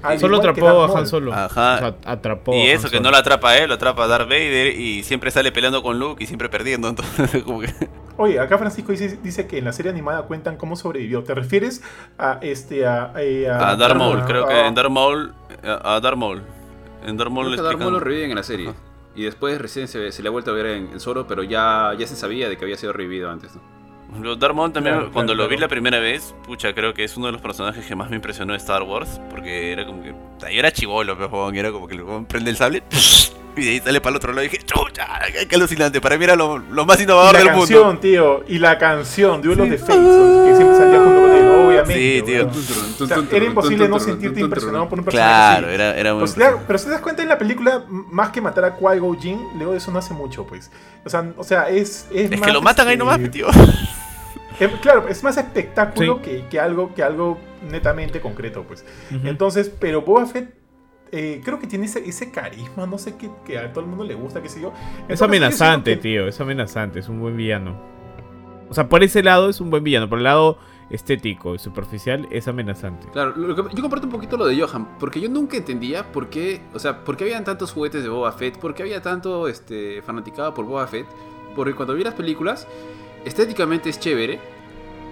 [0.02, 1.06] Al Solo atrapó a Han.
[1.06, 1.32] Solo.
[1.32, 1.76] Ajá.
[1.76, 4.06] O sea, atrapó Y a eso, que no lo atrapa a él, lo atrapa a
[4.06, 6.88] Darth Vader y siempre sale peleando con Luke y siempre perdiendo.
[6.90, 7.72] Entonces, como que.
[8.18, 11.24] Oye, acá Francisco dice, dice que en la serie animada cuentan cómo sobrevivió.
[11.24, 11.80] ¿Te refieres
[12.18, 15.32] a este a, eh, A Darth Maul, a- creo que a- en Darth Maul.
[15.62, 16.42] A Darth Maul.
[17.06, 18.68] En Darth Maul Creo le que a Darth Maul lo reviven en la serie.
[18.68, 18.78] Ajá.
[19.16, 21.92] Y después recién se, se le ha vuelto a ver en, en Zoro, pero ya,
[21.98, 23.54] ya se sabía de que había sido revivido antes.
[23.54, 23.62] ¿no?
[24.54, 27.26] Maul también, Claro, cuando claro, lo vi la primera vez, pucha, creo que es uno
[27.26, 29.20] de los personajes que más me impresionó de Star Wars.
[29.30, 30.10] Porque era como que.
[30.10, 32.82] o sea, Yo era chivolo, pero y era como que el prende el sable.
[33.56, 35.06] Y de ahí sale para el otro lado y dije, chucha,
[35.48, 36.00] qué, alucinante.
[36.00, 38.00] Para mí era lo, lo más Y innovador la del canción, mundo.
[38.00, 39.70] tío, y la canción, Duelos Sí.
[39.70, 39.92] de Fate,
[40.48, 41.23] que siempre salía junto con
[41.84, 42.18] obviamente.
[42.18, 42.46] Sí, tío.
[42.46, 42.94] weón.
[43.00, 45.74] O sea, era imposible no sentirte impresionado por un personaje Claro, así.
[45.74, 46.20] era, era muy.
[46.20, 49.14] Pues, claro, pero si te das cuenta en la película, más que matar a Qui-Go
[49.20, 50.70] Jinn, luego de eso no hace mucho, pues.
[51.04, 53.46] O sea, o sea es, es es más, que lo matan ahí este, nomás, tío.
[54.60, 56.30] Eh, claro, es más espectáculo Sí.
[56.30, 58.84] que, que algo, que algo netamente concreto, pues.
[59.24, 60.54] Entonces, pero Boba Fett
[61.10, 64.04] eh, creo que tiene ese, ese carisma, no sé, que, que a todo el mundo
[64.04, 64.68] le gusta, qué sé yo.
[64.68, 66.28] Es Entonces, amenazante, que- tío.
[66.28, 67.00] Es amenazante.
[67.00, 67.80] Es un buen villano.
[68.68, 70.08] O sea, por ese lado es un buen villano.
[70.08, 70.58] Por el lado
[70.90, 73.08] estético y superficial es amenazante.
[73.12, 76.78] Claro, yo comparto un poquito lo de Johan, porque yo nunca entendía por qué, o
[76.78, 80.54] sea, por qué habían tantos juguetes de Boba Fett, por qué había tanto este, fanaticado
[80.54, 81.06] por Boba Fett,
[81.54, 82.66] porque cuando vi las películas,
[83.24, 84.40] estéticamente es chévere,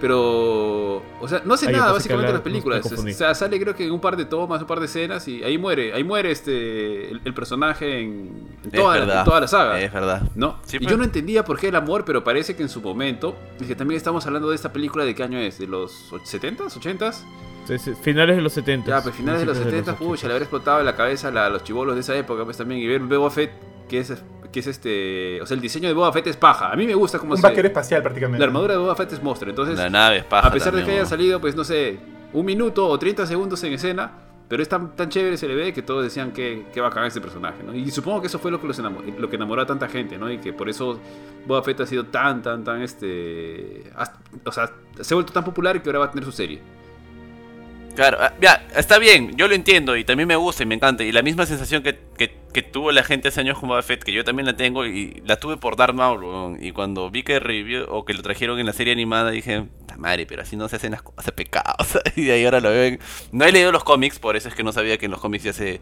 [0.03, 3.85] pero, o sea, no hace nada básicamente en las películas, o sea, sale creo que
[3.85, 7.09] en un par de tomas, un par de escenas y ahí muere, ahí muere este,
[7.09, 9.79] el, el personaje en, toda, la, en toda la saga.
[9.79, 10.23] Es verdad.
[10.35, 10.59] ¿No?
[10.65, 10.91] Sí, y pues.
[10.91, 13.77] yo no entendía por qué el amor, pero parece que en su momento, es que
[13.77, 17.19] también estamos hablando de esta película de qué año es, de los 70s, 80s.
[17.61, 18.89] Entonces, finales de los 70.
[18.89, 21.49] Ya, pues finales de los 70, principios pucha, le habrá explotado en la cabeza a
[21.49, 23.51] los chivolos de esa época, pues también, y ver Boba Fett,
[23.93, 24.11] que es,
[24.51, 26.71] que es este, o sea, el diseño de Boba Fett es paja.
[26.71, 28.39] A mí me gusta cómo Un se vaquero espacial prácticamente.
[28.39, 30.79] La armadura de Boba Fett es monstruo, entonces, La nave es paja a pesar de
[30.79, 31.09] también, que haya weón.
[31.09, 31.99] salido, pues no sé,
[32.33, 34.11] un minuto o 30 segundos en escena,
[34.47, 37.21] pero es tan, tan chévere, se le ve, que todos decían que, que bacán este
[37.21, 37.75] personaje, ¿no?
[37.75, 40.17] Y supongo que eso fue lo que, los enamoró, lo que enamoró a tanta gente,
[40.17, 40.31] ¿no?
[40.31, 40.99] Y que por eso
[41.45, 43.83] Boba Fett ha sido tan, tan, tan, este...
[43.95, 46.59] hasta- o sea, se ha vuelto tan popular que ahora va a tener su serie.
[47.95, 51.03] Claro, ah, ya, está bien, yo lo entiendo y también me gusta y me encanta.
[51.03, 54.11] Y la misma sensación que, que, tuvo la gente hace años con Boba Fett, que
[54.11, 56.57] yo también la tengo y la tuve por Darth Maul.
[56.59, 59.95] Y cuando vi que revivió o que lo trajeron en la serie animada, dije, "Ta
[59.97, 61.99] madre, pero así no se hacen las cosas, pecados.
[62.15, 62.99] y de ahí ahora lo ven.
[63.31, 65.43] No he leído los cómics, por eso es que no sabía que en los cómics
[65.43, 65.79] ya se,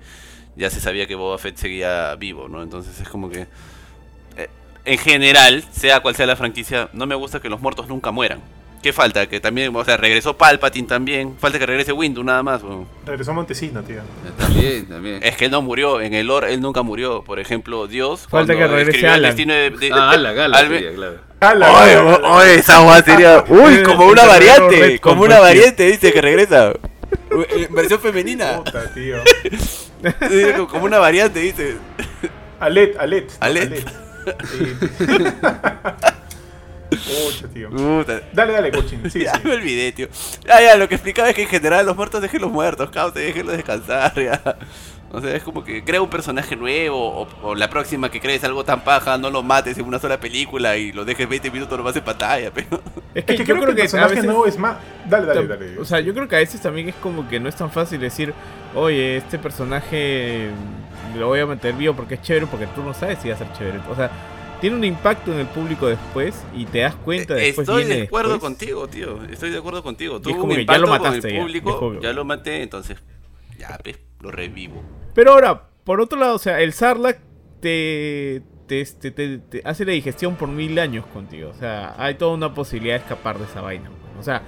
[0.57, 2.61] ya se sabía que Boba Fett seguía vivo, ¿no?
[2.61, 3.47] Entonces es como que.
[4.37, 4.49] eh,
[4.83, 8.41] en general, sea cual sea la franquicia, no me gusta que los muertos nunca mueran.
[8.81, 9.27] ¿Qué falta?
[9.27, 11.35] Que también, o sea, regresó Palpatine también.
[11.39, 12.63] Falta que regrese Windu nada más.
[12.63, 12.87] weón.
[13.05, 14.01] Regresó Montesino, tío.
[14.37, 15.19] También, también.
[15.21, 16.01] Es que él no murió.
[16.01, 17.21] En el lore él nunca murió.
[17.23, 18.27] Por ejemplo, Dios.
[18.27, 19.29] Falta que regrese escribió el Alan.
[19.29, 19.69] destino de.
[19.69, 21.19] de- Ah, la gala, al- sería, claro.
[21.83, 23.43] Oye, oye, esa guay sería.
[23.47, 24.99] Uy, como una variante.
[24.99, 26.73] Como una variante, dice que regresa.
[27.49, 28.57] En versión femenina.
[28.63, 29.17] Puta, tío.
[30.67, 31.77] Como una variante, dice.
[32.59, 33.29] Alet, Alet.
[33.31, 33.85] no, Alet.
[34.51, 34.75] Sí.
[36.91, 37.69] Pucha, tío.
[37.69, 38.21] Puta.
[38.33, 38.97] Dale, dale, coaching.
[39.09, 39.41] Sí, ya sí.
[39.43, 40.07] me olvidé, tío.
[40.45, 43.13] Ya, ya, lo que explicaba es que en general los muertos dejen los muertos, cabrón,
[43.15, 44.41] déjenlos descansar, ya.
[45.13, 48.43] O sea, es como que crea un personaje nuevo, o, o la próxima que crees
[48.45, 51.77] algo tan paja, no lo mates en una sola película y lo dejes 20 minutos
[51.77, 52.81] nomás en pantalla, pero...
[53.13, 54.25] Es que, Es que yo creo, creo que el que a personaje veces.
[54.25, 54.77] nuevo es más.
[55.09, 55.79] Dale, dale, dale.
[55.79, 57.99] O sea, yo creo que a veces también es como que no es tan fácil
[57.99, 58.33] decir,
[58.73, 60.49] oye, este personaje
[61.17, 63.37] lo voy a mantener vivo porque es chévere, porque tú no sabes si va a
[63.37, 63.79] ser chévere.
[63.89, 64.09] O sea,
[64.61, 67.67] tiene un impacto en el público después y te das cuenta después.
[67.67, 68.49] Estoy viene de acuerdo después.
[68.53, 69.23] contigo, tío.
[69.25, 70.17] Estoy de acuerdo contigo.
[70.17, 72.23] Es como un que ya lo impacto con mataste el ya, público, dejó- ya lo
[72.25, 72.97] maté, entonces...
[73.59, 74.81] Ya, pues, lo revivo.
[75.13, 77.19] Pero ahora, por otro lado, o sea, el Sarlacc
[77.59, 81.49] te, te, este, te- te hace la digestión por mil años contigo.
[81.49, 83.89] O sea, hay toda una posibilidad de escapar de esa vaina.
[83.89, 84.19] weón.
[84.19, 84.41] O sea,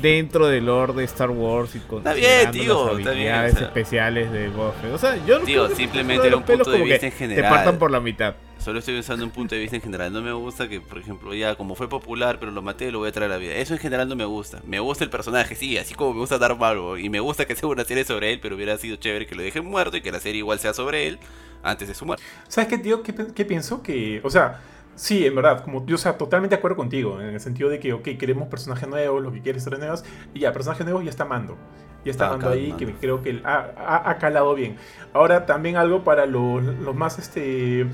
[0.00, 3.54] dentro del lore de Star Wars y con Está bien, tío, las está bien, habilidades
[3.54, 3.66] o sea.
[3.66, 4.92] especiales de Boba Fett.
[4.92, 7.44] O sea, yo no Tío, simplemente era un punto de como vista que en general.
[7.44, 8.34] Te partan por la mitad.
[8.58, 10.12] Solo estoy pensando en un punto de vista en general.
[10.12, 13.08] No me gusta que, por ejemplo, ya como fue popular, pero lo maté, lo voy
[13.08, 13.54] a traer a la vida.
[13.54, 14.60] Eso en general no me gusta.
[14.66, 17.00] Me gusta el personaje, sí, así como me gusta Darth Maul.
[17.00, 19.42] Y me gusta que sea una serie sobre él, pero hubiera sido chévere que lo
[19.42, 21.18] dejen muerto y que la serie igual sea sobre él
[21.62, 22.24] antes de su muerte.
[22.48, 23.02] ¿Sabes qué, tío?
[23.02, 23.82] ¿Qué, qué pienso?
[23.82, 24.60] Que, o sea,
[24.98, 27.78] sí, en verdad, como yo, o sea, totalmente de acuerdo contigo, en el sentido de
[27.80, 31.10] que, ok, queremos personajes nuevos, lo que quieres historias nuevas, y ya, personajes nuevos ya
[31.10, 31.56] está Mando.
[32.04, 34.76] Ya está Ah, Mando ahí, que creo que ha, ha- ha calado bien.
[35.12, 37.86] Ahora, también algo para los, los más, este...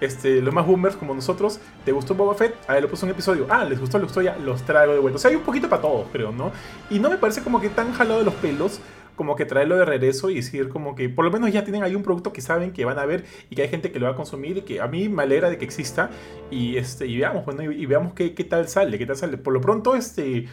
[0.00, 2.56] Este, los más boomers como nosotros, ¿te gustó Boba Fett?
[2.66, 3.46] A ver, lo puso un episodio.
[3.48, 5.14] Ah, les gustó la historia, los traigo de vuelta.
[5.14, 6.50] O sea, hay un poquito para todos, creo, ¿no?
[6.90, 8.80] Y no me parece como que tan jalado de los pelos
[9.16, 11.94] como que traerlo de regreso y decir como que por lo menos ya tienen ahí
[11.94, 14.12] un producto que saben que van a ver y que hay gente que lo va
[14.12, 16.10] a consumir y que a mí me alegra de que exista.
[16.50, 19.36] Y este y veamos bueno y, veamos qué, qué tal sale qué tal sale.
[19.38, 20.46] Por lo pronto este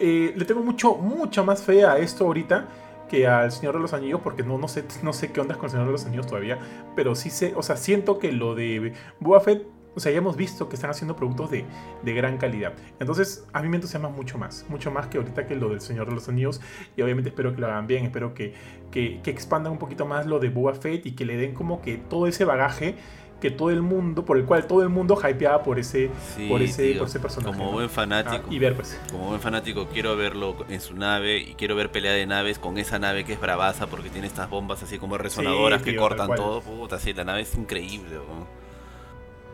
[0.00, 2.68] eh, le tengo mucho mucha más fe a esto ahorita
[3.08, 5.66] que al Señor de los Anillos porque no, no sé no sé qué onda con
[5.66, 6.58] el Señor de los Anillos todavía
[6.96, 10.36] pero sí sé o sea siento que lo de Boba Fett o sea, ya hemos
[10.36, 11.64] visto que están haciendo productos de,
[12.02, 12.72] de gran calidad.
[13.00, 14.64] Entonces, a mí me entusiasma mucho más.
[14.68, 16.60] Mucho más que ahorita que lo del Señor de los Anillos.
[16.96, 18.04] Y obviamente espero que lo hagan bien.
[18.04, 18.54] Espero que,
[18.90, 21.80] que, que expandan un poquito más lo de Boba Fett y que le den como
[21.80, 22.96] que todo ese bagaje
[23.40, 26.62] que todo el mundo, por el cual todo el mundo hypeaba por ese, Sí, por
[26.62, 27.52] ese, tío, por ese personaje.
[27.52, 27.72] Como ¿no?
[27.72, 28.50] buen Ah, fanático.
[28.50, 28.98] y ver, pues.
[29.10, 32.78] Como buen fanático quiero verlo en su nave y quiero ver pelea de naves con
[32.78, 36.34] esa nave que es bravaza porque tiene estas bombas así como resonadoras que tío, cortan
[36.34, 36.62] todo.
[36.62, 38.16] Puta, sí, la nave es increíble.
[38.18, 38.63] weón.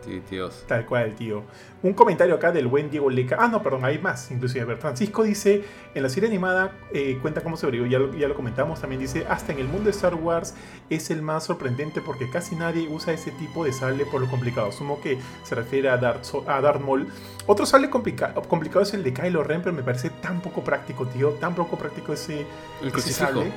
[0.05, 0.65] Sí, Dios.
[0.67, 1.43] Tal cual, tío.
[1.83, 3.37] Un comentario acá del buen Diego Leca.
[3.39, 4.31] Ah, no, perdón, hay más.
[4.31, 8.15] Inclusive, a ver, Francisco dice, en la serie animada eh, cuenta cómo sobrevivió, ya lo,
[8.15, 10.55] ya lo comentamos, también dice, hasta en el mundo de Star Wars
[10.91, 14.73] es el más sorprendente porque casi nadie usa ese tipo de sable por lo complicado.
[14.73, 17.07] Sumo que se refiere a Darth, So- a Darth Maul.
[17.47, 21.07] Otro sable complica- complicado es el de Kylo Ren, pero me parece tan poco práctico,
[21.07, 21.31] tío.
[21.33, 22.47] Tan poco práctico ese,
[22.83, 23.53] El ese sable.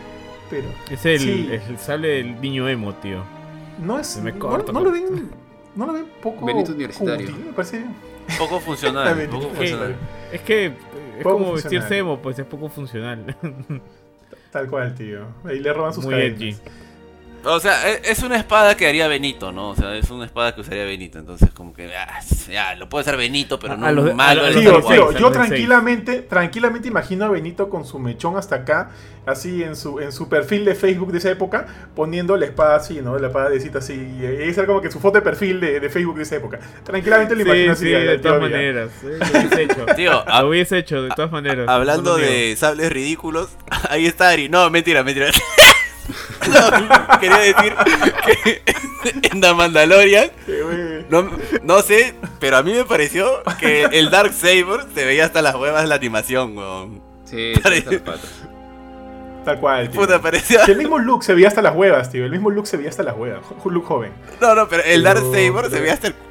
[0.49, 1.49] Pero Es el, Sí.
[1.51, 3.23] el sable del niño emo, tío.
[3.79, 4.07] no es...
[4.07, 4.85] Se me no- corta, no, ¿no?
[4.85, 5.42] lo ven...
[5.76, 7.28] No lo ven poco Benito universitario.
[7.30, 7.86] útil, me parece...
[8.38, 9.95] Poco funcional, poco funcional.
[10.32, 10.71] Es que es
[11.24, 11.53] Poco como funcional.
[11.71, 13.36] vestirse emo, pues es poco funcional.
[14.51, 15.26] Tal cual, tío.
[15.43, 16.39] Ahí le roban sus Muy cadenas.
[16.39, 16.55] edgy.
[17.45, 19.69] O sea, e- es una espada que haría Benito, ¿no?
[19.71, 21.19] O sea, es una espada que usaría Benito.
[21.19, 22.19] Entonces, como que, ah,
[22.49, 24.43] ya, lo puede hacer Benito, pero no a los de- malo.
[24.43, 28.91] Wars, yo tranquilamente, tranquilamente imagino a Benito con su mechón hasta acá,
[29.25, 33.01] así en su, en su perfil de Facebook de esa época, poniendo la espada así,
[33.01, 33.17] ¿no?
[33.19, 33.93] La espada de cita así.
[33.93, 36.59] Y esa era como que su foto de perfil de, de Facebook de esa época.
[36.83, 38.01] Tranquilamente lo imagino Sí, así.
[38.01, 38.89] sí, de todas maneras.
[39.03, 39.85] eh, Lo hubiese hecho.
[39.95, 41.67] Tío, a- Lo hubiese hecho, de todas maneras.
[41.67, 43.49] hablando de sables ridículos,
[43.89, 44.49] ahí está Ari.
[44.49, 45.27] No, mentira, mentira.
[46.51, 47.73] No, quería decir
[48.25, 48.61] que
[49.31, 50.31] en The Mandalorian,
[51.09, 51.29] no,
[51.63, 55.55] no sé, pero a mí me pareció que el Dark Saber se veía hasta las
[55.55, 57.01] huevas de la animación, weón.
[57.25, 57.53] Sí.
[59.45, 59.99] Tal cual, tío.
[60.01, 60.63] Puta, parecía.
[60.65, 62.23] Que el mismo look se veía hasta las huevas, tío.
[62.23, 63.41] El mismo look se veía hasta las huevas.
[63.45, 64.13] Jo- Look joven.
[64.39, 66.15] No, no, pero el Dark Saber se veía hasta el.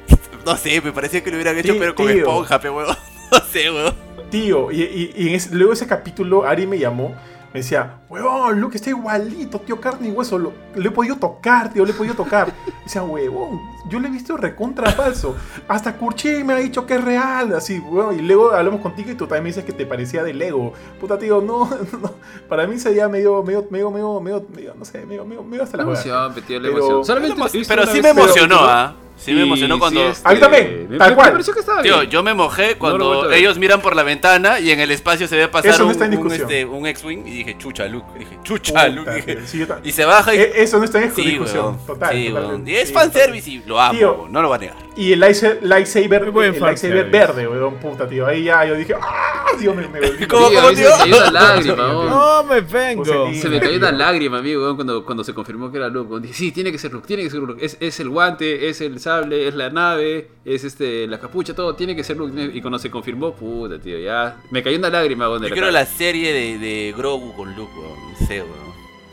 [0.45, 2.17] No sé, me parecía que lo hubieran hecho, Sí, pero con tío.
[2.17, 2.67] esponja, pe.
[2.69, 3.93] No sé, weón.
[4.29, 7.15] Tío, y, y- y en ese- luego ese capítulo, Ari me llamó,
[7.53, 11.71] me decía, huevón, Luke está igualito, tío, carne y hueso, lo, lo he podido tocar,
[11.71, 12.51] tío, lo he podido tocar.
[12.83, 15.37] Y decía, huevón, yo le he visto recontra falso.
[15.69, 18.19] Hasta Kurchi me ha dicho que es real, así, huevón.
[18.19, 20.73] Y luego hablamos contigo y tú también me dices que te parecía de Lego.
[20.99, 21.69] Puta, tío, no,
[22.01, 22.11] no.
[22.49, 25.77] Para mí sería medio, medio, medio, medio, medio, medio, no sé, medio, medio, medio hasta
[25.77, 27.05] la emoción, pe, tío, la Pero- emoción.
[27.05, 27.35] Solamente
[27.67, 28.57] Pero una sí me emocionó.
[28.59, 28.95] ¿ah?
[29.23, 30.01] Sí me emocionó cuando.
[30.01, 31.31] sí, este, A mí también, me- tal me cual.
[31.31, 32.09] pareció que estaba Tío, bien.
[32.11, 35.47] yo me mojé cuando ellos miran por la ventana y en el espacio se ve
[35.47, 38.07] pasar no un, este, un X-Wing y dije, chucha, Luke.
[38.19, 39.11] Dije, chucha, Luke.
[39.11, 40.39] Dije, sí, y se baja y.
[40.39, 41.65] Eh, Eso no está en sí, discusión.
[41.65, 41.85] weón.
[41.85, 42.45] Total, sí, total.
[42.47, 42.67] weón.
[42.67, 44.27] Y es Sí, fanservice y lo amo, Tío.
[44.29, 44.75] no lo va a negar.
[44.95, 48.27] Y el lightsa- lightsaber, el verde, weón, puta, tío.
[48.27, 49.29] Ahí ya yo dije, ¡ah!
[49.59, 50.27] Dios, me, me volví.
[50.27, 52.09] ¿Cómo, Tío, se me cayó una lágrima, weón.
[52.09, 53.05] No me vengo.
[53.33, 53.79] Se me cayó tío.
[53.79, 56.19] una lágrima, amigo, weón, cuando, cuando se confirmó que era Luke.
[56.21, 57.63] Dije, sí, tiene que ser Luke, tiene que ser Luke.
[57.65, 61.75] Es, es el guante, es el sable, es la nave, es este la capucha, todo.
[61.75, 62.51] Tiene que ser Luke.
[62.53, 64.37] Y cuando se confirmó, puta, tío, ya.
[64.51, 65.41] Me cayó una lágrima, weón.
[65.41, 65.79] Yo la quiero cara.
[65.79, 68.43] la serie de, de Grogu con Luke, weón.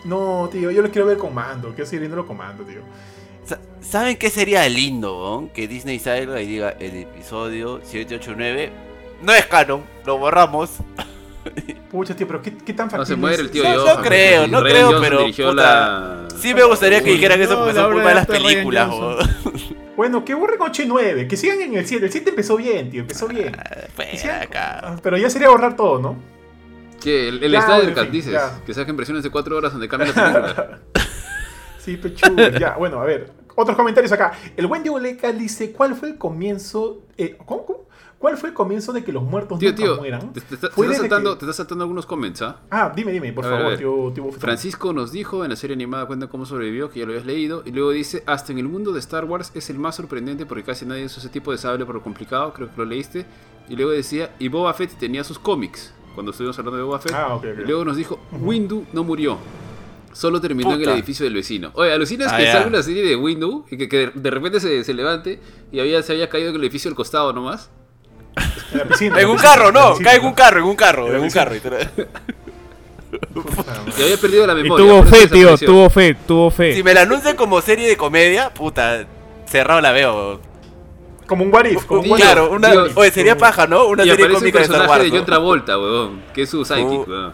[0.04, 0.42] No.
[0.44, 1.68] No, tío, yo lo quiero ver con mando.
[1.70, 2.80] Quiero seguir viéndolo con mando, tío.
[3.44, 5.48] Sa- ¿Saben qué sería lindo, weón?
[5.50, 8.90] Que Disney salga y diga el episodio 789
[9.22, 10.70] no es canon, lo borramos.
[11.90, 14.04] Pucha, tío, pero ¿qué, qué tan No se factible muere el tío No, no Johan.
[14.04, 16.28] creo, no creo, Johnson pero, dirigió puta, la...
[16.38, 18.90] Sí me gustaría que dijeran eso no, porque son obra culpa de las películas.
[20.00, 21.28] Bueno, que borren 8 y 9.
[21.28, 22.06] Que sigan en el 7.
[22.06, 23.02] El 7 empezó bien, tío.
[23.02, 23.54] Empezó bien.
[23.94, 24.78] Fuera sigan- acá.
[24.82, 26.16] Ah, Pero ya sería borrar todo, ¿no?
[27.02, 28.32] Que el, el Ya, Snyder Cut, fin, dices.
[28.32, 28.60] ya.
[28.64, 30.78] Que saquen versiones de 4 horas donde cambia la película.
[31.78, 32.34] Sí, pechu.
[32.58, 33.30] ya, bueno, a ver.
[33.56, 34.32] Otros comentarios acá.
[34.56, 37.02] El buen Diego Leca dice: ¿Cuál fue el comienzo?
[37.18, 37.80] eh, ¿cómo, cómo?
[38.20, 40.32] ¿Cuál fue el comienzo de que los muertos Tío, nunca tío, mueran?
[40.34, 42.60] te, te- te estás saltando, que- te estás saltando algunos comments, ¿ah?
[42.70, 43.78] Ah, dime, dime, por A favor, ver.
[43.78, 44.30] tío, tío.
[44.32, 47.62] Francisco nos dijo en la serie animada cuenta cómo sobrevivió, que ya lo habías leído,
[47.64, 50.64] y luego dice, hasta en el mundo de Star Wars es el más sorprendente porque
[50.64, 53.24] casi nadie usa ese tipo de sable por lo complicado, creo que lo leíste,
[53.70, 57.12] y luego decía, y Boba Fett tenía sus cómics, cuando estuvimos hablando de Boba Fett,
[57.14, 57.58] Ah, ok, ok.
[57.62, 59.38] y luego nos dijo, Windu no murió.
[60.12, 60.90] Solo terminó en Puta.
[60.90, 61.70] el edificio del vecino.
[61.72, 62.52] Oye, alucinas Ah, que ya.
[62.52, 65.40] salga una serie de Windu y que, que de- repente se, se levante
[65.72, 67.70] y había, se había caído en el edificio del costado nomás.
[68.72, 71.08] En la piscina, En la un carro, no, cae en un carro, en un carro,
[71.14, 71.54] En un carro.
[71.56, 71.68] y te-
[73.98, 74.86] Y había perdido la Y memoria.
[74.86, 76.74] tuvo por eso fe, tío, tuvo fe, tuvo fe.
[76.74, 79.04] Si me la anuncian como serie de comedia, puta,
[79.46, 80.40] cerrado la veo.
[81.26, 82.24] Como un what if, como un what if.
[82.24, 83.86] Claro, una, tío, oye, sería paja, ¿no?
[83.86, 85.12] Una y serie cómica de Star personaje Wars.
[85.12, 85.18] de.
[85.18, 87.04] John Travolta, weón, que es su sidekick, Oh.
[87.08, 87.32] weón.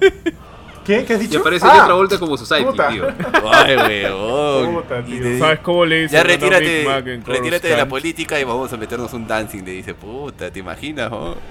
[0.98, 1.04] ¿Qué?
[1.04, 1.40] ¿Qué has Y dicho?
[1.40, 2.88] aparece Ah, John Travolta como su sidekick, puta.
[2.88, 3.04] tío.
[3.52, 4.74] Ay, weón.
[4.74, 5.20] Puta, Y tío.
[5.22, 7.26] le- ¿Sabes cómo le dice Ya retírate, Mac en Coruscant?
[7.38, 9.62] retírate de la política y vamos a meternos un dancing.
[9.64, 11.36] Le dice, puta, ¿te imaginas, oh?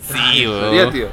[0.00, 0.92] Sí, Ya, weón.
[0.92, 1.06] tío.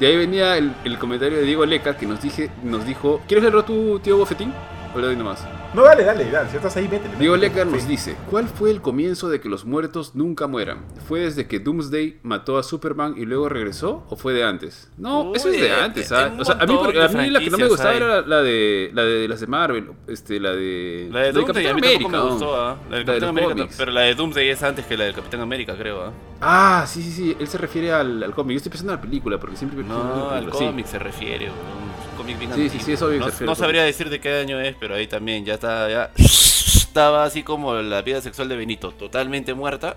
[0.00, 3.20] De ahí venía el, el comentario de Diego Leca que nos, dije, nos dijo...
[3.26, 4.52] ¿Quieres leerlo tú, tío Bofetín?
[4.94, 5.44] O le doy nomás.
[5.74, 6.48] No, dale, dale, dale.
[6.50, 7.36] Si estás ahí, métele.
[7.38, 7.88] Leca nos Sí.
[7.88, 10.78] dice, ¿cuál fue el comienzo de que los muertos nunca mueran?
[11.06, 14.04] ¿Fue desde que Doomsday mató a Superman y luego regresó?
[14.08, 14.90] ¿O fue de antes?
[14.96, 16.32] No, Uy, eso es de antes, ¿ah?
[16.38, 17.96] O sea, a mí, a mí la que no me gustaba hay.
[17.98, 21.08] era la de, la de las de Marvel, este, la de...
[21.12, 22.76] La de Doomsday a mí tampoco me gustó, ¿ah?
[22.90, 25.14] La La del de Capitán América, pero la de Doomsday es antes que la del
[25.14, 26.12] Capitán América, creo, ¿ah?
[26.40, 28.54] Ah, sí, sí, sí, él se refiere al, al cómic.
[28.54, 29.82] Yo estoy pensando en la película, porque siempre...
[29.84, 30.50] No, al sí.
[30.66, 32.84] cómic se refiere, un cómic bien Sí, sí, antiguo.
[32.86, 35.44] sí, es obvio que no, no sabría decir de qué año es, pero ahí también
[35.44, 36.10] ya está, ya...
[36.16, 39.96] estaba así como la vida sexual de Benito, totalmente muerta.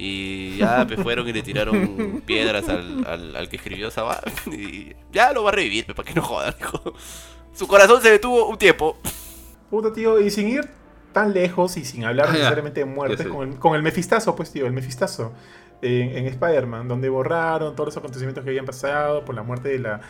[0.00, 4.22] Y ya pues, fueron y le tiraron piedras al, al, al que escribió esa va-
[4.46, 6.94] Y ya lo va a revivir, pues, para que no jodan, dijo.
[7.52, 8.96] Su corazón se detuvo un tiempo.
[9.70, 10.68] Puta, tío, y sin ir
[11.12, 14.52] tan lejos y sin hablar Ah, necesariamente de muertes, con el, con el mefistazo, pues,
[14.52, 15.32] tío, el mefistazo.
[15.80, 19.78] En, en Spider-Man, donde borraron todos los acontecimientos que habían pasado por la muerte de
[19.78, 20.00] la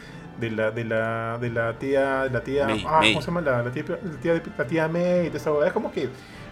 [0.40, 3.12] de la de la de la tía de la tía May, ah, May.
[3.12, 3.40] ¿cómo se llama?
[3.42, 6.08] La, la tía, la tía la tía May y toda esa es como que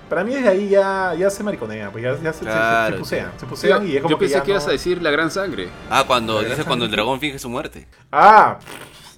[0.08, 2.50] para mí desde ahí ya, ya se mariconea, pues ya, ya se, se-
[2.92, 4.68] se, pusean, se Sí, pusean y es como yo que pensé ya que ibas no-
[4.68, 5.68] a decir la gran sangre.
[5.90, 7.88] Ah, cuando La dice gran cuando el dragón finge su muerte.
[8.12, 8.58] Ah,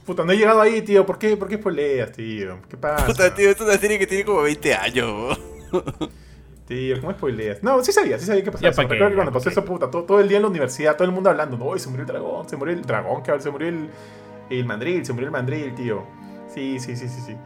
[0.07, 1.37] puta, no he llegado ahí, tío, ¿por qué?
[1.37, 2.61] ¿Por qué spoileas, tío?
[2.71, 3.05] ¿Qué pasa?
[3.05, 5.39] Puta, tío, es una serie que tiene como 20 años.
[6.69, 7.63] Tío, ¿cómo spoileas?
[7.63, 8.71] No, sí sabía, sí sabía qué pasaba.
[8.71, 11.09] Recuerdo que cuando pa' pasó eso, puta, todo, todo el día en la universidad, todo
[11.09, 13.51] el mundo hablando, no, "Uy, se murió el dragón, se murió el dragón, cabrón, se
[13.51, 13.89] murió el,
[14.51, 16.05] el mandril, se murió el mandril, tío.
[16.55, 17.37] Sí, sí, sí, sí, sí.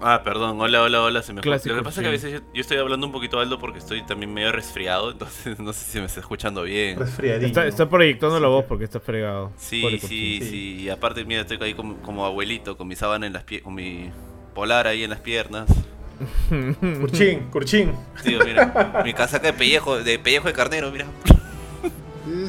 [0.00, 1.40] Ah, perdón, hola, hola, hola, se me.
[1.40, 3.58] Clásico, Lo que pasa es que a veces yo, yo estoy hablando un poquito alto
[3.58, 6.96] porque estoy también medio resfriado, entonces no sé si me está escuchando bien.
[6.96, 7.46] Resfriadito.
[7.46, 9.50] Está, está proyectando Sí, la voz porque está fregado.
[9.56, 13.26] Sí, Pobre sí, sí, y aparte, mira, estoy ahí como, como abuelito, con mi sábana
[13.26, 14.10] en las piernas, con mi
[14.54, 15.68] polar ahí en las piernas.
[17.00, 17.92] Curchín, curchín.
[18.22, 21.06] Tío, mira, mi casaca de pellejo, de pellejo de carnero, mira.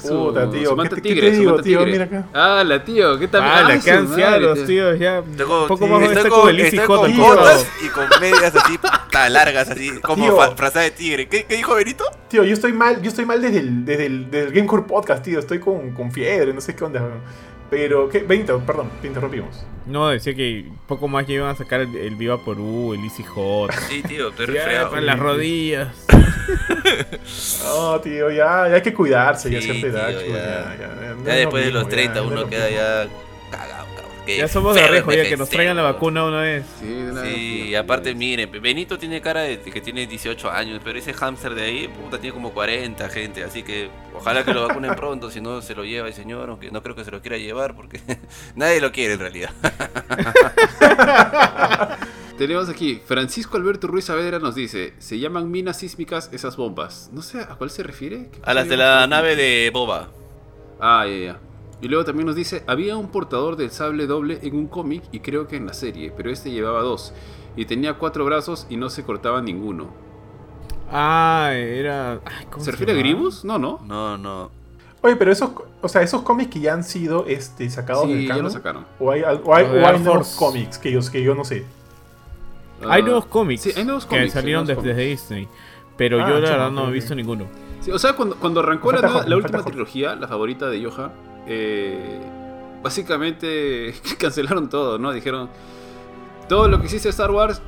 [0.07, 1.85] Puta, tío, ¿qué te- qué tigre, te su digo, tío?
[1.85, 2.25] Mira acá.
[2.33, 3.41] Ah, la tío, ¿qué tal?
[3.43, 4.95] Ah, qué su ancianos, madre, tío.
[4.95, 5.23] Ya.
[5.37, 7.87] Tengo, un poco más estoy está con, como el estoy con el botas tío.
[7.87, 8.79] y con medias así
[9.11, 10.55] tan largas, así como Tío.
[10.55, 11.27] frazada de tigre.
[11.27, 12.03] ¿Qué, qué dijo Benito?
[12.27, 15.23] Tío, yo estoy mal, yo estoy mal desde el, desde el, desde el Gamecore Podcast,
[15.23, 15.39] tío.
[15.39, 17.01] Estoy con, con fiebre, no sé qué onda.
[17.69, 18.19] Pero, ¿qué?
[18.19, 19.65] Benito, perdón, te interrumpimos.
[19.85, 23.03] No, decía que poco más ya iban a sacar el, el Viva por U, el
[23.03, 23.71] Easy Hot.
[23.89, 24.89] Sí, tío, estoy Ya, resfriado.
[24.89, 25.87] para las rodillas.
[27.63, 30.09] No, tío, ya, ya hay que cuidarse, ya Sí, cierta edad.
[30.09, 30.25] ya.
[30.27, 30.77] ya,
[31.25, 32.79] ya, es después de lo los mismo, 30 ya, no uno es lo queda mismo.
[32.81, 33.07] ya
[33.57, 33.80] cagado,
[34.27, 36.65] Ya somos de riesgo, ya que nos traigan la vacuna una vez.
[36.79, 40.99] Sí, de una Sí, aparte, miren, Benito tiene cara de que tiene 18 años, pero
[40.99, 44.95] ese hámster de ahí, puta, tiene como 40 gente, así que ojalá que lo vacunen
[44.95, 47.37] pronto, si no se lo lleva el señor, aunque no creo que se lo quiera
[47.37, 47.99] llevar, porque
[48.55, 49.51] nadie lo quiere en realidad.
[52.37, 57.09] Tenemos aquí, Francisco Alberto Ruiz Saavedra nos dice, se llaman minas sísmicas esas bombas.
[57.13, 58.29] No sé, ¿a cuál se refiere?
[58.31, 60.09] ¿Qué A las de la nave de Boba.
[60.79, 61.39] Ah, ya, ya.
[61.81, 65.19] Y luego también nos dice, había un portador del sable doble en un cómic y
[65.19, 67.13] creo que en la serie, pero este llevaba dos.
[67.55, 69.87] Y tenía cuatro brazos y no se cortaba ninguno.
[70.91, 72.19] Ah, era.
[72.25, 72.95] ay, ¿cómo ¿Se refiere a?
[72.95, 73.43] Grievous?
[73.45, 73.79] No, no.
[73.85, 74.51] No, no.
[75.01, 75.49] Oye, pero esos,
[75.81, 78.43] o sea, esos cómics que ya han sido este, sacados del Sí, ya canon.
[78.45, 78.85] lo sacaron.
[78.99, 81.65] O hay, o hay, Los o hay nuevos cómics que yo, que yo no sé.
[82.87, 83.61] Hay Ah, nuevos cómics.
[83.63, 84.33] Sí, hay nuevos que cómics.
[84.33, 85.21] salieron nuevos desde cómics.
[85.29, 85.47] Disney.
[85.97, 87.45] Pero Ah, yo la chamo, verdad no he visto ninguno.
[87.81, 91.11] Sí, o sea, cuando, cuando arrancó la, la última trilogía, la favorita de Yoja,
[91.47, 92.19] eh,
[92.83, 95.11] básicamente cancelaron todo, ¿no?
[95.11, 95.49] Dijeron,
[96.49, 97.61] todo lo que existe de Star Wars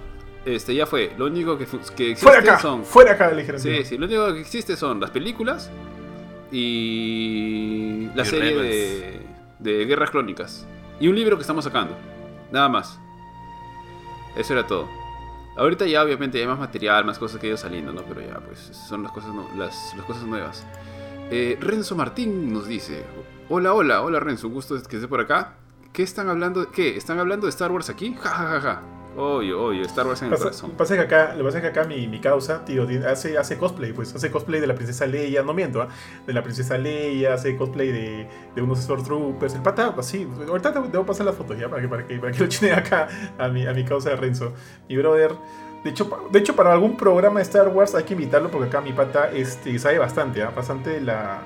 [0.45, 1.13] este, ya fue.
[1.17, 2.59] Lo único que, que existe ¡Fuera acá!
[2.59, 2.83] son...
[2.83, 3.31] ¡Fuera acá!
[3.31, 3.59] Dijeron.
[3.61, 3.85] Sí, tío.
[3.85, 5.71] sí, lo único que existe son las películas
[6.51, 9.21] y la Y serie de,
[9.59, 10.65] de Guerras Clónicas.
[10.99, 11.95] Y un libro que estamos sacando.
[12.51, 12.99] Nada más.
[14.35, 14.87] Eso era todo.
[15.57, 18.01] Ahorita ya obviamente hay más material, más cosas que ido saliendo, ¿no?
[18.03, 20.65] Pero ya, pues son las cosas, nu- las, las cosas nuevas.
[21.29, 23.03] Eh, Renzo Martín nos dice,
[23.55, 25.53] hola, hola, hola Renzo, un gusto que esté por acá.
[25.91, 26.71] ¿Qué están hablando?
[26.71, 26.97] ¿Qué?
[26.97, 28.15] ¿Están hablando de Star Wars aquí?
[28.19, 28.81] Ja, ja, ja, ja.
[29.15, 30.71] Oye, oye, Star Wars en el Pasa, corazón.
[30.71, 33.59] pasa que acá, lo que pasa es que acá mi, mi causa, tío, hace, hace
[33.59, 35.87] cosplay, pues hace cosplay de la princesa Leia, no miento, ¿ah?
[36.25, 40.79] de la princesa Leia, hace cosplay de, de unos Stormtroopers, el pata, así, ahorita te
[40.89, 43.49] debo pasar las fotos ya para que, para que, para que lo chine acá a
[43.49, 44.51] mi, a mi causa de Renzo,
[44.89, 45.35] mi brother.
[45.83, 48.81] De hecho, de hecho, para algún programa de Star Wars hay que invitarlo porque acá
[48.81, 50.49] mi pata este, sabe bastante, ¿ah?
[50.49, 51.43] bastante de la...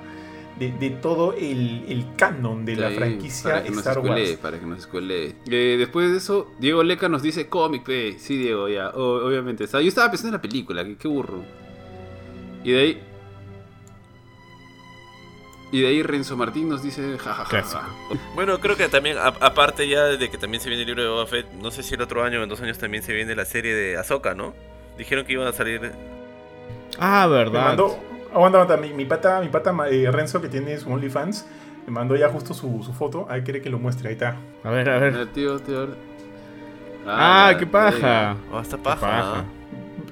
[0.60, 4.38] De, de todo el, el canon de la franquicia para que nos Star escuele, Wars.
[4.38, 5.36] Para que nos escuele.
[5.50, 8.18] Eh, después de eso, Diego Leca nos dice cómic, pe.
[8.18, 8.90] Sí, Diego, ya.
[8.90, 9.66] o- obviamente.
[9.66, 11.44] O sea, yo estaba pensando en la película, qué, qué burro.
[12.64, 13.02] Y de ahí.
[15.72, 17.50] Y de ahí Renzo Martín nos dice jajaja.
[17.50, 17.82] Clásico.
[18.36, 21.10] Bueno, creo que también, a- aparte ya de que también se viene el libro de
[21.10, 23.36] Boba Fett, no sé si el otro año o en dos años también se viene
[23.36, 24.54] la serie de Ahsoka, ¿no?
[24.98, 25.92] Dijeron que iban a salir...
[27.00, 27.64] Ah, Me verdad.
[27.66, 28.00] mandó,
[28.34, 31.46] aguanta, aguanta, mi, mi pata, mi pata eh, Renzo que tiene su OnlyFans,
[31.86, 34.36] me mandó ya justo su, su foto, ahí quiere que lo muestre, ahí está.
[34.64, 35.16] A ver, a ver.
[35.16, 35.88] Eh, tío, tío.
[37.06, 38.36] Ah, qué paja.
[38.52, 39.38] Oh, está Qué paja, paja.
[39.38, 39.58] ¿no?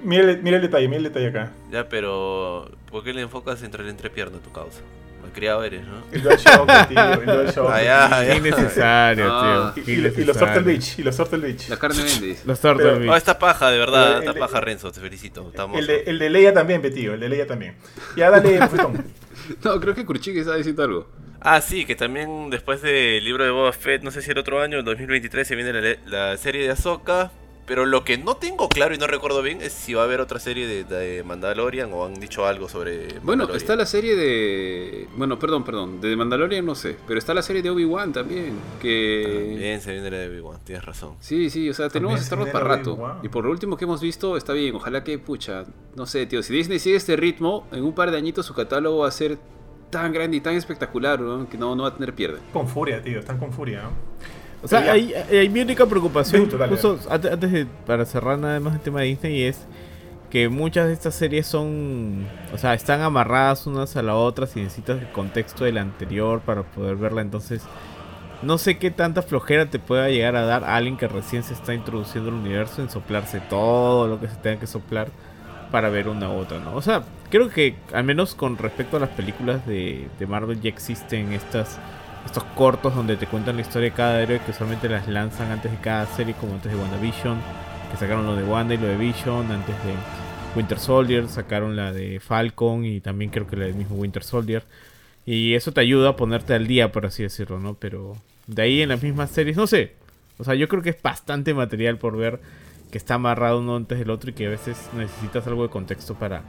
[0.04, 1.52] Mira, el- mira el detalle, mira el detalle acá.
[1.72, 2.70] Ya, pero...
[2.92, 4.82] ¿Por qué le enfocas entre el entrepierna a tu causa?
[5.36, 6.02] Malcriado eres, ¿no?
[6.14, 7.70] El DualShock, tío, el DualShock.
[7.74, 9.72] Ah, ya, Qué innecesario, Ah.
[9.76, 9.84] tío.
[9.84, 10.64] Y, Qué y, y los Turtle innecesario.
[10.64, 11.70] Beach, y los Turtle Beach.
[11.70, 12.26] La carne vende.
[12.28, 12.42] dice.
[12.46, 13.12] Los Turtle Pero- Beach.
[13.12, 14.12] Oh, está paja, de verdad.
[14.14, 14.92] El- Está el- paja, Renzo.
[14.94, 15.46] Te felicito.
[15.50, 15.78] Estamos...
[15.78, 17.76] El de, el de Leia también, pe, tío, el de Leia también.
[18.16, 19.04] Ya dale, Fritón.
[19.64, 21.10] No, creo que Kurchik estaba diciendo algo.
[21.42, 24.62] Ah, sí, que también después del libro de Boba Fett, no sé si el otro
[24.62, 27.32] año, el 2023, se viene la, le- la serie de Ahsoka.
[27.66, 30.22] Pero lo que no tengo claro y no recuerdo bien es si va a haber
[30.22, 33.20] otra serie de, de Mandalorian o han dicho algo sobre.
[33.24, 35.08] Bueno, está la serie de.
[35.16, 36.00] Bueno, perdón, perdón.
[36.00, 36.96] De Mandalorian no sé.
[37.08, 38.60] Pero está la serie de Obi-Wan también.
[38.80, 39.56] Que.
[39.58, 41.16] Bien, se viene la de Obi-Wan, tienes razón.
[41.20, 43.20] Sí, sí, o sea, tenemos También que estarnos se para rato.
[43.24, 44.76] Y por lo último que hemos visto, está bien.
[44.76, 46.44] Ojalá que, pucha, no sé, tío.
[46.44, 49.38] Si Disney sigue este ritmo, en un par de añitos su catálogo va a ser
[49.90, 51.48] tan grande y tan espectacular, ¿no?
[51.48, 52.40] que no, no va a tener pierde.
[52.52, 53.90] Con furia, tío, están con furia, ¿no?
[54.66, 58.74] O sea, hay, hay mi única preocupación, dale, justo antes, de, para cerrar nada más
[58.74, 59.60] el tema de Disney, es
[60.32, 64.62] que muchas de estas series son, o sea, están amarradas unas a las otras y
[64.62, 67.62] necesitas el contexto del anterior para poder verla, entonces
[68.42, 71.54] no sé qué tanta flojera te pueda llegar a dar a alguien que recién se
[71.54, 75.10] está introduciendo al universo en soplarse todo lo que se tenga que soplar
[75.70, 76.76] para ver una u otra, ¿no?
[76.76, 80.70] O sea, creo que al menos con respecto a las películas de, de Marvel ya
[80.70, 81.78] existen estas
[82.26, 85.72] estos cortos donde te cuentan la historia de cada héroe que usualmente las lanzan antes
[85.72, 87.38] de cada serie, como antes de WandaVision,
[87.92, 89.94] que sacaron lo de Wanda y lo de Vision, antes de
[90.56, 94.64] Winter Soldier, sacaron la de Falcon y también creo que la del mismo Winter Soldier.
[95.26, 97.76] Y eso te ayuda a ponerte al día, por así decirlo, ¿no?
[97.76, 98.16] Pero
[98.48, 99.94] de ahí en las mismas series, no sé.
[100.38, 102.40] O sea, yo creo que es bastante material por ver
[102.92, 106.16] que está amarrado uno antes del otro y que a veces necesitas algo de contexto
[106.16, 106.44] para,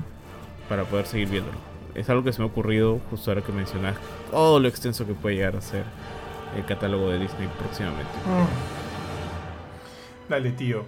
[0.69, 1.76] para poder seguir viéndolo.
[1.97, 3.97] Es algo que se me ha ocurrido justo ahora que mencionas
[4.31, 5.85] todo lo extenso que puede llegar a ser
[6.57, 8.11] el catálogo de Disney próximamente.
[10.29, 10.85] Dale, tío.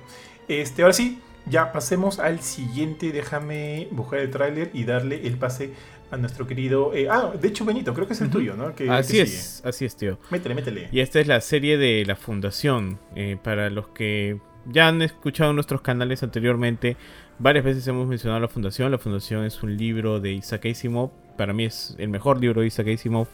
[0.48, 3.12] Este, ahora sí, ya pasemos al siguiente.
[3.12, 5.72] Déjame buscar el tráiler y darle el pase
[6.10, 6.94] a nuestro querido.
[6.94, 8.74] eh, ah, de hecho, Benito, creo que es el tuyo, ¿no?
[8.74, 10.18] Que- Así que es, así es, tío.
[10.30, 10.88] Métele, métele.
[10.90, 12.98] Y esta es la serie de la Fundación.
[13.14, 14.38] eh, para los que
[14.70, 16.96] ya han escuchado nuestros canales anteriormente,
[17.38, 18.90] varias veces hemos mencionado la Fundación.
[18.90, 21.10] La Fundación es un libro de Isaac Asimov.
[21.36, 23.28] Para mí es el mejor libro de Isaac Asimov.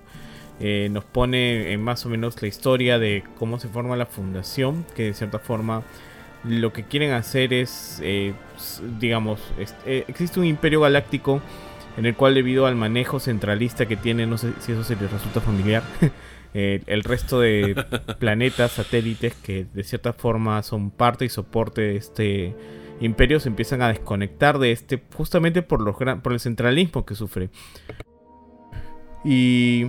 [0.60, 4.84] Eh, nos pone en más o menos la historia de cómo se forma la Fundación,
[4.94, 5.82] que de cierta forma
[6.44, 8.34] lo que quieren hacer es, eh,
[9.00, 9.40] digamos,
[9.86, 11.40] eh, existe un imperio galáctico
[11.96, 15.10] en el cual debido al manejo centralista que tiene, no sé si eso se les
[15.10, 15.82] resulta familiar,
[16.54, 17.74] eh, el resto de
[18.18, 22.54] planetas, satélites que de cierta forma son parte y soporte de este
[23.00, 27.14] imperio se empiezan a desconectar de este justamente por los gran- por el centralismo que
[27.16, 27.50] sufre.
[29.24, 29.86] Y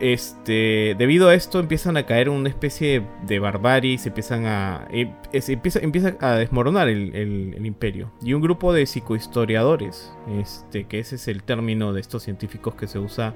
[0.00, 4.46] este, debido a esto empiezan a caer una especie de, de barbarie y se empiezan
[4.46, 8.72] a eh, eh, se empieza, empieza a desmoronar el, el- el imperio y un grupo
[8.72, 13.34] de psicohistoriadores este que ese es el término de estos científicos que se usa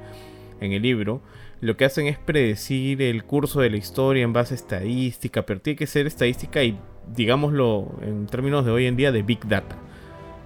[0.61, 1.21] en el libro
[1.61, 5.61] lo que hacen es predecir el curso de la historia en base a estadística pero
[5.61, 6.79] tiene que ser estadística y
[7.15, 9.77] digámoslo en términos de hoy en día de big data.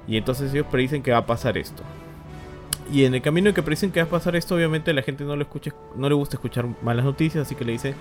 [0.06, 1.82] Y entonces ellos predicen que va a pasar esto.
[2.92, 5.36] Y en el camino que predicen que va a pasar esto, obviamente la gente no
[5.36, 7.94] le escucha, no le gusta escuchar malas noticias, así que le dice,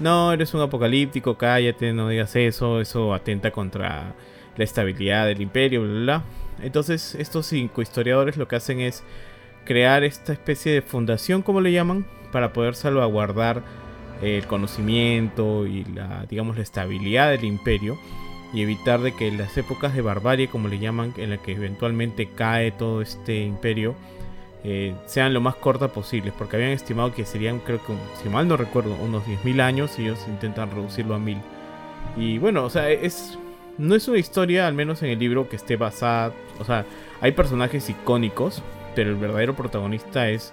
[0.00, 4.14] no, eres un apocalíptico, cállate, no digas eso, eso atenta contra
[4.56, 6.24] la estabilidad del imperio, bla, bla.
[6.62, 9.02] Entonces, estos cinco historiadores lo que hacen es
[9.64, 13.62] crear esta especie de fundación, como le llaman, para poder salvaguardar
[14.22, 17.98] el conocimiento y la, digamos, la estabilidad del imperio
[18.52, 22.30] y evitar de que las épocas de barbarie, como le llaman, en la que eventualmente
[22.34, 23.94] cae todo este imperio,
[24.64, 28.48] eh, sean lo más cortas posibles, porque habían estimado que serían, creo que, si mal
[28.48, 31.38] no recuerdo, unos 10.000 años y ellos intentan reducirlo a 1000.
[32.16, 33.38] Y bueno, o sea, es
[33.78, 36.84] no es una historia, al menos en el libro, que esté basada, o sea,
[37.20, 38.62] hay personajes icónicos,
[38.94, 40.52] pero el verdadero protagonista es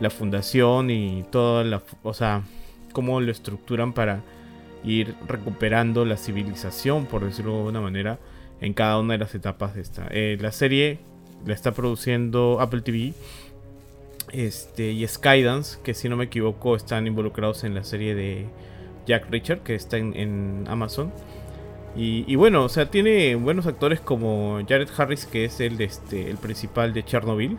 [0.00, 2.42] la fundación y toda la, o sea,
[2.92, 4.22] cómo lo estructuran para
[4.84, 8.18] ir recuperando la civilización, por decirlo de alguna manera,
[8.60, 10.06] en cada una de las etapas de esta.
[10.10, 10.98] Eh, la serie
[11.44, 13.12] la está produciendo Apple TV
[14.32, 18.46] este, y Skydance, que si no me equivoco están involucrados en la serie de
[19.06, 21.12] Jack Richard, que está en, Amazon.
[21.98, 26.36] Y, bueno, o sea, tiene buenos actores como Jared Harris, que es el, este, el
[26.36, 27.56] principal de Chernobyl,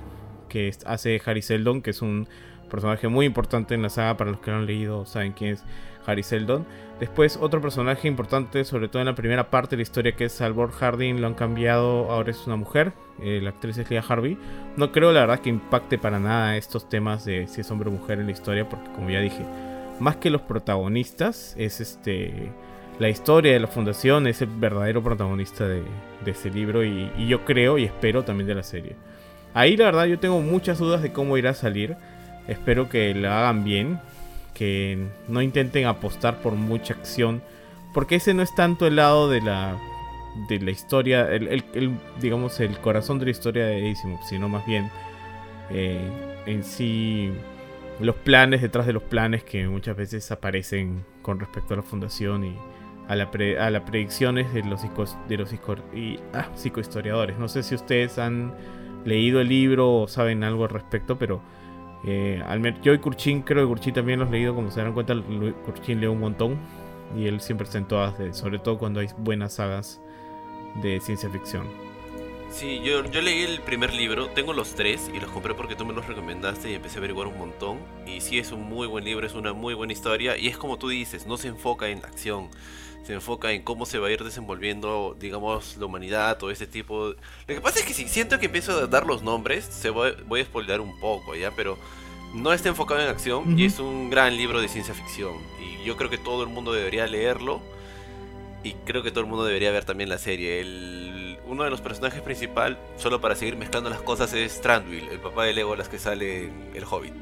[0.48, 2.28] que hace Harry Seldon, que es un
[2.68, 5.64] personaje muy importante en la saga, para los que lo han leído saben quién es
[6.06, 6.66] Harry Seldon.
[7.00, 10.32] Después otro personaje importante, sobre todo en la primera parte de la historia, que es
[10.32, 14.38] Salvor Harding, lo han cambiado, ahora es una mujer, eh, la actriz es Harvey.
[14.78, 17.92] No creo la verdad que impacte para nada estos temas de si es hombre o
[17.92, 19.46] mujer en la historia, porque como ya dije,
[20.00, 22.52] más que los protagonistas, es este
[23.00, 25.84] la historia de la fundación, es el verdadero protagonista de,
[26.26, 28.96] de ese libro y yo creo y espero también de la serie.
[29.54, 31.96] Ahí la verdad yo tengo muchas dudas de cómo irá a salir.
[32.48, 34.00] Espero que lo hagan bien,
[34.54, 37.42] que no intenten apostar por mucha acción,
[37.94, 39.78] porque ese no es tanto el lado de la
[40.50, 41.28] de la historia,
[42.22, 44.92] digamos el corazón de la historia de Asimov, sino más bien
[45.72, 46.00] eh,
[46.46, 47.32] en sí
[48.00, 52.46] los planes detrás de los planes que muchas veces aparecen con respecto a la fundación
[52.46, 52.56] y
[53.08, 53.30] a, la
[53.60, 54.82] a las predicciones de los,
[55.28, 55.54] de los
[56.34, 57.38] ah, psicohistoriadores.
[57.38, 58.54] No sé si ustedes han
[59.06, 61.42] leído el libro o saben algo al respecto, pero
[62.06, 62.44] eh,
[62.82, 65.16] yo y Kurchin, creo que Kurchin también los he leído, como se dan cuenta,
[65.66, 66.58] Kurchin lee un montón
[67.16, 70.02] y él siempre está en todas, sobre todo cuando hay buenas sagas
[70.82, 71.68] de ciencia ficción.
[72.50, 75.86] Sí, yo, yo leí el primer libro, tengo los tres y los compré porque tú
[75.86, 77.80] me los recomendaste y empecé a averiguar un montón.
[78.06, 80.78] Y sí, es un muy buen libro, es una muy buena historia y es como
[80.78, 82.50] tú dices, no se enfoca en acción,
[83.04, 87.10] se enfoca en cómo se va a ir desenvolviendo, digamos, la humanidad, todo ese tipo.
[87.48, 90.14] Lo que pasa es que si siento que empiezo a dar los nombres, se voy,
[90.28, 91.52] voy a spoilear un poco, ¿ya?
[91.56, 91.78] Pero
[92.34, 95.36] no está enfocado en acción y es un gran libro de ciencia ficción.
[95.62, 97.62] Y yo creo que todo el mundo debería leerlo
[98.64, 100.60] y creo que todo el mundo debería ver también la serie.
[100.60, 105.20] El, uno de los personajes principal, solo para seguir mezclando las cosas, es Trandwill, el
[105.20, 107.14] papá de Legolas que sale en El Hobbit.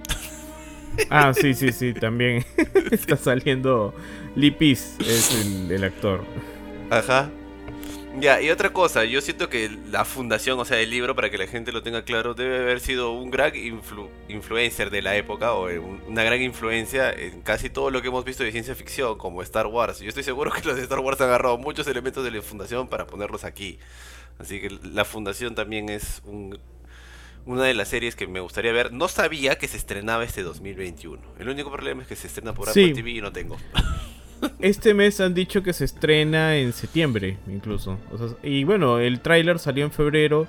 [1.10, 2.46] Ah, sí, sí, sí, también
[2.92, 3.94] está saliendo
[4.36, 5.32] Lipis, es
[5.70, 6.26] el, actor.
[6.90, 7.30] Ajá.
[8.20, 11.38] Ya, y otra cosa, yo siento que la fundación, o sea, el libro, para que
[11.38, 13.54] la gente lo tenga claro, debe haber sido un gran
[14.30, 15.70] influencer de la época, o
[16.08, 19.68] una gran influencia en casi todo lo que hemos visto de ciencia ficción, como Star
[19.68, 20.00] Wars.
[20.00, 22.88] Yo estoy seguro que los de Star Wars han agarrado muchos elementos de la fundación
[22.88, 23.80] para ponerlos aquí.
[24.40, 26.58] Así que la fundación también es un,
[27.46, 28.92] una de las series que me gustaría ver.
[28.92, 31.22] No sabía que se estrenaba este 2021.
[31.40, 33.58] El único problema es que se estrena por Apple TV y no tengo.
[34.60, 37.98] Este mes han dicho que se estrena en septiembre, incluso.
[38.44, 40.48] y bueno, el tráiler salió en febrero,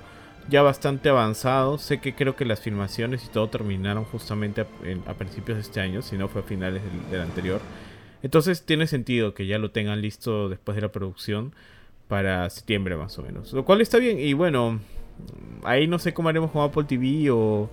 [0.49, 1.77] ya bastante avanzado.
[1.77, 6.01] Sé que creo que las filmaciones y todo terminaron justamente a, principios de este año,
[6.01, 6.81] si no fue a finales
[7.11, 7.61] del, anterior.
[8.23, 11.53] Entonces tiene sentido que ya lo tengan listo después de la producción
[12.07, 13.53] para septiembre más o menos.
[13.53, 14.19] Lo cual está bien.
[14.19, 14.79] Y bueno,
[15.63, 17.69] ahí no sé cómo haremos con Apple TV o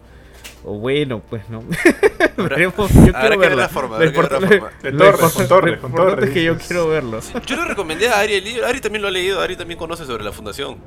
[0.65, 1.63] o bueno, pues no.
[2.37, 3.57] Veremos, yo quiero verlo.
[3.57, 6.31] La forma, con Torres, con Torres.
[6.31, 7.21] que yo quiero verlo.
[7.47, 8.67] Yo le recomendé a Ari el libro.
[8.67, 9.41] Ari también lo ha leído.
[9.41, 10.79] Ari también conoce sobre la fundación.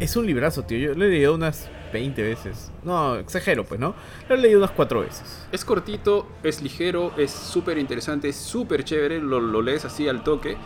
[0.00, 0.78] Es un librazo, tío.
[0.78, 2.70] Yo lo he leído unas 20 veces.
[2.82, 3.94] No, exagero, pues, ¿no?
[4.28, 5.46] Lo he leído unas 4 veces.
[5.50, 9.20] Es cortito, es ligero, es súper interesante, es súper chévere.
[9.20, 10.56] Lo, lo, lees así al toque.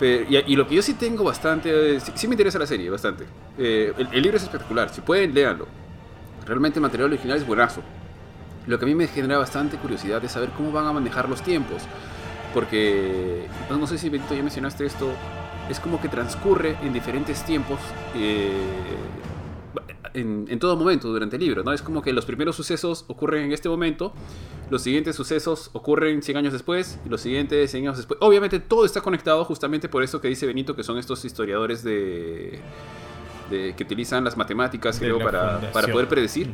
[0.00, 1.98] y, lo que yo sí tengo bastante.
[2.14, 3.24] Sí, me interesa la serie, bastante.
[3.58, 4.90] Eh, el, el, libro es espectacular.
[4.90, 5.83] Si pueden, léanlo.
[6.46, 7.82] Realmente el material original es buenazo.
[8.66, 11.42] Lo que a mí me genera bastante curiosidad es saber cómo van a manejar los
[11.42, 11.82] tiempos.
[12.52, 15.10] Porque, no sé si Benito ya mencionaste esto,
[15.68, 17.80] es como que transcurre en diferentes tiempos
[18.14, 18.52] eh,
[20.14, 21.72] en, todo momento durante el libro, ¿no?
[21.72, 24.12] Es como que los primeros sucesos ocurren en este momento,
[24.70, 28.18] los siguientes sucesos ocurren 100 años después, y los siguientes 100 años después.
[28.22, 32.60] Obviamente todo está conectado justamente por eso que dice Benito, que son estos historiadores de
[33.50, 36.50] que utilizan las matemáticas, creo, para, para, poder predecir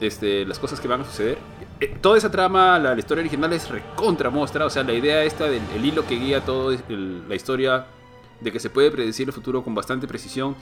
[0.00, 1.38] este, las cosas que van a suceder.
[1.80, 5.44] Eh, toda esa trama, la, historia original es recontra mostra, o sea, la idea esta
[5.44, 7.86] del hilo que guía toda la historia
[8.40, 10.56] de que se puede predecir el futuro con bastante precisión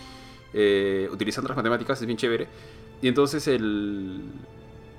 [0.53, 2.49] eh, utilizando las matemáticas es bien chévere.
[3.01, 4.23] Y entonces el,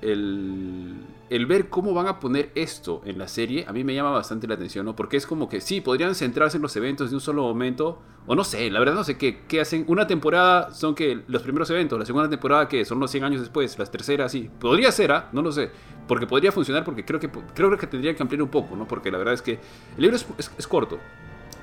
[0.00, 0.94] el,
[1.30, 4.46] el, ver cómo van a poner esto en la serie a mí me llama bastante
[4.46, 4.96] la atención, ¿no?
[4.96, 8.34] Porque es como que sí, podrían centrarse en los eventos de un solo momento, o
[8.34, 9.84] no sé, la verdad no sé qué, qué hacen.
[9.88, 13.40] Una temporada son que los primeros eventos, la segunda temporada que son los 100 años
[13.40, 14.50] después, las terceras sí.
[14.60, 15.28] Podría ser, ¿ah?
[15.32, 15.70] No lo sé,
[16.06, 18.86] porque podría funcionar, porque creo que, creo que tendría que ampliar un poco, ¿no?
[18.86, 19.52] Porque la verdad es que
[19.96, 20.26] el libro es,
[20.58, 20.98] es corto,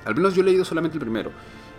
[0.04, 1.30] al menos yo he leído solamente el primero.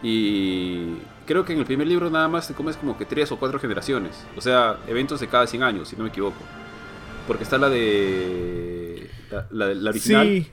[0.02, 3.38] Y creo que en el primer libro nada más te comes como que tres o
[3.38, 4.26] cuatro generaciones.
[4.38, 6.38] O sea, eventos de cada 100 años, si no me equivoco.
[7.30, 9.08] Porque está la de.
[9.52, 10.28] La, la, original.
[10.28, 10.48] Sí,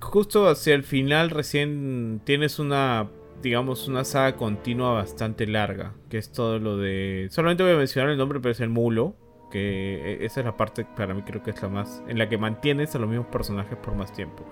[0.00, 3.08] justo hacia el final recién tienes una.
[3.40, 5.94] Digamos, una saga continua bastante larga.
[6.08, 7.28] Que es todo lo de.
[7.30, 9.14] Solamente voy a mencionar el nombre, pero es el mulo.
[9.52, 12.02] Que e, esa es la parte para mí creo que es la más.
[12.08, 14.44] En la que mantienes a los mismos personajes por más tiempo.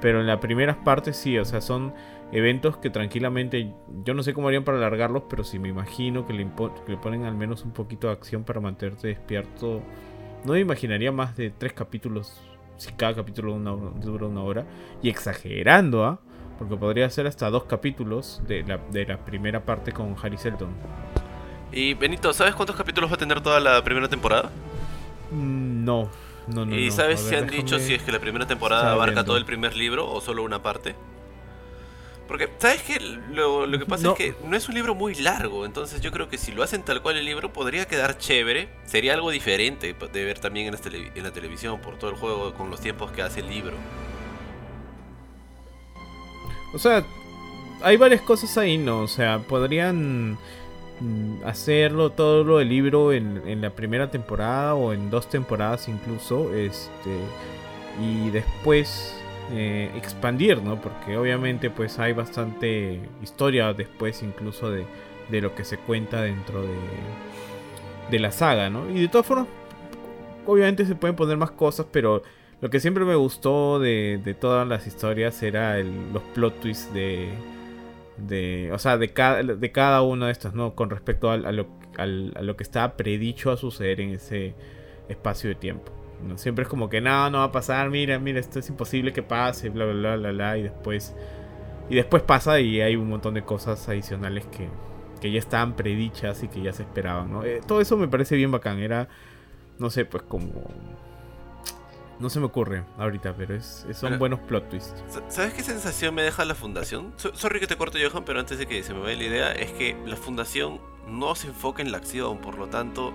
[0.00, 1.92] Pero en las primeras partes sí, o sea, son
[2.32, 3.70] eventos que tranquilamente,
[4.02, 6.48] yo no sé cómo harían para alargarlos, pero sí me imagino que le,
[6.88, 9.82] le ponen al menos un poquito de acción para mantenerte despierto.
[10.44, 12.40] No me imaginaría más de tres capítulos,
[12.76, 13.56] si cada capítulo
[14.00, 14.66] dura una hora.
[15.02, 16.18] Y exagerando, ¿ah?
[16.58, 20.70] Porque podría ser hasta dos capítulos de la, de la primera parte con Harry Selton.
[21.72, 24.50] Y Benito, ¿sabes cuántos capítulos va a tener toda la primera temporada?
[25.30, 26.10] Mm, no,
[26.48, 26.76] no, no.
[26.76, 29.76] ¿Y sabes si han dicho si es que la primera temporada abarca todo el primer
[29.76, 30.94] libro o solo una parte?
[32.32, 32.98] Porque, ¿sabes qué?
[32.98, 36.38] Lo, que pasa es que no es un libro muy largo, entonces yo creo que
[36.38, 38.70] si lo hacen tal cual el libro podría quedar chévere.
[38.86, 42.70] Sería algo diferente de ver también en, en la televisión por todo el juego con
[42.70, 43.76] los tiempos que hace el libro.
[46.72, 47.04] O sea,
[47.82, 49.00] hay varias cosas ahí, ¿no?
[49.00, 50.38] O sea, podrían
[51.00, 55.86] mm, hacerlo todo lo del libro en, en la primera temporada o en dos temporadas
[55.86, 56.54] incluso.
[56.54, 57.10] Este.
[58.00, 59.21] Y después
[59.52, 60.80] eh, expandir, ¿no?
[60.80, 64.86] Porque obviamente pues hay bastante historia después incluso de,
[65.30, 66.74] de lo que se cuenta dentro de,
[68.10, 68.88] de la saga, ¿no?
[68.90, 69.46] Y de todas formas,
[70.46, 72.22] obviamente se pueden poner más cosas, pero
[72.60, 76.94] lo que siempre me gustó de, de todas las historias era el, los plot twists
[76.94, 77.28] de,
[78.16, 80.74] de, o sea, de cada, de cada uno de estos, ¿no?
[80.74, 81.66] Con respecto a, lo,
[81.98, 84.54] a lo que estaba predicho a suceder en ese
[85.08, 85.92] espacio de tiempo.
[86.22, 86.38] ¿No?
[86.38, 89.22] Siempre es como que no, no va a pasar, mira, mira, esto es imposible que
[89.22, 91.14] pase, bla, bla, bla, bla, bla, y después,
[91.88, 94.68] y después pasa y hay un montón de cosas adicionales que,
[95.20, 97.44] que ya estaban predichas y que ya se esperaban, ¿no?
[97.44, 99.08] Eh, todo eso me parece bien bacán, era,
[99.78, 100.50] no sé, pues como...
[102.18, 105.02] No se me ocurre ahorita, pero es, son buenos plot twists.
[105.08, 107.12] Sa- ¿Sabes qué sensación me deja la fundación?
[107.16, 109.52] So- sorry que te corto, Johan, pero antes de que se me vaya la idea,
[109.52, 113.12] es que la fundación no se enfoca en la acción, por lo tanto,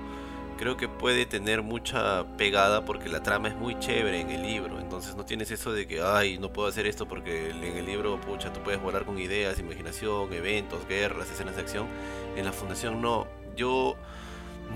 [0.58, 4.80] creo que puede tener mucha pegada porque la trama es muy chévere en el libro.
[4.80, 8.20] Entonces no tienes eso de que, ay, no puedo hacer esto porque en el libro,
[8.20, 11.88] pucha, tú puedes volar con ideas, imaginación, eventos, guerras, escenas de acción.
[12.36, 13.28] En la fundación no.
[13.56, 13.96] Yo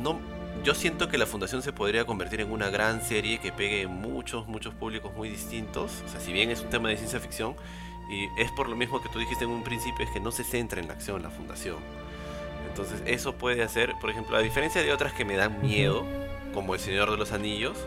[0.01, 0.19] no
[0.63, 4.47] yo siento que la fundación se podría convertir en una gran serie que pegue muchos,
[4.47, 6.03] muchos públicos muy distintos.
[6.05, 7.55] O sea, si bien es un tema de ciencia ficción,
[8.11, 10.43] y es por lo mismo que tú dijiste en un principio, es que no se
[10.43, 11.77] centra en la acción la fundación.
[12.71, 16.05] Entonces, eso puede hacer, por ejemplo, a diferencia de otras que me dan miedo,
[16.53, 17.77] como El Señor de los Anillos,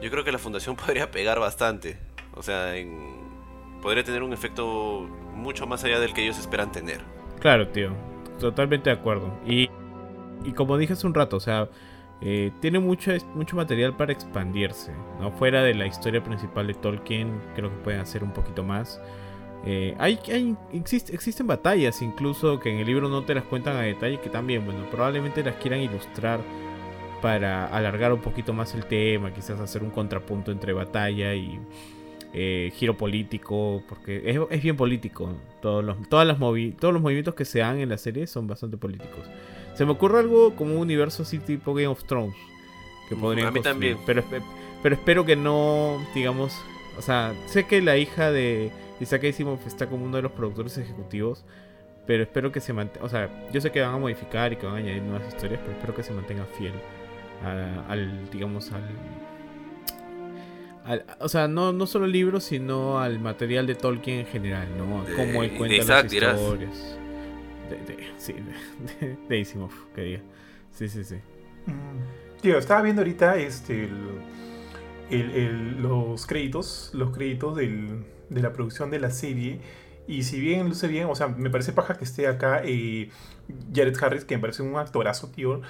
[0.00, 1.98] yo creo que la fundación podría pegar bastante.
[2.34, 3.18] O sea, en-
[3.82, 7.00] podría tener un efecto mucho más allá del que ellos esperan tener.
[7.40, 7.90] Claro, tío.
[8.38, 9.36] Totalmente de acuerdo.
[9.44, 9.68] Y,
[10.44, 11.68] y como dije hace un rato, o sea,
[12.20, 14.92] eh, tiene mucho, mucho material para expandirse.
[15.18, 15.32] ¿no?
[15.32, 19.00] Fuera de la historia principal de Tolkien, creo que pueden hacer un poquito más.
[19.66, 23.76] Eh, hay, hay- existe- existen batallas incluso que en el libro no te las cuentan
[23.76, 26.40] a detalle, que también, bueno, probablemente las quieran ilustrar
[27.20, 31.60] para alargar un poquito más el tema, quizás hacer un contrapunto entre batalla y
[32.32, 35.34] eh, giro político, porque es, es bien político.
[35.60, 38.46] Todos los, todas las movi- todos los movimientos que se dan en la serie son
[38.46, 39.26] bastante políticos.
[39.74, 42.34] Se me ocurre algo como un universo así tipo Game of Thrones.
[43.10, 43.98] Que podrían a mí construir, también.
[44.06, 44.24] Pero,
[44.82, 46.56] pero espero que no, digamos...
[46.96, 48.70] O sea, sé que la hija de
[49.00, 51.44] Isaac Asimov está como uno de los productores ejecutivos.
[52.06, 53.04] Pero espero que se mantenga...
[53.06, 55.60] O sea, yo sé que van a modificar y que van a añadir nuevas historias,
[55.60, 56.72] pero espero que se mantenga fiel
[57.44, 58.82] a- al, digamos, al,
[60.84, 64.66] al- o sea, no, no solo el libro, sino al material de Tolkien en general,
[64.76, 65.02] ¿no?
[65.02, 66.98] A De- Cómo él de cuenta Isaac, las historias.
[67.68, 70.20] De, de- sí, de, de, de Asimov, que diga.
[70.72, 71.16] Sí, sí, sí.
[71.66, 72.40] Mm.
[72.40, 74.20] Tío, estaba viendo ahorita este, el-
[75.10, 79.60] el- el- los créditos, los créditos del- de la producción de la serie.
[80.06, 83.10] Y si bien luce bien, o sea, me parece paja que esté acá eh,
[83.74, 85.60] Jared Harris, que me parece un actorazo, tío.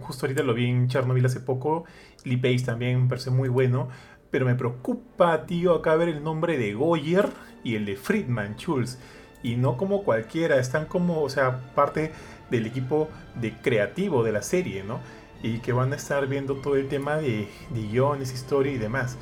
[0.00, 1.84] Justo ahorita lo vi en Chernobyl hace poco.
[2.24, 3.88] Lee Pace también me parece muy bueno.
[4.30, 7.28] Pero me preocupa, tío, acá ver el nombre de Goyer
[7.62, 8.98] y el de Friedman, Schulz.
[9.44, 12.10] Y no como cualquiera, están como, o sea, parte
[12.50, 13.08] del equipo
[13.40, 14.98] de creativo de la serie, ¿no?
[15.42, 19.18] Y que van a estar viendo todo el tema de, de guiones, historia y demás.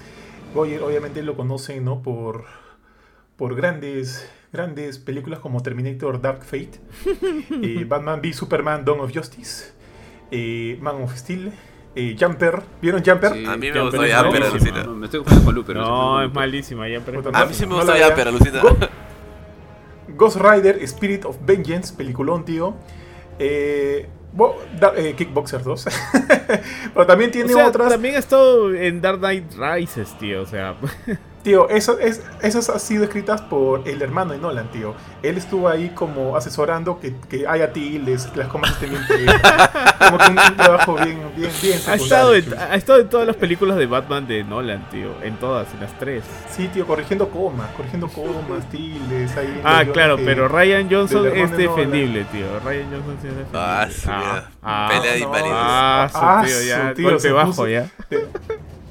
[0.55, 2.03] Goyer obviamente lo conocen, ¿no?
[2.03, 2.45] Por,
[3.37, 6.81] por grandes, grandes películas como Terminator Dark Fate,
[7.63, 9.73] eh, Batman v Superman Dawn of Justice,
[10.31, 11.53] eh, Man of Steel,
[11.95, 12.63] eh, Jumper.
[12.81, 13.33] ¿Vieron Jumper?
[13.33, 13.45] Sí.
[13.47, 14.47] A mí me Ya, gustó buenísimo.
[14.47, 14.85] alucina.
[14.85, 15.77] No, me estoy confundiendo con Looper.
[15.77, 18.61] No, es malísima, Puta, A mí sí me gustó pero alucina.
[18.63, 18.77] Go-
[20.15, 22.75] Ghost Rider Spirit of Vengeance, peliculón, tío.
[23.39, 25.87] Eh, bo- da- eh, Kickboxer 2.
[26.95, 27.89] Pero también tiene o sea, otras.
[27.91, 30.43] También ha estado en Dark Knight Rises, tío.
[30.43, 30.75] O sea,
[31.43, 34.95] Tío, eso, es, esas han sido escritas por el hermano de Nolan, tío.
[35.25, 39.27] Él estuvo ahí como asesorando que, que haya tildes, que las comas estén bien.
[40.03, 43.37] Como que un, trabajo bien, bien, bien ha estado, en, ha estado en todas las
[43.37, 45.11] películas de Batman de Nolan, tío.
[45.23, 46.25] En todas, en las tres.
[46.51, 49.37] Sí, tío, corrigiendo comas, corrigiendo comas, tildes.
[49.37, 52.47] Ahí Ah, claro, guiones pero Ryan Johnson es de defendible, tío.
[52.65, 53.61] Ryan Johnson sí es defendible.
[53.61, 54.51] Ah, su vida.
[54.63, 56.89] ah, Pelea de no, ah, su Ah, tío, ya.
[56.89, 57.87] su tío, golpe bajo, puso- ya.
[58.09, 58.29] Te,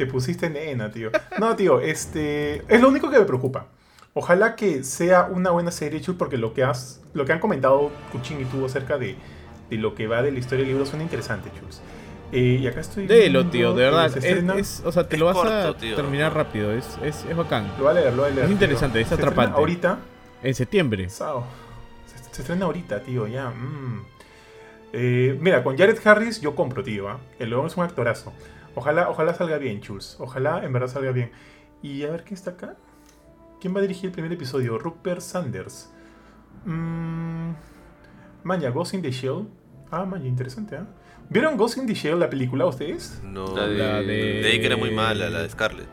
[0.05, 1.11] te pusiste nena, tío.
[1.39, 2.63] No, tío, este.
[2.67, 3.67] Es lo único que me preocupa.
[4.15, 7.01] Ojalá que sea una buena serie, Chus, porque lo que has.
[7.13, 9.15] Lo que han comentado Kuchin y tú acerca de,
[9.69, 11.81] de lo que va de la historia del libro suena interesante, Chus.
[12.31, 13.05] Eh, y acá estoy.
[13.05, 14.05] Viendo tío, de verdad.
[14.57, 15.95] Es, o sea, te Es lo vas a tío.
[15.95, 16.73] terminar rápido.
[16.73, 17.67] Es, es, es bacán.
[17.77, 18.39] Lo voy a leer, lo voy a leer.
[18.45, 18.53] Es tío.
[18.53, 19.59] interesante, es Se estrena atrapante.
[19.59, 19.99] Ahorita.
[20.41, 21.09] En septiembre.
[21.09, 21.45] Sao.
[22.07, 23.49] Se, se estrena ahorita, tío, ya.
[23.51, 24.05] mm.
[24.93, 27.07] Eh, mira, con Jared Harris yo compro, tío.
[27.09, 27.19] ¿ah?
[27.39, 28.33] El león es un actorazo.
[28.75, 30.15] Ojalá, ojalá salga bien, Chulz.
[30.19, 31.31] Ojalá en verdad salga bien.
[31.81, 32.75] Y a ver qué está acá.
[33.59, 34.77] ¿Quién va a dirigir el primer episodio?
[34.77, 35.91] Rupert Sanders.
[36.65, 37.51] Mm,
[38.43, 39.47] Maña, Ghost in the Shell.
[39.91, 40.87] Ah, maña, interesante, ¿ah?
[41.29, 43.21] ¿Vieron Ghost in the Shell, la película, ustedes?
[43.23, 44.57] No, La de- La de...
[44.59, 45.87] que era muy mala, la de Scarlett.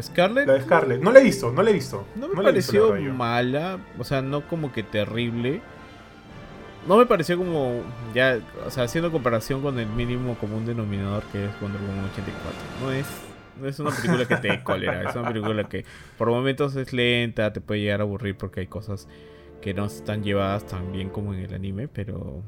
[0.00, 0.46] Scarlett.
[0.46, 1.02] La de Scarlett.
[1.02, 2.06] No la he visto, no la he visto.
[2.14, 3.12] No me la visto, la pareció yo.
[3.14, 5.60] mala, o sea, no como que terrible.
[6.86, 7.82] No me pareció como,
[8.14, 12.34] ya, o sea, haciendo comparación con el mínimo común denominador que es Wonder Woman 84.
[12.82, 13.06] No es,
[13.60, 15.84] no es una película que te dé cólera, es una película que
[16.16, 19.08] por momentos es lenta, te puede llegar a aburrir porque hay cosas
[19.60, 22.42] que no están llevadas tan bien como en el anime, pero...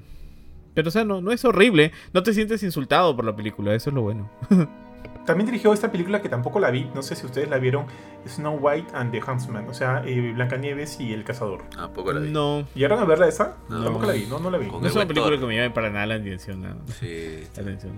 [0.74, 3.90] Pero, o sea, no, no es horrible, no te sientes insultado por la película, eso
[3.90, 4.30] es lo bueno.
[5.26, 7.86] También dirigió esta película que tampoco la vi, no sé si ustedes la vieron,
[8.26, 11.62] Snow White and the Huntsman, o sea, eh, Blancanieves y el cazador.
[11.70, 12.30] Tampoco la vi.
[12.30, 13.56] No, ¿Llegaron a verla esa?
[13.68, 13.84] No.
[13.84, 14.66] Tampoco la vi, no, no la vi.
[14.66, 17.44] Con no es una película que me llame para nada la atención, la, Sí.
[17.54, 17.92] la atención.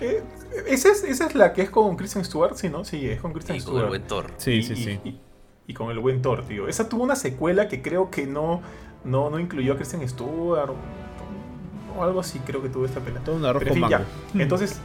[0.00, 0.22] Eh,
[0.66, 2.84] esa, es, esa es la que es con Kristen Stewart, sí, ¿no?
[2.84, 3.84] Sí, es con Kristen Y con Stewart.
[3.84, 4.30] el buen Thor.
[4.36, 5.00] Sí, Y- sí, y- sí.
[5.04, 5.20] Y,
[5.68, 6.66] y con el buen Thor, tío.
[6.68, 8.60] Esa tuvo una secuela que creo que no,
[9.04, 13.20] no, no incluyó a Kristen Stewart o, o algo así, creo que tuvo esta pena.
[13.20, 14.10] Todo un arroz Pero en con fin, mango.
[14.34, 14.42] ya.
[14.42, 14.80] Entonces,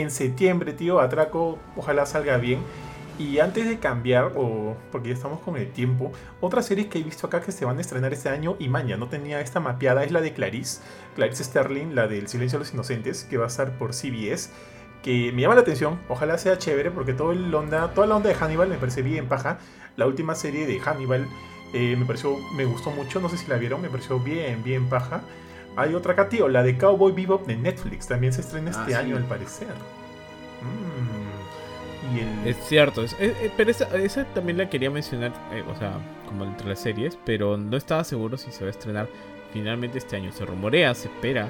[0.00, 2.60] en septiembre, tío, Atraco, ojalá salga bien.
[3.16, 6.10] Y antes de cambiar, o porque ya estamos con el tiempo,
[6.40, 8.96] otra serie que he visto acá que se van a estrenar este año y maña,
[8.96, 10.80] no tenía esta mapeada, es la de Clarice,
[11.14, 14.50] Clarice Sterling, la del Silencio de los Inocentes, que va a estar por CBS,
[15.04, 18.30] que me llama la atención, ojalá sea chévere, porque todo el onda, toda la onda
[18.30, 19.58] de Hannibal me parece bien paja.
[19.96, 21.28] La última serie de Hannibal
[21.72, 24.88] eh, me pareció, me gustó mucho, no sé si la vieron, me pareció bien, bien
[24.88, 25.22] paja.
[25.76, 28.92] Hay otra acá, tío, la de Cowboy Bebop de Netflix, también se estrena Ah, este
[28.92, 28.98] sí.
[28.98, 29.68] año al parecer.
[30.62, 32.14] Mm.
[32.16, 32.48] Y el...
[32.48, 35.98] Es cierto, es- es- es- pero esa, esa también la quería mencionar, eh, o sea,
[36.26, 39.08] como entre las series, pero no estaba seguro si se va a estrenar
[39.52, 40.30] finalmente este año.
[40.32, 41.48] Se rumorea, se espera,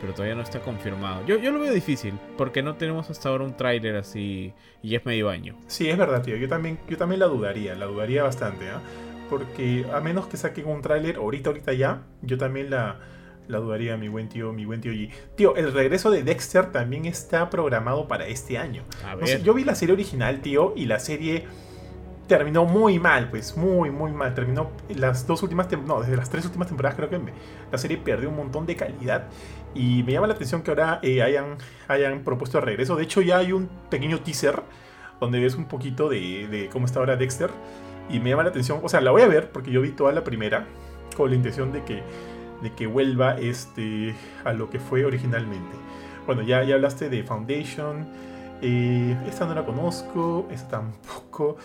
[0.00, 1.24] pero todavía no está confirmado.
[1.26, 4.98] Yo, yo lo veo difícil, porque no tenemos hasta ahora un tráiler así y ya
[4.98, 5.56] es medio año.
[5.68, 6.36] Sí, es verdad, tío.
[6.36, 8.80] Yo también, yo también la dudaría, la dudaría bastante, ¿ah?
[9.30, 12.98] Porque a menos que saquen un tráiler ahorita, ahorita ya, yo también la,
[13.48, 15.10] la dudaría, mi buen tío, mi buen tío G.
[15.34, 18.82] Tío, el regreso de Dexter también está programado para este año.
[19.04, 21.44] A No ver, sé, yo vi la serie original, tío, y la serie
[22.28, 24.34] terminó muy mal, pues, muy, muy mal.
[24.34, 27.32] Terminó las dos últimas temporadas, no, desde las tres últimas temporadas creo que me-
[27.70, 29.24] la serie perdió un montón de calidad.
[29.74, 31.56] Y me llama la atención que ahora eh, hayan,
[31.88, 32.96] hayan propuesto el regreso.
[32.96, 34.62] De hecho, ya hay un pequeño teaser
[35.20, 37.50] donde ves un poquito de, de cómo está ahora Dexter.
[38.08, 40.12] Y me llama la atención, o sea, la voy a ver porque yo vi toda
[40.12, 40.66] la primera
[41.16, 42.02] con la intención de que,
[42.62, 44.14] de que vuelva este,
[44.44, 45.76] a lo que fue originalmente.
[46.26, 48.06] Bueno, ya, ya hablaste de Foundation.
[48.62, 51.56] eh, esta no la conozco, esta tampoco.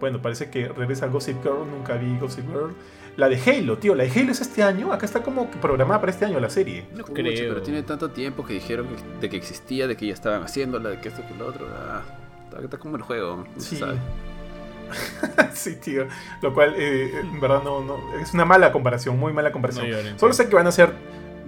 [0.00, 2.74] Bueno, parece que regresa Gossip Girl, nunca vi Gossip Girl.
[3.16, 4.92] La de Halo, tío, la de Halo es este año.
[4.92, 6.86] Acá está como que programada para este año la serie.
[6.94, 7.48] no Pucha, creo.
[7.54, 10.90] Pero tiene tanto tiempo que dijeron que- de que existía, de que ya estaban haciéndola,
[10.90, 11.66] de que esto, que lo otro.
[11.74, 12.02] Ah,
[12.44, 13.46] está, está como el juego.
[13.54, 13.76] no se Sí.
[13.76, 13.96] sabe.
[15.54, 16.06] sí, tío.
[16.42, 17.98] Lo cual, eh, en verdad, no, no.
[18.20, 19.86] Es una mala comparación, muy mala comparación.
[19.90, 20.92] No Solo sé que van a ser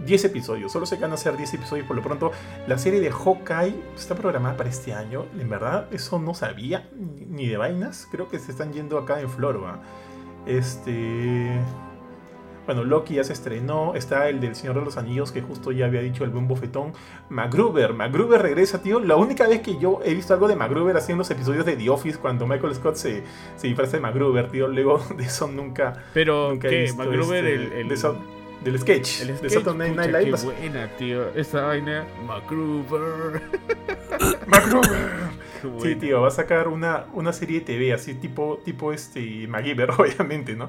[0.05, 0.73] 10 episodios.
[0.73, 2.33] Solo sé que van a ser 10 episodios por lo pronto.
[2.67, 5.27] La serie de Hawkeye está programada para este año.
[5.39, 8.09] En verdad, eso no sabía ni de vainas.
[8.11, 9.81] Creo que se están yendo acá en Florida.
[10.47, 11.61] Este.
[12.69, 13.95] Bueno, Loki ya se estrenó.
[13.95, 16.93] Está el del Señor de los Anillos, que justo ya había dicho el buen bofetón.
[17.31, 17.95] MacGruber.
[17.95, 19.01] MacGruber regresa, tío.
[19.01, 21.77] La única vez que yo he visto algo de MacGruber así en los episodios de
[21.77, 23.23] The Office, cuando Michael Scott se,
[23.57, 24.69] se disfraza de MacGruber, tío.
[24.69, 26.05] Luego de eso nunca.
[26.13, 26.81] Pero, nunca he ¿qué?
[26.83, 28.19] visto MacGruber, este- el, el, de eso-
[28.63, 29.21] del sketch.
[29.23, 30.37] el de sketch, Saturday Night Live.
[30.39, 31.29] qué buena, tío.
[31.35, 33.41] Esa vaina, MacGruber.
[34.47, 35.09] MacGruber.
[35.81, 39.91] Sí, tío, va a sacar una, una serie de TV así, tipo, tipo este MacGyver,
[39.99, 40.69] obviamente, ¿no?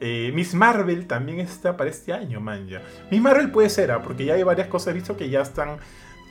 [0.00, 2.80] Eh, Miss Marvel también está para este año, man, ya.
[3.10, 4.02] Miss Marvel puede ser, ¿ah?
[4.02, 5.76] porque ya hay varias cosas, he visto que ya están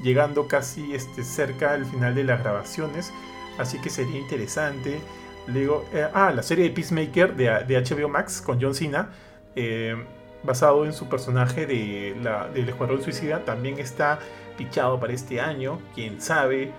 [0.01, 3.13] llegando casi este, cerca al final de las grabaciones,
[3.59, 4.99] así que sería interesante.
[5.47, 9.09] Luego, eh, ah, la serie de Peacemaker de, HBO Max con John Cena,
[9.55, 9.95] eh,
[10.43, 12.15] basado en su personaje de
[12.53, 14.19] del Escuadrón Suicida, también está
[14.57, 16.71] pichado para este año, quién sabe.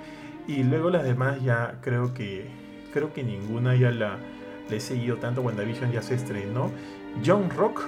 [0.48, 2.46] Y luego las demás ya creo que
[2.92, 4.18] creo que ninguna ya la,
[4.70, 5.42] la he seguido tanto.
[5.42, 6.70] WandaVision ya se estrenó.
[7.24, 7.80] John Rock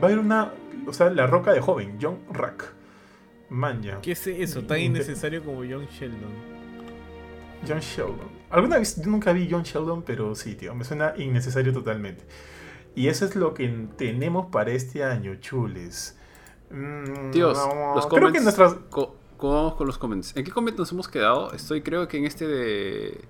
[0.00, 0.52] va a haber una,
[0.86, 2.64] o sea, la roca de joven, John Rock.
[3.48, 4.00] Man ya.
[4.00, 4.62] ¿Qué es eso?
[4.64, 6.56] Tan innecesario como John Sheldon.
[7.66, 8.28] John Sheldon.
[8.50, 12.24] Alguna vez yo nunca vi John Sheldon, pero sí, tío, me suena innecesario totalmente.
[12.94, 16.18] Y eso es lo que tenemos para este año, chules.
[16.70, 18.42] Mm, Tíos, no, los creo que comments.
[18.44, 20.34] nuestras Co- ¿Cómo vamos con los comments?
[20.36, 21.52] ¿En qué comment nos hemos quedado?
[21.52, 23.20] Estoy creo que en este de...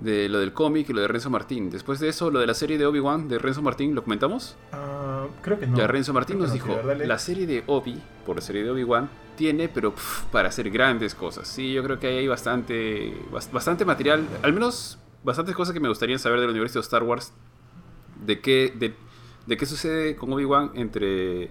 [0.00, 1.70] De lo del cómic y lo de Renzo Martín.
[1.70, 4.56] Después de eso, lo de la serie de Obi-Wan de Renzo Martín, ¿lo comentamos?
[4.72, 5.76] ah, creo que no.
[5.76, 8.70] ya Renzo Martín creo nos no, dijo, la serie de Obi, por la serie de
[8.70, 9.94] Obi-Wan, tiene, pero
[10.32, 11.48] para hacer grandes cosas.
[11.48, 15.80] Sí, yo creo que ahí hay bastante, bas- bastante material, al menos bastantes cosas que
[15.80, 17.32] me gustaría saber del universo de Star Wars.
[18.24, 18.94] De qué, de,
[19.46, 21.50] de qué sucede con Obi-Wan entre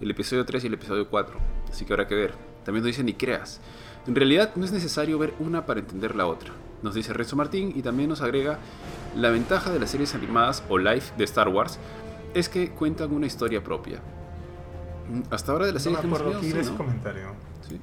[0.00, 1.38] el episodio 3 y el episodio 4.
[1.70, 2.34] Así que habrá que ver.
[2.64, 3.60] También nos dicen, ni creas.
[4.06, 6.52] En realidad no es necesario ver una para entender la otra.
[6.82, 8.58] Nos dice Renzo Martín y también nos agrega
[9.16, 11.78] la ventaja de las series animadas o live de Star Wars
[12.34, 14.00] es que cuentan una historia propia.
[15.10, 16.76] Mm, Hasta ahora de las No me series que hemos visto, sí, ¿no?
[16.76, 17.28] comentario.
[17.68, 17.80] Sí.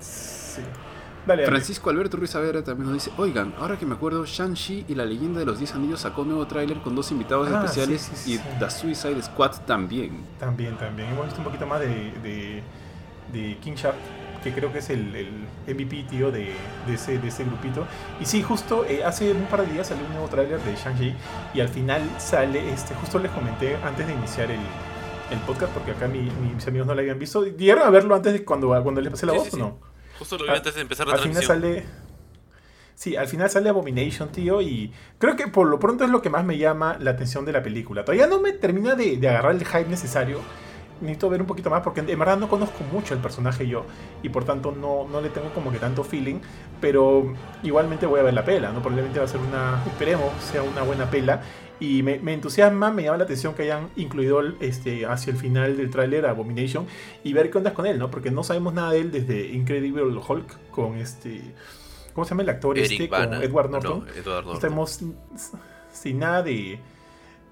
[0.00, 0.62] Sí.
[1.26, 1.46] Dale, dale.
[1.56, 5.06] Francisco Alberto Ruiz Saavedra también nos dice, oigan, ahora que me acuerdo, Shang-Chi y la
[5.06, 8.12] leyenda de los 10 anillos sacó un nuevo tráiler con dos invitados Ah, especiales sí,
[8.14, 8.58] sí, y.
[8.58, 10.18] The Suicide Squad también.
[10.38, 11.08] También, también.
[11.10, 12.62] Hemos visto un poquito más de, de,
[13.32, 13.96] de King Shark,
[14.44, 16.52] que creo que es el, el MVP, tío, de,
[16.86, 17.86] de ese, de ese grupito.
[18.20, 21.14] Y sí, justo eh, hace un par de días salió un nuevo tráiler de Shang-Chi
[21.54, 24.60] y al final sale, este, justo les comenté antes de iniciar el,
[25.30, 27.44] el podcast, porque acá mi- mis amigos no lo habían visto.
[27.44, 29.60] ¿Llegaron a verlo antes de cuando, cuando les pasé la Sí, voz sí, o sí.
[29.62, 29.78] no?
[30.18, 31.80] Justo lo vi Al- antes de empezar la al final transmisión.
[31.80, 32.04] sale.
[32.96, 36.30] Sí, al final sale Abomination, tío, y creo que por lo pronto es lo que
[36.30, 38.04] más me llama la atención de la película.
[38.04, 40.38] Todavía no me termina de, de agarrar el hype necesario.
[41.00, 43.84] Necesito ver un poquito más porque en verdad no conozco mucho el personaje yo
[44.22, 46.36] y por tanto no, no le tengo como que tanto feeling.
[46.80, 48.80] Pero igualmente voy a ver la pela, ¿no?
[48.80, 51.42] Probablemente va a ser una, esperemos, sea una buena pela.
[51.80, 55.76] Y me, me entusiasma, me llama la atención que hayan incluido este, hacia el final
[55.76, 56.86] del tráiler Abomination
[57.24, 58.10] y ver qué onda con él, ¿no?
[58.10, 61.42] Porque no sabemos nada de él desde Incredible Hulk con este...
[62.14, 63.06] ¿Cómo se llama el actor Eric este?
[63.08, 63.36] Bana.
[63.38, 64.04] Con Edward Norton.
[64.06, 64.54] No, Edward No Norton.
[64.54, 65.00] estamos
[65.92, 66.78] sin nada de,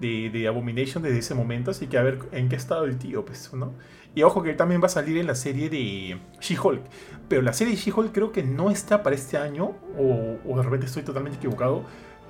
[0.03, 3.53] de, Abomination desde ese momento, así que a ver en qué estado el tío, pues,
[3.53, 3.73] ¿no?
[4.15, 6.81] Y ojo que él también va a salir en la serie de She-Hulk.
[7.27, 10.63] Pero la serie de She-Hulk creo que no está para este año, o, o de
[10.63, 11.83] repente estoy totalmente equivocado.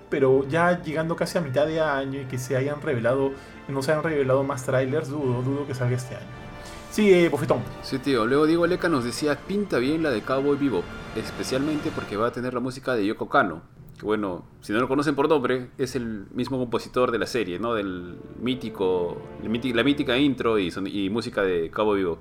[0.10, 3.32] Pero ya llegando casi a mitad de año y que se hayan revelado,
[3.68, 6.44] no se hayan revelado más trailers, dudo, dudo que salga este año.
[6.92, 7.64] Sigue, Bofetón.
[7.82, 8.28] Sí, tío.
[8.28, 10.84] Luego Diego Leca nos decía, pinta bien la de Cowboy Vivo,
[11.16, 13.64] especialmente porque va a tener la música de Yoko Kano.
[14.04, 17.58] Que bueno, si no lo conocen por nombre, es el mismo compositor de la serie,
[17.58, 17.74] ¿no?
[17.74, 22.20] Del mítico, la mítica, la mítica intro y, son- y música de Cowboy Vivo.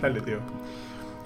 [0.00, 0.36] Dale, tío.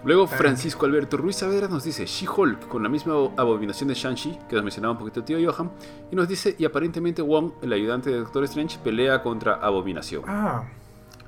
[0.07, 0.27] Luego.
[0.27, 4.65] Francisco Alberto Ruiz Saavedra nos dice She-Hulk con la misma abominación de Shang-Chi que nos
[4.65, 5.71] mencionaba un poquito el tío Johan
[6.11, 10.23] y nos dice y aparentemente Wong, el ayudante de Doctor Strange, pelea contra Abominación.
[10.27, 10.63] Ah,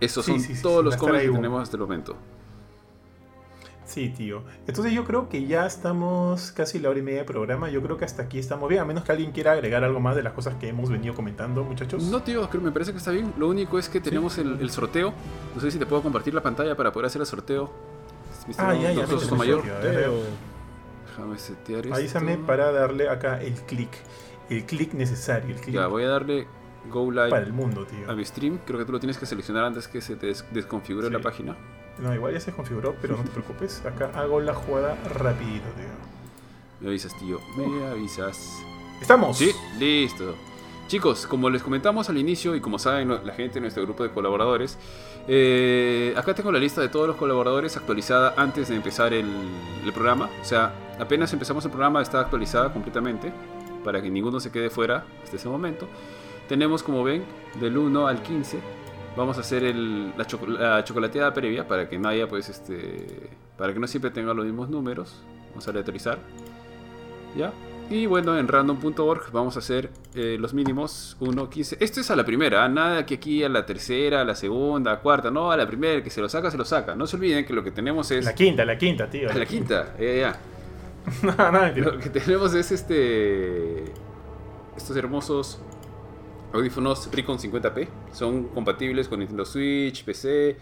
[0.00, 2.16] Estos sí, son sí, todos sí, los cómics que tenemos hasta el momento.
[3.90, 4.44] Sí, tío.
[4.68, 7.70] Entonces yo creo que ya estamos casi la hora y media de programa.
[7.70, 8.80] Yo creo que hasta aquí estamos bien.
[8.82, 11.64] A menos que alguien quiera agregar algo más de las cosas que hemos venido comentando,
[11.64, 12.04] muchachos.
[12.04, 13.32] No, tío, creo, me parece que está bien.
[13.36, 15.12] Lo único es que tenemos el, el sorteo.
[15.56, 17.72] No sé si te puedo compartir la pantalla para poder hacer el sorteo.
[18.58, 19.06] Ah, ya, ya.
[19.08, 19.62] Soso mayor.
[21.06, 21.94] Déjame setear esto.
[21.96, 23.90] Avísame para darle acá el clic.
[24.48, 25.54] El clic necesario.
[25.54, 26.46] El clic Ya, voy a darle
[26.88, 28.08] Go Live para el mundo, tío.
[28.10, 28.58] a mi stream.
[28.64, 31.12] Creo que tú lo tienes que seleccionar antes que se te des- desconfigure Sí.
[31.12, 31.56] la página.
[32.00, 33.84] No, igual ya se configuró, pero no te preocupes.
[33.84, 35.86] Acá hago la jugada rapidito, tío.
[36.80, 37.40] Me avisas, tío.
[37.56, 38.62] Me avisas.
[39.00, 39.36] ¡Estamos!
[39.36, 40.34] Sí, listo.
[40.88, 44.10] Chicos, como les comentamos al inicio y como saben la gente de nuestro grupo de
[44.10, 44.76] colaboradores,
[45.28, 49.28] eh, acá tengo la lista de todos los colaboradores actualizada antes de empezar el,
[49.84, 50.28] el programa.
[50.40, 53.32] O sea, apenas empezamos el programa está actualizada completamente
[53.84, 55.86] para que ninguno se quede fuera hasta ese momento.
[56.48, 57.24] Tenemos, como ven,
[57.60, 58.58] del 1 al 15.
[59.16, 60.26] Vamos a hacer el- la,
[60.58, 64.44] la chocolateada previa para que no haya, pues, este, para que no siempre tenga los
[64.44, 65.22] mismos números.
[65.50, 66.18] Vamos a aleatorizar.
[67.36, 67.52] ¿Ya?
[67.90, 71.76] Y bueno, en random.org vamos a hacer eh, los mínimos 1, 15.
[71.80, 72.68] Esto es a la primera, ¿ah?
[72.68, 75.94] nada que aquí a la tercera, a la segunda, a cuarta, no, a la primera,
[75.94, 76.94] el que se lo saca, se lo saca.
[76.94, 78.24] No se olviden que lo que tenemos es.
[78.24, 79.28] La quinta, la quinta, tío.
[79.34, 80.40] la quinta, ya, ya.
[81.22, 81.90] no, no, mentira.
[81.90, 83.84] Lo que tenemos es este.
[84.76, 85.60] Estos hermosos
[86.52, 87.88] audífonos Recon 50p.
[88.12, 90.56] Son compatibles con Nintendo Switch, PC,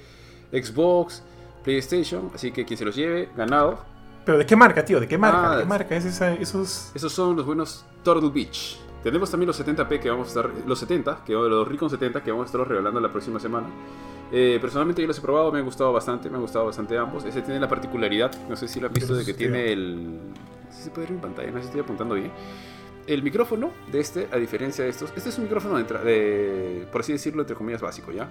[0.53, 1.23] Xbox,
[1.63, 2.31] PlayStation.
[2.35, 3.79] Así que quien se los lleve, ganado.
[4.25, 5.01] Pero ¿de qué marca, tío?
[5.01, 5.53] ¿De qué marca?
[5.53, 6.93] Ah, ¿De qué marca es esa, esos...?
[6.95, 8.79] Esos son los buenos Turtle Beach.
[9.03, 10.51] Tenemos también los 70p que vamos a estar.
[10.67, 13.69] Los 70, que, los Recon 70 que vamos a estar regalando la próxima semana.
[14.31, 17.25] Eh, personalmente yo los he probado, me han gustado bastante, me han gustado bastante ambos.
[17.25, 20.17] Ese tiene la particularidad, no sé si lo han visto, de que tiene el.
[20.17, 22.31] No sé si se puede ver en pantalla, no sé si estoy apuntando bien.
[23.09, 27.01] El micrófono de este, a diferencia de estos, este es un micrófono de, de por
[27.01, 28.29] así decirlo, entre comillas, básico, ¿ya?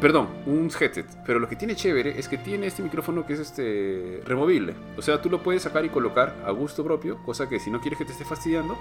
[0.00, 1.04] Perdón, un headset.
[1.26, 4.74] Pero lo que tiene chévere es que tiene este micrófono que es este removible.
[4.96, 7.78] O sea, tú lo puedes sacar y colocar a gusto propio, cosa que si no
[7.82, 8.78] quieres que te esté fastidiando,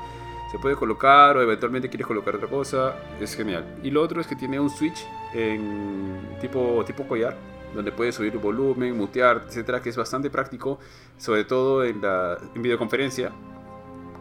[0.49, 2.95] se puede colocar o eventualmente quieres colocar otra cosa.
[3.19, 3.65] Es genial.
[3.83, 7.35] Y lo otro es que tiene un switch en tipo, tipo collar,
[7.75, 10.79] donde puedes subir volumen, mutear, etcétera, que es bastante práctico,
[11.17, 13.33] sobre todo en, la, en videoconferencia.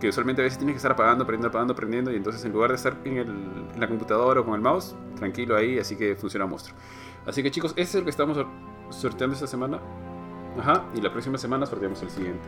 [0.01, 2.71] Que usualmente a veces tienes que estar apagando, prendiendo, apagando, prendiendo, y entonces en lugar
[2.71, 6.47] de estar en, el- la computadora o con el mouse, tranquilo ahí, así que funciona
[6.47, 6.77] monstruo.
[7.27, 8.47] Así que chicos, este es el que estamos sor-
[8.91, 9.81] sorteando esta semana.
[10.59, 12.43] Ajá, y la próxima semana sorteamos el siguiente.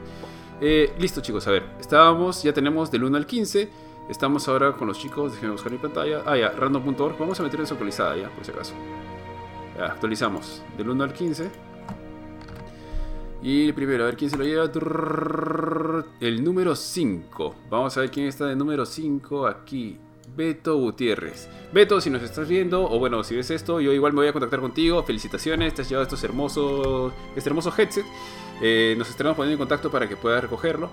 [0.60, 3.68] Eh, listo chicos, a ver, estábamos, ya tenemos del 1 al 15.
[4.08, 6.22] Estamos ahora con los chicos, déjenme buscar mi pantalla.
[6.26, 7.16] Ah, ya, random.org.
[7.18, 8.74] Vamos a meter eso actualizada ya, por si acaso.
[9.80, 11.50] Actualizamos del 1 al 15.
[13.42, 14.70] Y el primero, a ver quién se lo lleva.
[16.20, 17.54] El número 5.
[17.70, 19.98] Vamos a ver quién está de número 5 aquí.
[20.36, 21.48] Beto Gutiérrez.
[21.72, 24.32] Beto, si nos estás viendo, o bueno, si ves esto, yo igual me voy a
[24.32, 25.02] contactar contigo.
[25.02, 28.04] Felicitaciones, te has llevado estos hermosos, este hermoso headset.
[28.62, 30.90] Eh, nos estaremos poniendo en contacto para que puedas recogerlo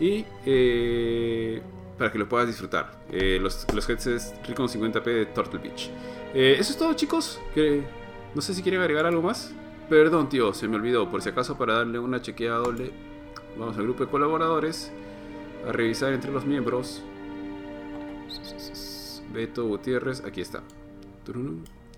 [0.00, 1.60] y eh,
[1.98, 2.92] para que lo puedas disfrutar.
[3.10, 5.90] Eh, los, los headsets Recon 50p de Turtle Beach.
[6.32, 7.40] Eso es todo, chicos.
[8.34, 9.52] No sé si quieren agregar algo más.
[9.88, 11.10] Perdón, tío, se me olvidó.
[11.10, 12.92] Por si acaso, para darle una chequeada doble,
[13.58, 14.92] vamos al grupo de colaboradores
[15.66, 17.02] a revisar entre los miembros.
[19.32, 20.62] Beto Gutiérrez, aquí está.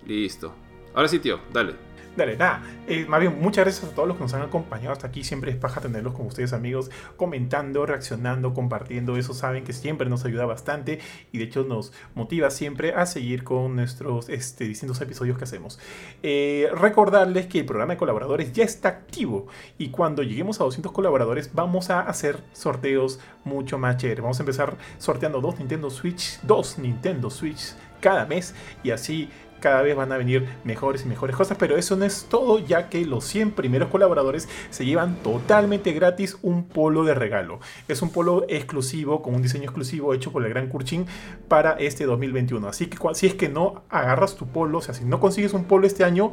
[0.05, 0.53] Listo.
[0.93, 1.90] Ahora sí, tío, dale.
[2.15, 2.61] Dale, nada.
[2.87, 5.23] eh, más bien, muchas gracias a todos los que nos han acompañado hasta aquí.
[5.23, 9.15] Siempre es paja tenerlos con ustedes, amigos, comentando, reaccionando, compartiendo.
[9.15, 10.99] Eso saben que siempre nos ayuda bastante
[11.31, 15.79] y de hecho nos motiva siempre a seguir con nuestros este, distintos episodios que hacemos.
[16.21, 19.47] Eh, recordarles que el programa de colaboradores ya está activo
[19.77, 24.21] y cuando lleguemos a 200 colaboradores vamos a hacer sorteos mucho más chévere.
[24.21, 29.29] Vamos a empezar sorteando dos Nintendo Switch, dos Nintendo Switch cada mes y así
[29.61, 32.89] cada vez van a venir mejores y mejores cosas, pero eso no es todo, ya
[32.89, 37.59] que los 100 primeros colaboradores se llevan totalmente gratis un polo de regalo.
[37.87, 41.05] Es un polo exclusivo, con un diseño exclusivo hecho por el Gran Kurchin
[41.47, 42.67] para este 2021.
[42.67, 45.65] Así que si es que no agarras tu polo, o sea, si no consigues un
[45.65, 46.31] polo este año,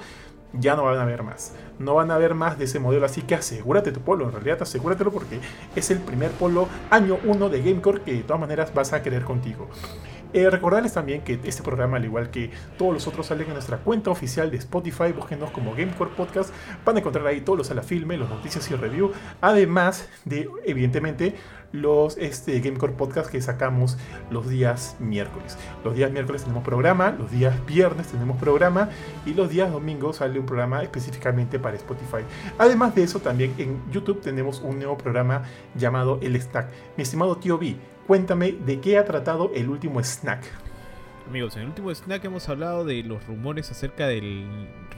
[0.53, 1.55] ya no van a ver más.
[1.79, 4.27] No van a ver más de ese modelo, así que asegúrate tu polo.
[4.27, 5.39] En realidad, asegúratelo porque
[5.77, 9.25] es el primer polo año 1 de Gamecore que de todas maneras vas a querer
[9.25, 9.69] contigo.
[10.33, 13.79] Eh, recordarles también que este programa, al igual que todos los otros, salen en nuestra
[13.79, 15.13] cuenta oficial de Spotify.
[15.15, 16.53] Búsquenos como Gamecore Podcast.
[16.85, 19.13] Van a encontrar ahí todos los a la filme, los noticias y review.
[19.41, 21.35] Además de, evidentemente,
[21.73, 23.99] los este, Gamecore Podcast que sacamos
[24.31, 25.59] los días miércoles.
[25.85, 28.89] Los días miércoles tenemos programa, los días viernes tenemos programa
[29.27, 32.25] y los días domingos sale un programa específicamente para Spotify.
[32.59, 35.43] Además de eso, también en YouTube tenemos un nuevo programa
[35.75, 36.69] llamado El Snack.
[36.97, 37.77] Mi estimado tío B,
[38.07, 40.45] cuéntame de qué ha tratado el último snack.
[41.29, 44.47] Amigos, en el último snack hemos hablado de los rumores acerca del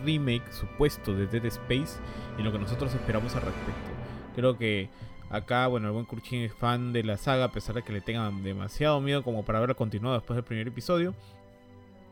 [0.04, 1.98] remake supuesto de Dead Space
[2.38, 3.90] y lo que nosotros esperamos al respecto.
[4.36, 4.88] Creo que
[5.30, 8.00] acá, bueno, el buen Kurchin es fan de la saga, a pesar de que le
[8.00, 11.14] tengan demasiado miedo como para haberla continuado después del primer episodio.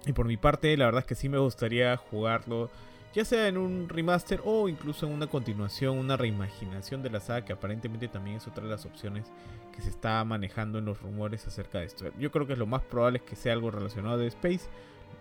[0.07, 2.71] Y por mi parte, la verdad es que sí me gustaría jugarlo,
[3.13, 7.45] ya sea en un remaster o incluso en una continuación, una reimaginación de la saga,
[7.45, 9.27] que aparentemente también es otra de las opciones
[9.75, 12.07] que se está manejando en los rumores acerca de esto.
[12.19, 14.69] Yo creo que lo más probable es que sea algo relacionado Dead Space.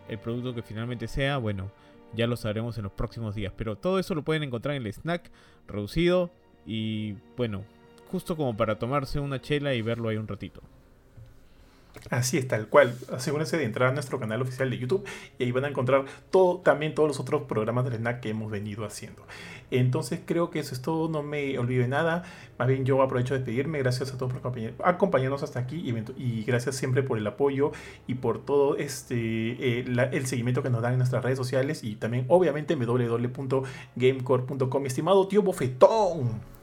[0.07, 1.69] El producto que finalmente sea, bueno,
[2.13, 3.51] ya lo sabremos en los próximos días.
[3.57, 5.29] Pero todo eso lo pueden encontrar en el snack
[5.67, 6.29] reducido
[6.65, 7.63] y bueno,
[8.11, 10.61] justo como para tomarse una chela y verlo ahí un ratito.
[12.11, 12.93] Así es, tal cual.
[13.11, 15.03] Asegúrense de entrar a nuestro canal oficial de YouTube
[15.39, 18.51] y ahí van a encontrar todo, también todos los otros programas del snack que hemos
[18.51, 19.23] venido haciendo.
[19.71, 22.23] Entonces creo que eso es todo, no me olvide nada.
[22.59, 23.79] Más bien yo aprovecho de despedirme.
[23.79, 25.83] Gracias a todos por acompañar- acompañarnos hasta aquí
[26.17, 27.71] y, gracias siempre por el apoyo
[28.05, 31.95] y por todo este eh, el seguimiento que nos dan en nuestras redes sociales y
[31.95, 34.85] también obviamente en www.gamecore.com.
[34.85, 36.56] Estimado tío Bofetón.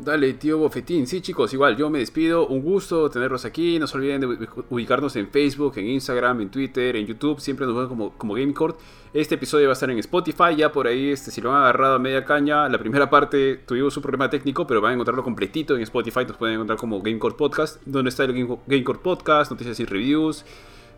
[0.00, 1.08] Dale, tío Bofetín.
[1.08, 2.46] Sí, chicos, igual, yo me despido.
[2.46, 3.80] Un gusto tenerlos aquí.
[3.80, 7.40] No se olviden de ubi- ubicarnos en Facebook, en Instagram, en Twitter, en YouTube.
[7.40, 8.78] Siempre nos ven como, como GameCourt.
[9.12, 10.54] Este episodio va a estar en Spotify.
[10.56, 13.96] Ya por ahí, este, si lo han agarrado a media caña, la primera parte tuvimos
[13.96, 16.20] un problema técnico, pero van a encontrarlo completito en Spotify.
[16.28, 20.44] Nos pueden encontrar como GameCourt Podcast, donde está el Game- GameCourt Podcast, noticias y reviews.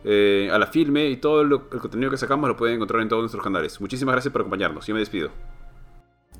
[0.04, 3.20] eh, a la filme y todo el contenido que sacamos lo pueden encontrar en todos
[3.22, 3.78] nuestros canales.
[3.82, 4.86] Muchísimas gracias por acompañarnos.
[4.86, 5.30] Yo me despido.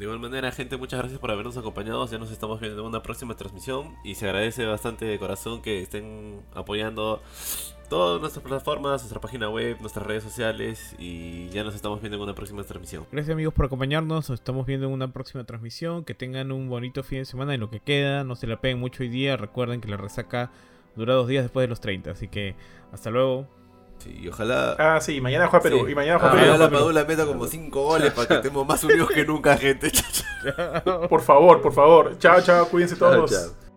[0.01, 2.06] De igual manera, gente, muchas gracias por habernos acompañado.
[2.06, 3.97] Ya nos estamos viendo en una próxima transmisión.
[4.02, 7.20] Y se agradece bastante de corazón que estén apoyando
[7.90, 10.97] todas nuestras plataformas, nuestra página web, nuestras redes sociales.
[10.98, 13.05] Y ya nos estamos viendo en una próxima transmisión.
[13.12, 17.02] Gracias amigos por acompañarnos, nos estamos viendo en una próxima transmisión, que tengan un bonito
[17.02, 19.82] fin de semana en lo que queda, no se la peguen mucho hoy día, recuerden
[19.82, 20.51] que la resaca
[20.97, 22.55] dura dos días después de los 30, así que
[22.90, 23.59] hasta luego.
[24.02, 24.77] Sí, y ojalá.
[24.78, 25.82] Ah, sí, mañana juega Perú.
[25.86, 25.93] Sí.
[25.93, 26.68] Y mañana juega Ojalá Perú.
[26.70, 26.78] Perú.
[26.81, 29.93] Padula meta como 5 goles para que estemos más unidos que nunca, gente.
[31.10, 32.18] Por favor, por favor.
[32.18, 32.66] Chao, chao.
[32.66, 33.31] Cuídense Chao, todos.
[33.31, 33.69] chao.